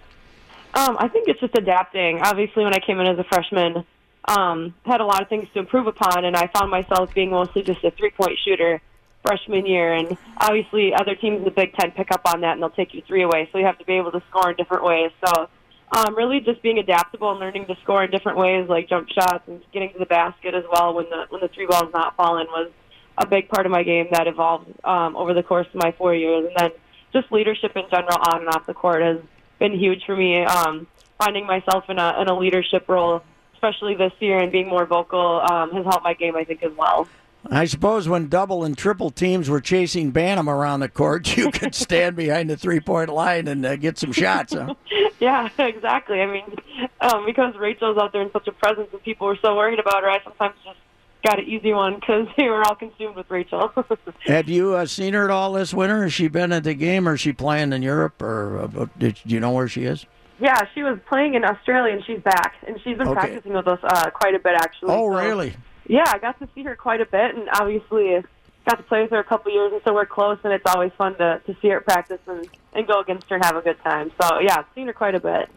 Um, 0.74 0.96
I 0.98 1.08
think 1.08 1.28
it's 1.28 1.40
just 1.40 1.54
adapting. 1.58 2.20
Obviously, 2.20 2.64
when 2.64 2.72
I 2.72 2.78
came 2.78 2.98
in 3.00 3.06
as 3.06 3.18
a 3.18 3.24
freshman, 3.24 3.84
um, 4.24 4.74
had 4.86 5.02
a 5.02 5.04
lot 5.04 5.20
of 5.20 5.28
things 5.28 5.46
to 5.52 5.58
improve 5.58 5.86
upon, 5.86 6.24
and 6.24 6.34
I 6.34 6.46
found 6.46 6.70
myself 6.70 7.12
being 7.12 7.30
mostly 7.30 7.62
just 7.62 7.84
a 7.84 7.90
three-point 7.90 8.38
shooter 8.42 8.80
freshman 9.22 9.66
year. 9.66 9.92
And 9.92 10.16
obviously, 10.38 10.92
other 10.94 11.14
teams 11.14 11.38
in 11.38 11.44
the 11.44 11.50
Big 11.50 11.74
Ten 11.74 11.92
pick 11.92 12.10
up 12.10 12.22
on 12.26 12.40
that, 12.42 12.52
and 12.52 12.62
they'll 12.62 12.70
take 12.70 12.94
you 12.94 13.02
three 13.06 13.22
away. 13.22 13.48
So 13.52 13.58
you 13.58 13.66
have 13.66 13.78
to 13.78 13.84
be 13.84 13.94
able 13.94 14.12
to 14.12 14.22
score 14.28 14.50
in 14.50 14.56
different 14.56 14.84
ways. 14.84 15.10
So 15.24 15.48
um, 15.94 16.14
really, 16.16 16.40
just 16.40 16.62
being 16.62 16.78
adaptable 16.78 17.30
and 17.30 17.40
learning 17.40 17.66
to 17.66 17.76
score 17.82 18.02
in 18.02 18.10
different 18.10 18.38
ways, 18.38 18.68
like 18.68 18.88
jump 18.88 19.08
shots 19.10 19.44
and 19.46 19.62
getting 19.72 19.92
to 19.92 19.98
the 19.98 20.06
basket 20.06 20.54
as 20.54 20.64
well 20.72 20.94
when 20.94 21.06
the 21.10 21.26
when 21.28 21.40
the 21.40 21.48
three 21.48 21.66
ball's 21.66 21.92
not 21.92 22.16
falling, 22.16 22.46
was 22.48 22.70
a 23.18 23.26
big 23.26 23.48
part 23.48 23.66
of 23.66 23.72
my 23.72 23.82
game 23.82 24.06
that 24.10 24.26
evolved 24.26 24.68
um, 24.84 25.16
over 25.16 25.34
the 25.34 25.42
course 25.42 25.66
of 25.66 25.74
my 25.74 25.92
four 25.92 26.14
years. 26.14 26.46
And 26.46 26.54
then 26.56 26.70
just 27.12 27.30
leadership 27.30 27.76
in 27.76 27.84
general 27.90 28.18
on 28.32 28.40
and 28.40 28.48
off 28.48 28.66
the 28.66 28.72
court 28.72 29.02
has 29.02 29.18
been 29.58 29.78
huge 29.78 30.02
for 30.06 30.16
me. 30.16 30.42
Um, 30.44 30.86
finding 31.18 31.46
myself 31.46 31.84
in 31.90 31.98
a 31.98 32.22
in 32.22 32.28
a 32.28 32.38
leadership 32.38 32.88
role, 32.88 33.22
especially 33.54 33.94
this 33.94 34.12
year, 34.18 34.38
and 34.38 34.50
being 34.50 34.68
more 34.68 34.86
vocal 34.86 35.42
um, 35.42 35.72
has 35.72 35.84
helped 35.84 36.04
my 36.04 36.14
game, 36.14 36.36
I 36.36 36.44
think, 36.44 36.62
as 36.62 36.72
well. 36.76 37.06
I 37.50 37.64
suppose 37.64 38.08
when 38.08 38.28
double 38.28 38.64
and 38.64 38.76
triple 38.78 39.10
teams 39.10 39.50
were 39.50 39.60
chasing 39.60 40.12
Banham 40.12 40.46
around 40.46 40.80
the 40.80 40.88
court, 40.88 41.36
you 41.36 41.50
could 41.50 41.74
stand 41.74 42.16
behind 42.16 42.48
the 42.48 42.56
three 42.56 42.80
point 42.80 43.10
line 43.10 43.48
and 43.48 43.64
uh, 43.66 43.76
get 43.76 43.98
some 43.98 44.12
shots. 44.12 44.54
Huh? 44.54 44.74
yeah, 45.20 45.48
exactly. 45.58 46.20
I 46.20 46.26
mean, 46.26 46.56
um, 47.00 47.26
because 47.26 47.54
Rachel's 47.56 47.98
out 47.98 48.12
there 48.12 48.22
in 48.22 48.30
such 48.32 48.46
a 48.48 48.52
presence 48.52 48.88
and 48.92 49.02
people 49.02 49.26
were 49.26 49.38
so 49.42 49.56
worried 49.56 49.78
about 49.78 50.02
her, 50.02 50.10
I 50.10 50.22
sometimes 50.22 50.54
just 50.64 50.78
got 51.24 51.38
an 51.38 51.46
easy 51.46 51.72
one 51.72 51.96
because 51.96 52.28
they 52.36 52.48
were 52.48 52.62
all 52.64 52.74
consumed 52.74 53.16
with 53.16 53.30
Rachel. 53.30 53.72
Have 54.26 54.48
you 54.48 54.74
uh, 54.74 54.86
seen 54.86 55.14
her 55.14 55.24
at 55.24 55.30
all 55.30 55.52
this 55.52 55.74
winter? 55.74 56.02
Has 56.04 56.12
she 56.12 56.28
been 56.28 56.52
at 56.52 56.64
the 56.64 56.74
game 56.74 57.08
or 57.08 57.14
is 57.14 57.20
she 57.20 57.32
playing 57.32 57.72
in 57.72 57.82
Europe 57.82 58.20
or 58.22 58.58
uh, 58.60 58.86
did, 58.98 59.18
do 59.26 59.34
you 59.34 59.40
know 59.40 59.50
where 59.52 59.68
she 59.68 59.84
is? 59.84 60.06
Yeah, 60.40 60.60
she 60.74 60.82
was 60.82 60.98
playing 61.08 61.34
in 61.34 61.44
Australia 61.44 61.92
and 61.92 62.04
she's 62.04 62.18
back, 62.20 62.54
and 62.66 62.76
she's 62.82 62.98
been 62.98 63.06
Okay. 63.06 63.20
practicing 63.20 63.52
with 63.52 63.68
us 63.68 63.78
uh, 63.84 64.10
quite 64.10 64.34
a 64.34 64.40
bit 64.40 64.54
actually. 64.56 64.88
Oh, 64.90 65.12
so- 65.12 65.18
really? 65.24 65.54
Yeah, 65.86 66.04
I 66.06 66.18
got 66.18 66.38
to 66.40 66.48
see 66.54 66.62
her 66.62 66.76
quite 66.76 67.00
a 67.00 67.06
bit, 67.06 67.34
and 67.34 67.48
obviously 67.52 68.14
uh, 68.16 68.22
got 68.68 68.76
to 68.76 68.82
play 68.84 69.02
with 69.02 69.10
her 69.10 69.18
a 69.18 69.24
couple 69.24 69.52
years, 69.52 69.72
and 69.72 69.82
so 69.84 69.92
we're 69.92 70.06
close, 70.06 70.38
and 70.44 70.52
it's 70.52 70.64
always 70.66 70.92
fun 70.96 71.16
to 71.16 71.40
to 71.46 71.56
see 71.60 71.68
her 71.68 71.78
at 71.78 71.84
practice 71.84 72.20
and 72.26 72.48
and 72.72 72.86
go 72.86 73.00
against 73.00 73.28
her 73.28 73.36
and 73.36 73.44
have 73.44 73.56
a 73.56 73.62
good 73.62 73.78
time. 73.82 74.10
So 74.20 74.40
yeah, 74.40 74.62
seen 74.74 74.86
her 74.86 74.92
quite 74.92 75.14
a 75.14 75.20
bit. 75.20 75.48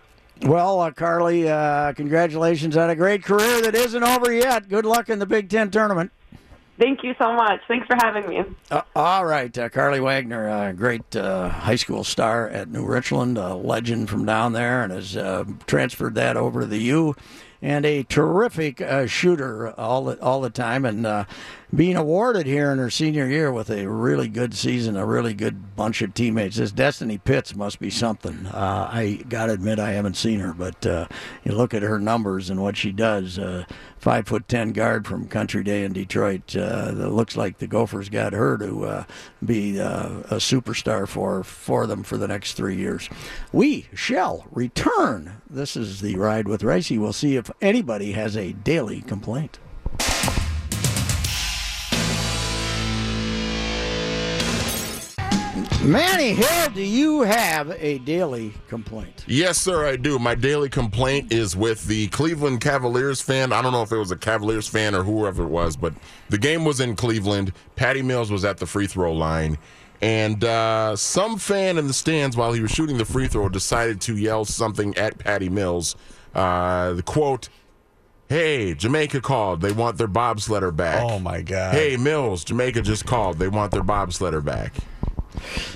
Well, 0.42 0.82
uh, 0.82 0.92
Carlie, 0.92 1.48
uh, 1.48 1.94
congratulations 1.94 2.76
on 2.76 2.90
a 2.90 2.96
great 2.96 3.24
career 3.24 3.62
that 3.62 3.74
isn't 3.74 4.04
over 4.04 4.34
yet. 4.34 4.68
Good 4.68 4.86
luck 4.86 5.10
in 5.10 5.20
the 5.20 5.26
Big 5.26 5.50
Ten 5.50 5.72
tournament. 5.72 6.12
Thank 6.78 7.04
you 7.04 7.16
so 7.18 7.32
much. 7.32 7.62
Thanks 7.70 7.88
for 7.88 7.96
having 7.96 8.28
me. 8.28 8.44
Uh, 8.70 8.82
all 8.98 9.26
right, 9.26 9.58
uh, 9.58 9.70
Carlie 9.70 10.02
Wagner, 10.02 10.50
a 10.50 10.74
great 10.74 11.16
uh, 11.16 11.48
high 11.48 11.78
school 11.78 12.04
star 12.04 12.50
at 12.50 12.68
New 12.68 12.86
Richland, 12.86 13.38
a 13.38 13.56
legend 13.56 14.10
from 14.10 14.26
down 14.26 14.52
there, 14.52 14.84
and 14.84 14.92
has 14.92 15.16
uh, 15.16 15.46
transferred 15.68 16.16
that 16.16 16.36
over 16.36 16.62
to 16.62 16.66
the 16.68 16.80
U, 16.80 17.16
and 17.66 17.84
a 17.84 18.04
terrific 18.04 18.80
uh, 18.80 19.08
shooter 19.08 19.72
all 19.72 20.06
the, 20.06 20.22
all 20.22 20.40
the 20.40 20.52
time, 20.52 20.86
and 20.86 21.04
uh, 21.04 21.26
being 21.76 21.98
awarded 21.98 22.46
here 22.46 22.72
in 22.72 22.78
her 22.78 22.90
senior 22.90 23.28
year 23.28 23.52
with 23.52 23.70
a 23.70 23.88
really 23.88 24.30
good 24.30 24.54
season, 24.54 24.96
a 24.96 25.06
really 25.06 25.34
good 25.34 25.76
bunch 25.76 26.02
of 26.02 26.14
teammates. 26.14 26.56
This 26.56 26.72
Destiny 26.72 27.18
Pitts 27.18 27.56
must 27.56 27.80
be 27.80 27.90
something. 27.90 28.46
Uh, 28.46 28.90
I 28.92 29.24
got 29.28 29.48
to 29.48 29.54
admit, 29.54 29.80
I 29.80 29.92
haven't 29.92 30.16
seen 30.16 30.40
her, 30.40 30.54
but 30.54 30.86
uh, 30.86 31.08
you 31.44 31.52
look 31.52 31.74
at 31.74 31.82
her 31.82 32.00
numbers 32.00 32.50
and 32.50 32.62
what 32.62 32.78
she 32.78 32.92
does. 32.92 33.38
Uh, 33.38 33.66
five 33.98 34.28
foot 34.28 34.48
ten 34.48 34.72
guard 34.72 35.06
from 35.06 35.28
Country 35.28 35.64
Day 35.64 35.84
in 35.84 35.92
Detroit. 35.92 36.56
Uh, 36.56 36.92
that 36.92 37.10
looks 37.10 37.36
like 37.36 37.58
the 37.58 37.68
Gophers 37.68 38.08
got 38.08 38.34
her 38.34 38.58
to 38.58 38.86
uh, 38.86 39.04
be 39.44 39.80
uh, 39.80 40.20
a 40.30 40.36
superstar 40.36 41.08
for 41.08 41.44
for 41.44 41.88
them 41.88 42.04
for 42.04 42.18
the 42.18 42.28
next 42.28 42.54
three 42.54 42.78
years. 42.78 43.10
We 43.52 43.88
shall 43.94 44.46
return. 44.52 45.42
This 45.50 45.76
is 45.76 46.02
the 46.02 46.16
ride 46.16 46.48
with 46.48 46.62
Reusse. 46.62 46.98
We'll 46.98 47.14
see 47.14 47.36
if 47.36 47.52
anybody 47.62 48.14
has 48.14 48.38
a 48.38 48.54
daily 48.54 49.02
complaint. 49.02 49.60
Manny 55.86 56.34
Hill, 56.34 56.70
do 56.74 56.82
you 56.82 57.22
have 57.22 57.70
a 57.80 58.00
daily 58.00 58.54
complaint? 58.68 59.24
Yes, 59.28 59.60
sir, 59.60 59.86
I 59.86 59.98
do. 59.98 60.18
My 60.18 60.34
daily 60.34 60.68
complaint 60.68 61.32
is 61.32 61.56
with 61.56 61.86
the 61.86 62.08
Cleveland 62.08 62.62
Cavaliers 62.62 63.22
fan. 63.22 63.54
I 63.54 63.62
don't 63.62 63.72
know 63.72 63.84
if 63.84 63.92
it 63.92 63.98
was 63.98 64.10
a 64.10 64.18
Cavaliers 64.18 64.68
fan 64.68 64.96
or 64.96 65.04
whoever 65.04 65.44
it 65.44 65.50
was, 65.50 65.78
but 65.78 65.94
the 66.30 66.40
game 66.40 66.66
was 66.66 66.80
in 66.80 66.96
Cleveland. 66.96 67.54
Patty 67.76 68.02
Mills 68.02 68.32
was 68.32 68.44
at 68.44 68.58
the 68.58 68.66
free 68.66 68.88
throw 68.88 69.14
line. 69.14 69.60
And 70.02 70.44
uh, 70.44 70.96
some 70.96 71.38
fan 71.38 71.78
in 71.78 71.88
the 71.88 71.94
stands, 71.94 72.36
while 72.36 72.52
he 72.52 72.62
was 72.62 72.72
shooting 72.72 72.98
the 72.98 73.06
free 73.06 73.28
throw, 73.28 73.48
decided 73.48 74.02
to 74.02 74.18
yell 74.18 74.44
something 74.44 74.98
at 74.98 75.20
Patty 75.20 75.50
Mills. 75.50 75.96
Uh, 76.34 76.94
the 76.94 77.04
quote, 77.04 77.50
Hey, 78.28 78.74
Jamaica 78.74 79.22
called. 79.22 79.62
They 79.62 79.72
want 79.72 80.00
their 80.00 80.08
bobsledder 80.08 80.76
back. 80.76 81.04
Oh, 81.04 81.20
my 81.20 81.44
God. 81.44 81.76
Hey, 81.76 81.96
Mills, 81.96 82.44
Jamaica 82.44 82.82
just 82.82 83.06
called. 83.06 83.38
They 83.38 83.48
want 83.48 83.72
their 83.72 83.84
bobsledder 83.84 84.44
back. 84.44 84.74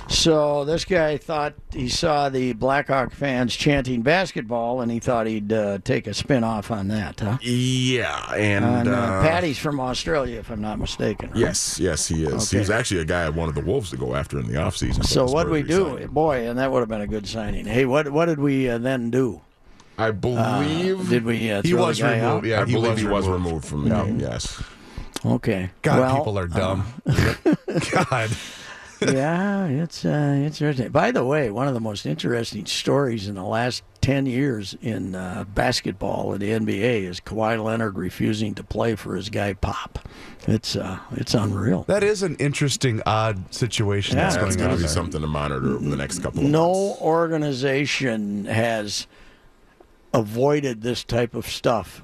So 0.08 0.64
this 0.64 0.84
guy 0.84 1.16
thought 1.16 1.54
he 1.72 1.88
saw 1.88 2.28
the 2.28 2.52
Blackhawk 2.52 3.12
fans 3.12 3.54
chanting 3.54 4.02
basketball, 4.02 4.80
and 4.80 4.90
he 4.90 4.98
thought 4.98 5.26
he'd 5.26 5.52
uh, 5.52 5.78
take 5.84 6.06
a 6.06 6.14
spin 6.14 6.42
off 6.44 6.70
on 6.70 6.88
that, 6.88 7.20
huh? 7.20 7.38
Yeah, 7.42 8.32
and 8.34 8.64
And, 8.64 8.88
uh, 8.88 8.92
uh, 8.92 9.22
Patty's 9.22 9.58
from 9.58 9.78
Australia, 9.80 10.38
if 10.40 10.50
I'm 10.50 10.60
not 10.60 10.78
mistaken. 10.78 11.30
right? 11.30 11.38
Yes, 11.38 11.78
yes, 11.78 12.08
he 12.08 12.24
is. 12.24 12.50
He 12.50 12.56
Okay. 12.56 12.58
was 12.60 12.70
actually 12.70 13.00
a 13.00 13.04
guy 13.04 13.24
I 13.24 13.28
wanted 13.28 13.54
the 13.54 13.60
Wolves 13.62 13.90
to 13.90 13.96
go 13.96 14.14
after 14.14 14.38
in 14.38 14.46
the 14.46 14.54
offseason. 14.54 15.04
So 15.04 15.26
what 15.26 15.44
the 15.46 15.52
we 15.52 15.62
do, 15.62 15.90
resigned. 15.94 16.10
boy, 16.14 16.48
and 16.48 16.58
that 16.58 16.70
would 16.72 16.80
have 16.80 16.88
been 16.88 17.00
a 17.02 17.06
good 17.06 17.26
signing. 17.26 17.64
Hey, 17.66 17.84
what 17.86 18.10
what 18.10 18.26
did 18.26 18.40
we 18.40 18.68
uh, 18.68 18.78
then 18.78 19.10
do? 19.10 19.40
I 19.98 20.10
believe 20.12 21.08
did 21.10 21.24
we? 21.24 21.50
Uh, 21.50 21.62
He 21.62 21.74
was 21.74 21.98
the 21.98 22.04
guy 22.04 22.14
removed. 22.16 22.44
out? 22.46 22.48
Yeah, 22.48 22.62
I 22.62 22.64
he 22.64 22.72
believe 22.72 22.92
was 22.92 23.00
he 23.00 23.06
was 23.06 23.26
removed. 23.28 23.44
removed 23.46 23.64
from 23.66 23.84
the 23.88 23.94
Yeah. 23.94 24.04
game. 24.04 24.20
Yes. 24.20 24.62
Okay. 25.24 25.70
God, 25.82 25.98
well, 26.00 26.16
people 26.16 26.38
are 26.38 26.46
dumb. 26.48 26.86
God. 28.10 28.30
yeah, 29.02 29.66
it's 29.66 30.04
uh, 30.04 30.34
it's 30.46 30.60
interesting. 30.60 30.90
By 30.90 31.10
the 31.10 31.24
way, 31.24 31.50
one 31.50 31.68
of 31.68 31.74
the 31.74 31.80
most 31.80 32.06
interesting 32.06 32.66
stories 32.66 33.28
in 33.28 33.34
the 33.34 33.44
last 33.44 33.82
ten 34.00 34.26
years 34.26 34.76
in 34.82 35.14
uh, 35.14 35.44
basketball 35.54 36.32
in 36.34 36.40
the 36.40 36.50
NBA 36.50 37.02
is 37.04 37.20
Kawhi 37.20 37.62
Leonard 37.62 37.96
refusing 37.96 38.54
to 38.56 38.64
play 38.64 38.94
for 38.94 39.16
his 39.16 39.28
guy 39.30 39.54
Pop. 39.54 39.98
It's 40.46 40.76
uh, 40.76 40.98
it's 41.12 41.34
unreal. 41.34 41.84
That 41.84 42.02
is 42.02 42.22
an 42.22 42.36
interesting, 42.36 43.02
odd 43.06 43.54
situation 43.54 44.16
Yeah, 44.16 44.24
that's 44.24 44.36
That's 44.36 44.56
going 44.56 44.68
going 44.68 44.78
to 44.78 44.82
be 44.84 44.88
something 44.88 45.20
to 45.20 45.26
monitor 45.26 45.74
over 45.74 45.88
the 45.88 45.96
next 45.96 46.20
couple 46.20 46.40
of 46.42 46.46
No 46.50 46.72
months. 46.88 47.00
organization 47.02 48.46
has 48.46 49.06
avoided 50.12 50.82
this 50.82 51.04
type 51.04 51.34
of 51.34 51.46
stuff 51.46 52.02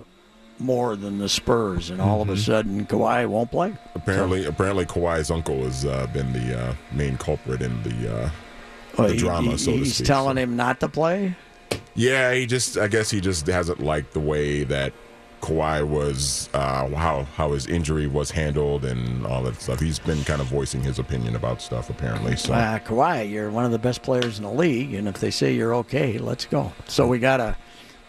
more 0.58 0.96
than 0.96 1.18
the 1.18 1.28
Spurs, 1.28 1.90
and 1.90 2.00
all 2.00 2.22
of 2.22 2.28
a 2.28 2.36
sudden 2.36 2.86
Kawhi 2.86 3.26
won't 3.28 3.50
play. 3.50 3.74
Apparently, 3.94 4.44
apparently, 4.46 4.86
Kawhi's 4.86 5.30
uncle 5.30 5.62
has 5.64 5.84
uh, 5.84 6.06
been 6.12 6.32
the 6.32 6.58
uh, 6.58 6.74
main 6.92 7.16
culprit 7.18 7.60
in 7.62 7.82
the 7.82 8.14
uh, 8.24 8.30
Well, 8.96 9.08
the 9.08 9.14
he- 9.14 9.18
drama, 9.20 9.50
he- 9.52 9.58
so 9.58 9.72
to 9.72 9.76
he's 9.78 9.94
speak. 9.96 10.06
telling 10.06 10.36
So- 10.36 10.42
him 10.42 10.56
not 10.56 10.80
to 10.80 10.88
play. 10.88 11.36
Yeah, 11.94 12.32
he 12.34 12.46
just. 12.46 12.76
I 12.78 12.88
guess 12.88 13.10
he 13.10 13.20
just 13.20 13.46
hasn't 13.46 13.80
liked 13.82 14.12
the 14.12 14.20
way 14.20 14.64
that 14.64 14.92
Kawhi 15.40 15.86
was, 15.86 16.48
uh, 16.54 16.88
how 16.90 17.24
how 17.36 17.52
his 17.52 17.66
injury 17.66 18.06
was 18.06 18.30
handled, 18.30 18.84
and 18.84 19.26
all 19.26 19.42
that 19.44 19.60
stuff. 19.60 19.80
He's 19.80 19.98
been 19.98 20.22
kind 20.24 20.40
of 20.42 20.46
voicing 20.46 20.82
his 20.82 20.98
opinion 20.98 21.36
about 21.36 21.62
stuff, 21.62 21.88
apparently. 21.88 22.36
So 22.36 22.52
Uh, 22.52 22.78
Kawhi, 22.80 23.30
you're 23.30 23.50
one 23.50 23.64
of 23.64 23.72
the 23.72 23.78
best 23.78 24.02
players 24.02 24.36
in 24.38 24.44
the 24.44 24.50
league, 24.50 24.92
and 24.94 25.08
if 25.08 25.20
they 25.20 25.30
say 25.30 25.54
you're 25.54 25.74
okay, 25.76 26.18
let's 26.18 26.44
go. 26.44 26.72
So 26.86 27.06
we 27.06 27.18
got 27.18 27.40
a. 27.40 27.56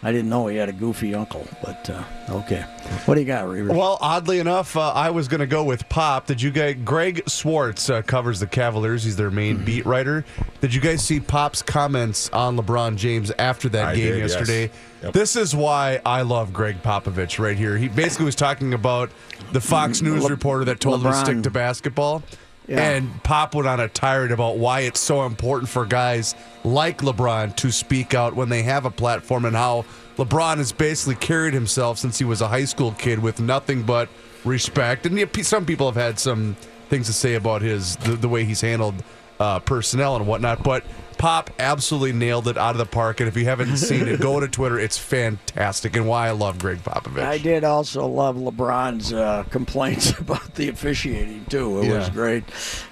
I 0.04 0.12
didn't 0.12 0.30
know 0.30 0.45
he 0.45 0.58
had 0.58 0.70
a 0.70 0.74
goofy 0.74 1.16
uncle, 1.16 1.48
but 1.64 1.89
uh, 1.89 2.04
okay. 2.30 2.62
What 3.06 3.16
do 3.16 3.22
you 3.22 3.26
got, 3.26 3.45
Reavers? 3.45 3.76
Well, 3.76 3.98
oddly 4.00 4.38
enough, 4.38 4.78
uh, 4.78 4.91
I 4.93 5.10
was 5.10 5.28
going 5.28 5.39
to 5.39 5.48
go 5.48 5.64
with 5.64 5.89
Pop. 5.89 6.28
Did 6.28 6.39
you 6.39 6.52
guys? 6.52 6.76
Greg 6.86 7.28
Swartz 7.28 7.89
uh, 7.89 8.04
covers 8.04 8.39
the 8.39 8.45
Cavaliers. 8.45 9.04
He's 9.04 9.16
their 9.16 9.28
Mm-hmm. 9.28 9.36
main 9.36 9.66
beat 9.66 9.86
writer. 9.88 10.24
Did 10.62 10.74
you 10.74 10.82
guys 10.82 11.04
see 11.04 11.20
Pop's 11.20 11.64
comments 11.64 12.30
on 12.30 12.56
LeBron 12.58 12.95
James 12.95 13.32
after 13.39 13.70
that 13.70 13.88
I 13.88 13.95
game 13.95 14.06
did, 14.14 14.20
yes. 14.20 14.30
yesterday? 14.34 14.72
Yep. 15.02 15.14
This 15.14 15.36
is 15.36 15.56
why 15.56 16.00
I 16.06 16.22
love 16.22 16.54
Gregg 16.54 16.82
Popovich 16.84 17.39
right 17.39 17.58
here. 17.58 17.76
He 17.76 17.88
basically 17.88 18.26
was 18.26 18.36
talking 18.36 18.74
about 18.76 19.10
the 19.52 19.62
Fox 19.62 20.02
News 20.04 20.24
Le- 20.24 20.30
reporter 20.30 20.66
that 20.66 20.80
told 20.80 21.04
him 21.04 21.12
to 21.12 21.18
stick 21.18 21.41
to 21.43 21.50
basketball. 21.52 22.22
Yeah. 22.68 22.82
And 22.82 23.24
Pop 23.24 23.55
went 23.55 23.68
on 23.68 23.80
a 23.80 23.88
tirade 23.88 24.32
about 24.32 24.57
why 24.57 24.82
it's 24.82 24.99
so 24.99 25.26
important 25.26 25.70
for 25.70 25.86
guys 25.86 26.36
like 26.65 26.99
LeBron 26.99 27.55
to 27.57 27.72
speak 27.72 28.13
out 28.13 28.36
when 28.36 28.49
they 28.49 28.63
have 28.63 28.86
a 28.86 28.91
platform 28.91 29.45
and 29.45 29.55
how 29.55 29.86
LeBron 30.18 30.57
has 30.57 30.74
basically 30.74 31.15
carried 31.15 31.53
himself 31.53 31.97
since 31.97 32.18
he 32.18 32.26
was 32.26 32.41
a 32.41 32.47
high 32.47 32.65
school 32.65 32.91
kid 32.93 33.20
with 33.20 33.39
nothing 33.39 33.84
but 33.84 34.09
respect. 34.43 35.05
And 35.05 35.45
some 35.45 35.65
people 35.65 35.88
have 35.88 35.95
had 35.95 36.20
some 36.20 36.55
things 36.89 37.07
to 37.07 37.13
say 37.13 37.36
about 37.36 37.61
his 37.61 37.95
the, 37.97 38.11
the 38.13 38.30
way 38.30 38.43
he's 38.43 38.61
handled 38.61 38.95
uh, 39.39 39.59
personnel 39.59 40.15
and 40.15 40.28
whatnot. 40.28 40.63
But 40.63 40.84
Pop 41.18 41.49
absolutely 41.59 42.13
nailed 42.13 42.47
it 42.47 42.57
out 42.57 42.72
of 42.72 42.78
the 42.78 42.86
park. 42.86 43.20
And 43.20 43.28
if 43.28 43.36
you 43.36 43.45
haven't 43.45 43.78
seen 43.78 44.07
it, 44.07 44.20
go 44.20 44.39
to 44.39 44.47
Twitter. 44.47 44.80
It's 44.80 44.97
fantastic, 44.97 45.95
and 45.95 46.07
why 46.07 46.28
I 46.28 46.32
love 46.32 46.59
Gregg 46.59 46.80
Popovich. 46.80 47.24
I 47.24 47.38
did 47.38 47.63
also 47.63 48.05
love 48.07 48.36
LeBron's 48.36 49.13
uh, 49.13 49.43
complaints 49.49 50.18
about 50.20 50.55
the 50.55 50.70
officiating 50.70 51.45
too. 51.45 51.82
It 51.82 51.91
was 51.91 52.09
great. 52.09 52.43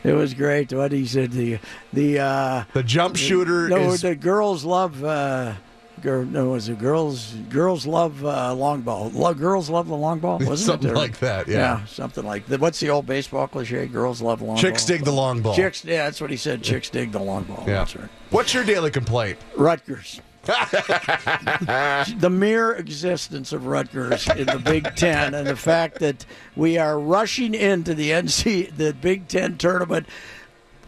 It 0.03 0.13
was 0.13 0.33
great. 0.33 0.73
What 0.73 0.91
he 0.91 1.05
said 1.05 1.31
the 1.31 1.59
the 1.93 2.19
uh, 2.19 2.63
The 2.73 2.83
jump 2.83 3.15
shooter 3.15 3.69
no, 3.69 3.91
is 3.91 4.01
the 4.01 4.15
girls 4.15 4.63
love. 4.63 5.03
Uh, 5.03 5.53
Girl, 6.01 6.25
no, 6.25 6.49
was 6.51 6.69
it 6.69 6.77
girls? 6.77 7.33
Girls 7.49 7.85
love 7.87 8.23
uh, 8.25 8.53
long 8.53 8.81
ball. 8.81 9.09
Lo- 9.11 9.33
girls 9.33 9.69
love 9.69 9.87
the 9.87 9.95
long 9.95 10.19
ball. 10.19 10.37
Wasn't 10.41 10.57
Something 10.59 10.89
it? 10.89 10.93
Or- 10.93 10.95
like 10.95 11.19
that, 11.19 11.47
yeah. 11.47 11.85
something 11.85 12.25
like 12.25 12.45
that. 12.47 12.59
What's 12.59 12.79
the 12.79 12.89
old 12.89 13.05
baseball 13.05 13.47
cliche? 13.47 13.87
Girls 13.87 14.21
love 14.21 14.41
long. 14.41 14.57
chicks 14.57 14.83
ball. 14.85 14.97
dig 14.97 15.05
the 15.05 15.11
long 15.11 15.41
ball. 15.41 15.55
Chicks, 15.55 15.83
yeah, 15.85 16.03
that's 16.05 16.21
what 16.21 16.29
he 16.29 16.37
said. 16.37 16.61
Chicks 16.63 16.89
dig 16.89 17.11
the 17.11 17.19
long 17.19 17.43
ball. 17.43 17.63
Yeah. 17.65 17.79
Right. 17.79 18.09
What's 18.29 18.53
your 18.53 18.63
daily 18.63 18.91
complaint? 18.91 19.37
Rutgers. 19.55 20.21
the 20.45 22.29
mere 22.31 22.73
existence 22.73 23.51
of 23.51 23.65
Rutgers 23.65 24.27
in 24.29 24.45
the 24.45 24.59
Big 24.63 24.95
Ten 24.95 25.33
and 25.33 25.47
the 25.47 25.55
fact 25.55 25.99
that 25.99 26.23
we 26.55 26.77
are 26.77 26.99
rushing 26.99 27.55
into 27.55 27.95
the 27.95 28.11
NC 28.11 28.75
the 28.75 28.93
Big 28.93 29.27
Ten 29.27 29.57
tournament. 29.57 30.05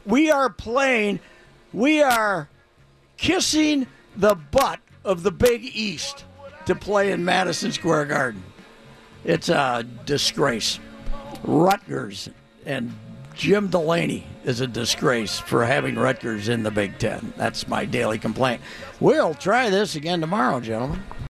We 0.05 0.29
are 0.29 0.49
playing. 0.49 1.19
We 1.73 2.03
are 2.03 2.49
kissing 3.17 3.87
the 4.15 4.35
butt 4.35 4.79
of 5.07 5.23
the 5.23 5.31
Big 5.31 5.63
East 5.63 6.25
to 6.65 6.75
play 6.75 7.11
in 7.11 7.23
Madison 7.23 7.71
Square 7.71 8.05
Garden. 8.05 8.43
It's 9.23 9.47
a 9.47 9.85
disgrace. 10.05 10.79
Rutgers 11.43 12.29
and 12.65 12.93
Jim 13.33 13.67
Delany 13.67 14.27
is 14.43 14.59
a 14.59 14.67
disgrace 14.67 15.39
for 15.39 15.65
having 15.65 15.95
Rutgers 15.95 16.49
in 16.49 16.63
the 16.63 16.71
Big 16.71 16.99
Ten. 16.99 17.33
That's 17.37 17.67
my 17.67 17.85
daily 17.85 18.19
complaint. 18.19 18.61
We'll 18.99 19.33
try 19.33 19.69
this 19.69 19.95
again 19.95 20.19
tomorrow, 20.19 20.59
gentlemen. 20.59 21.01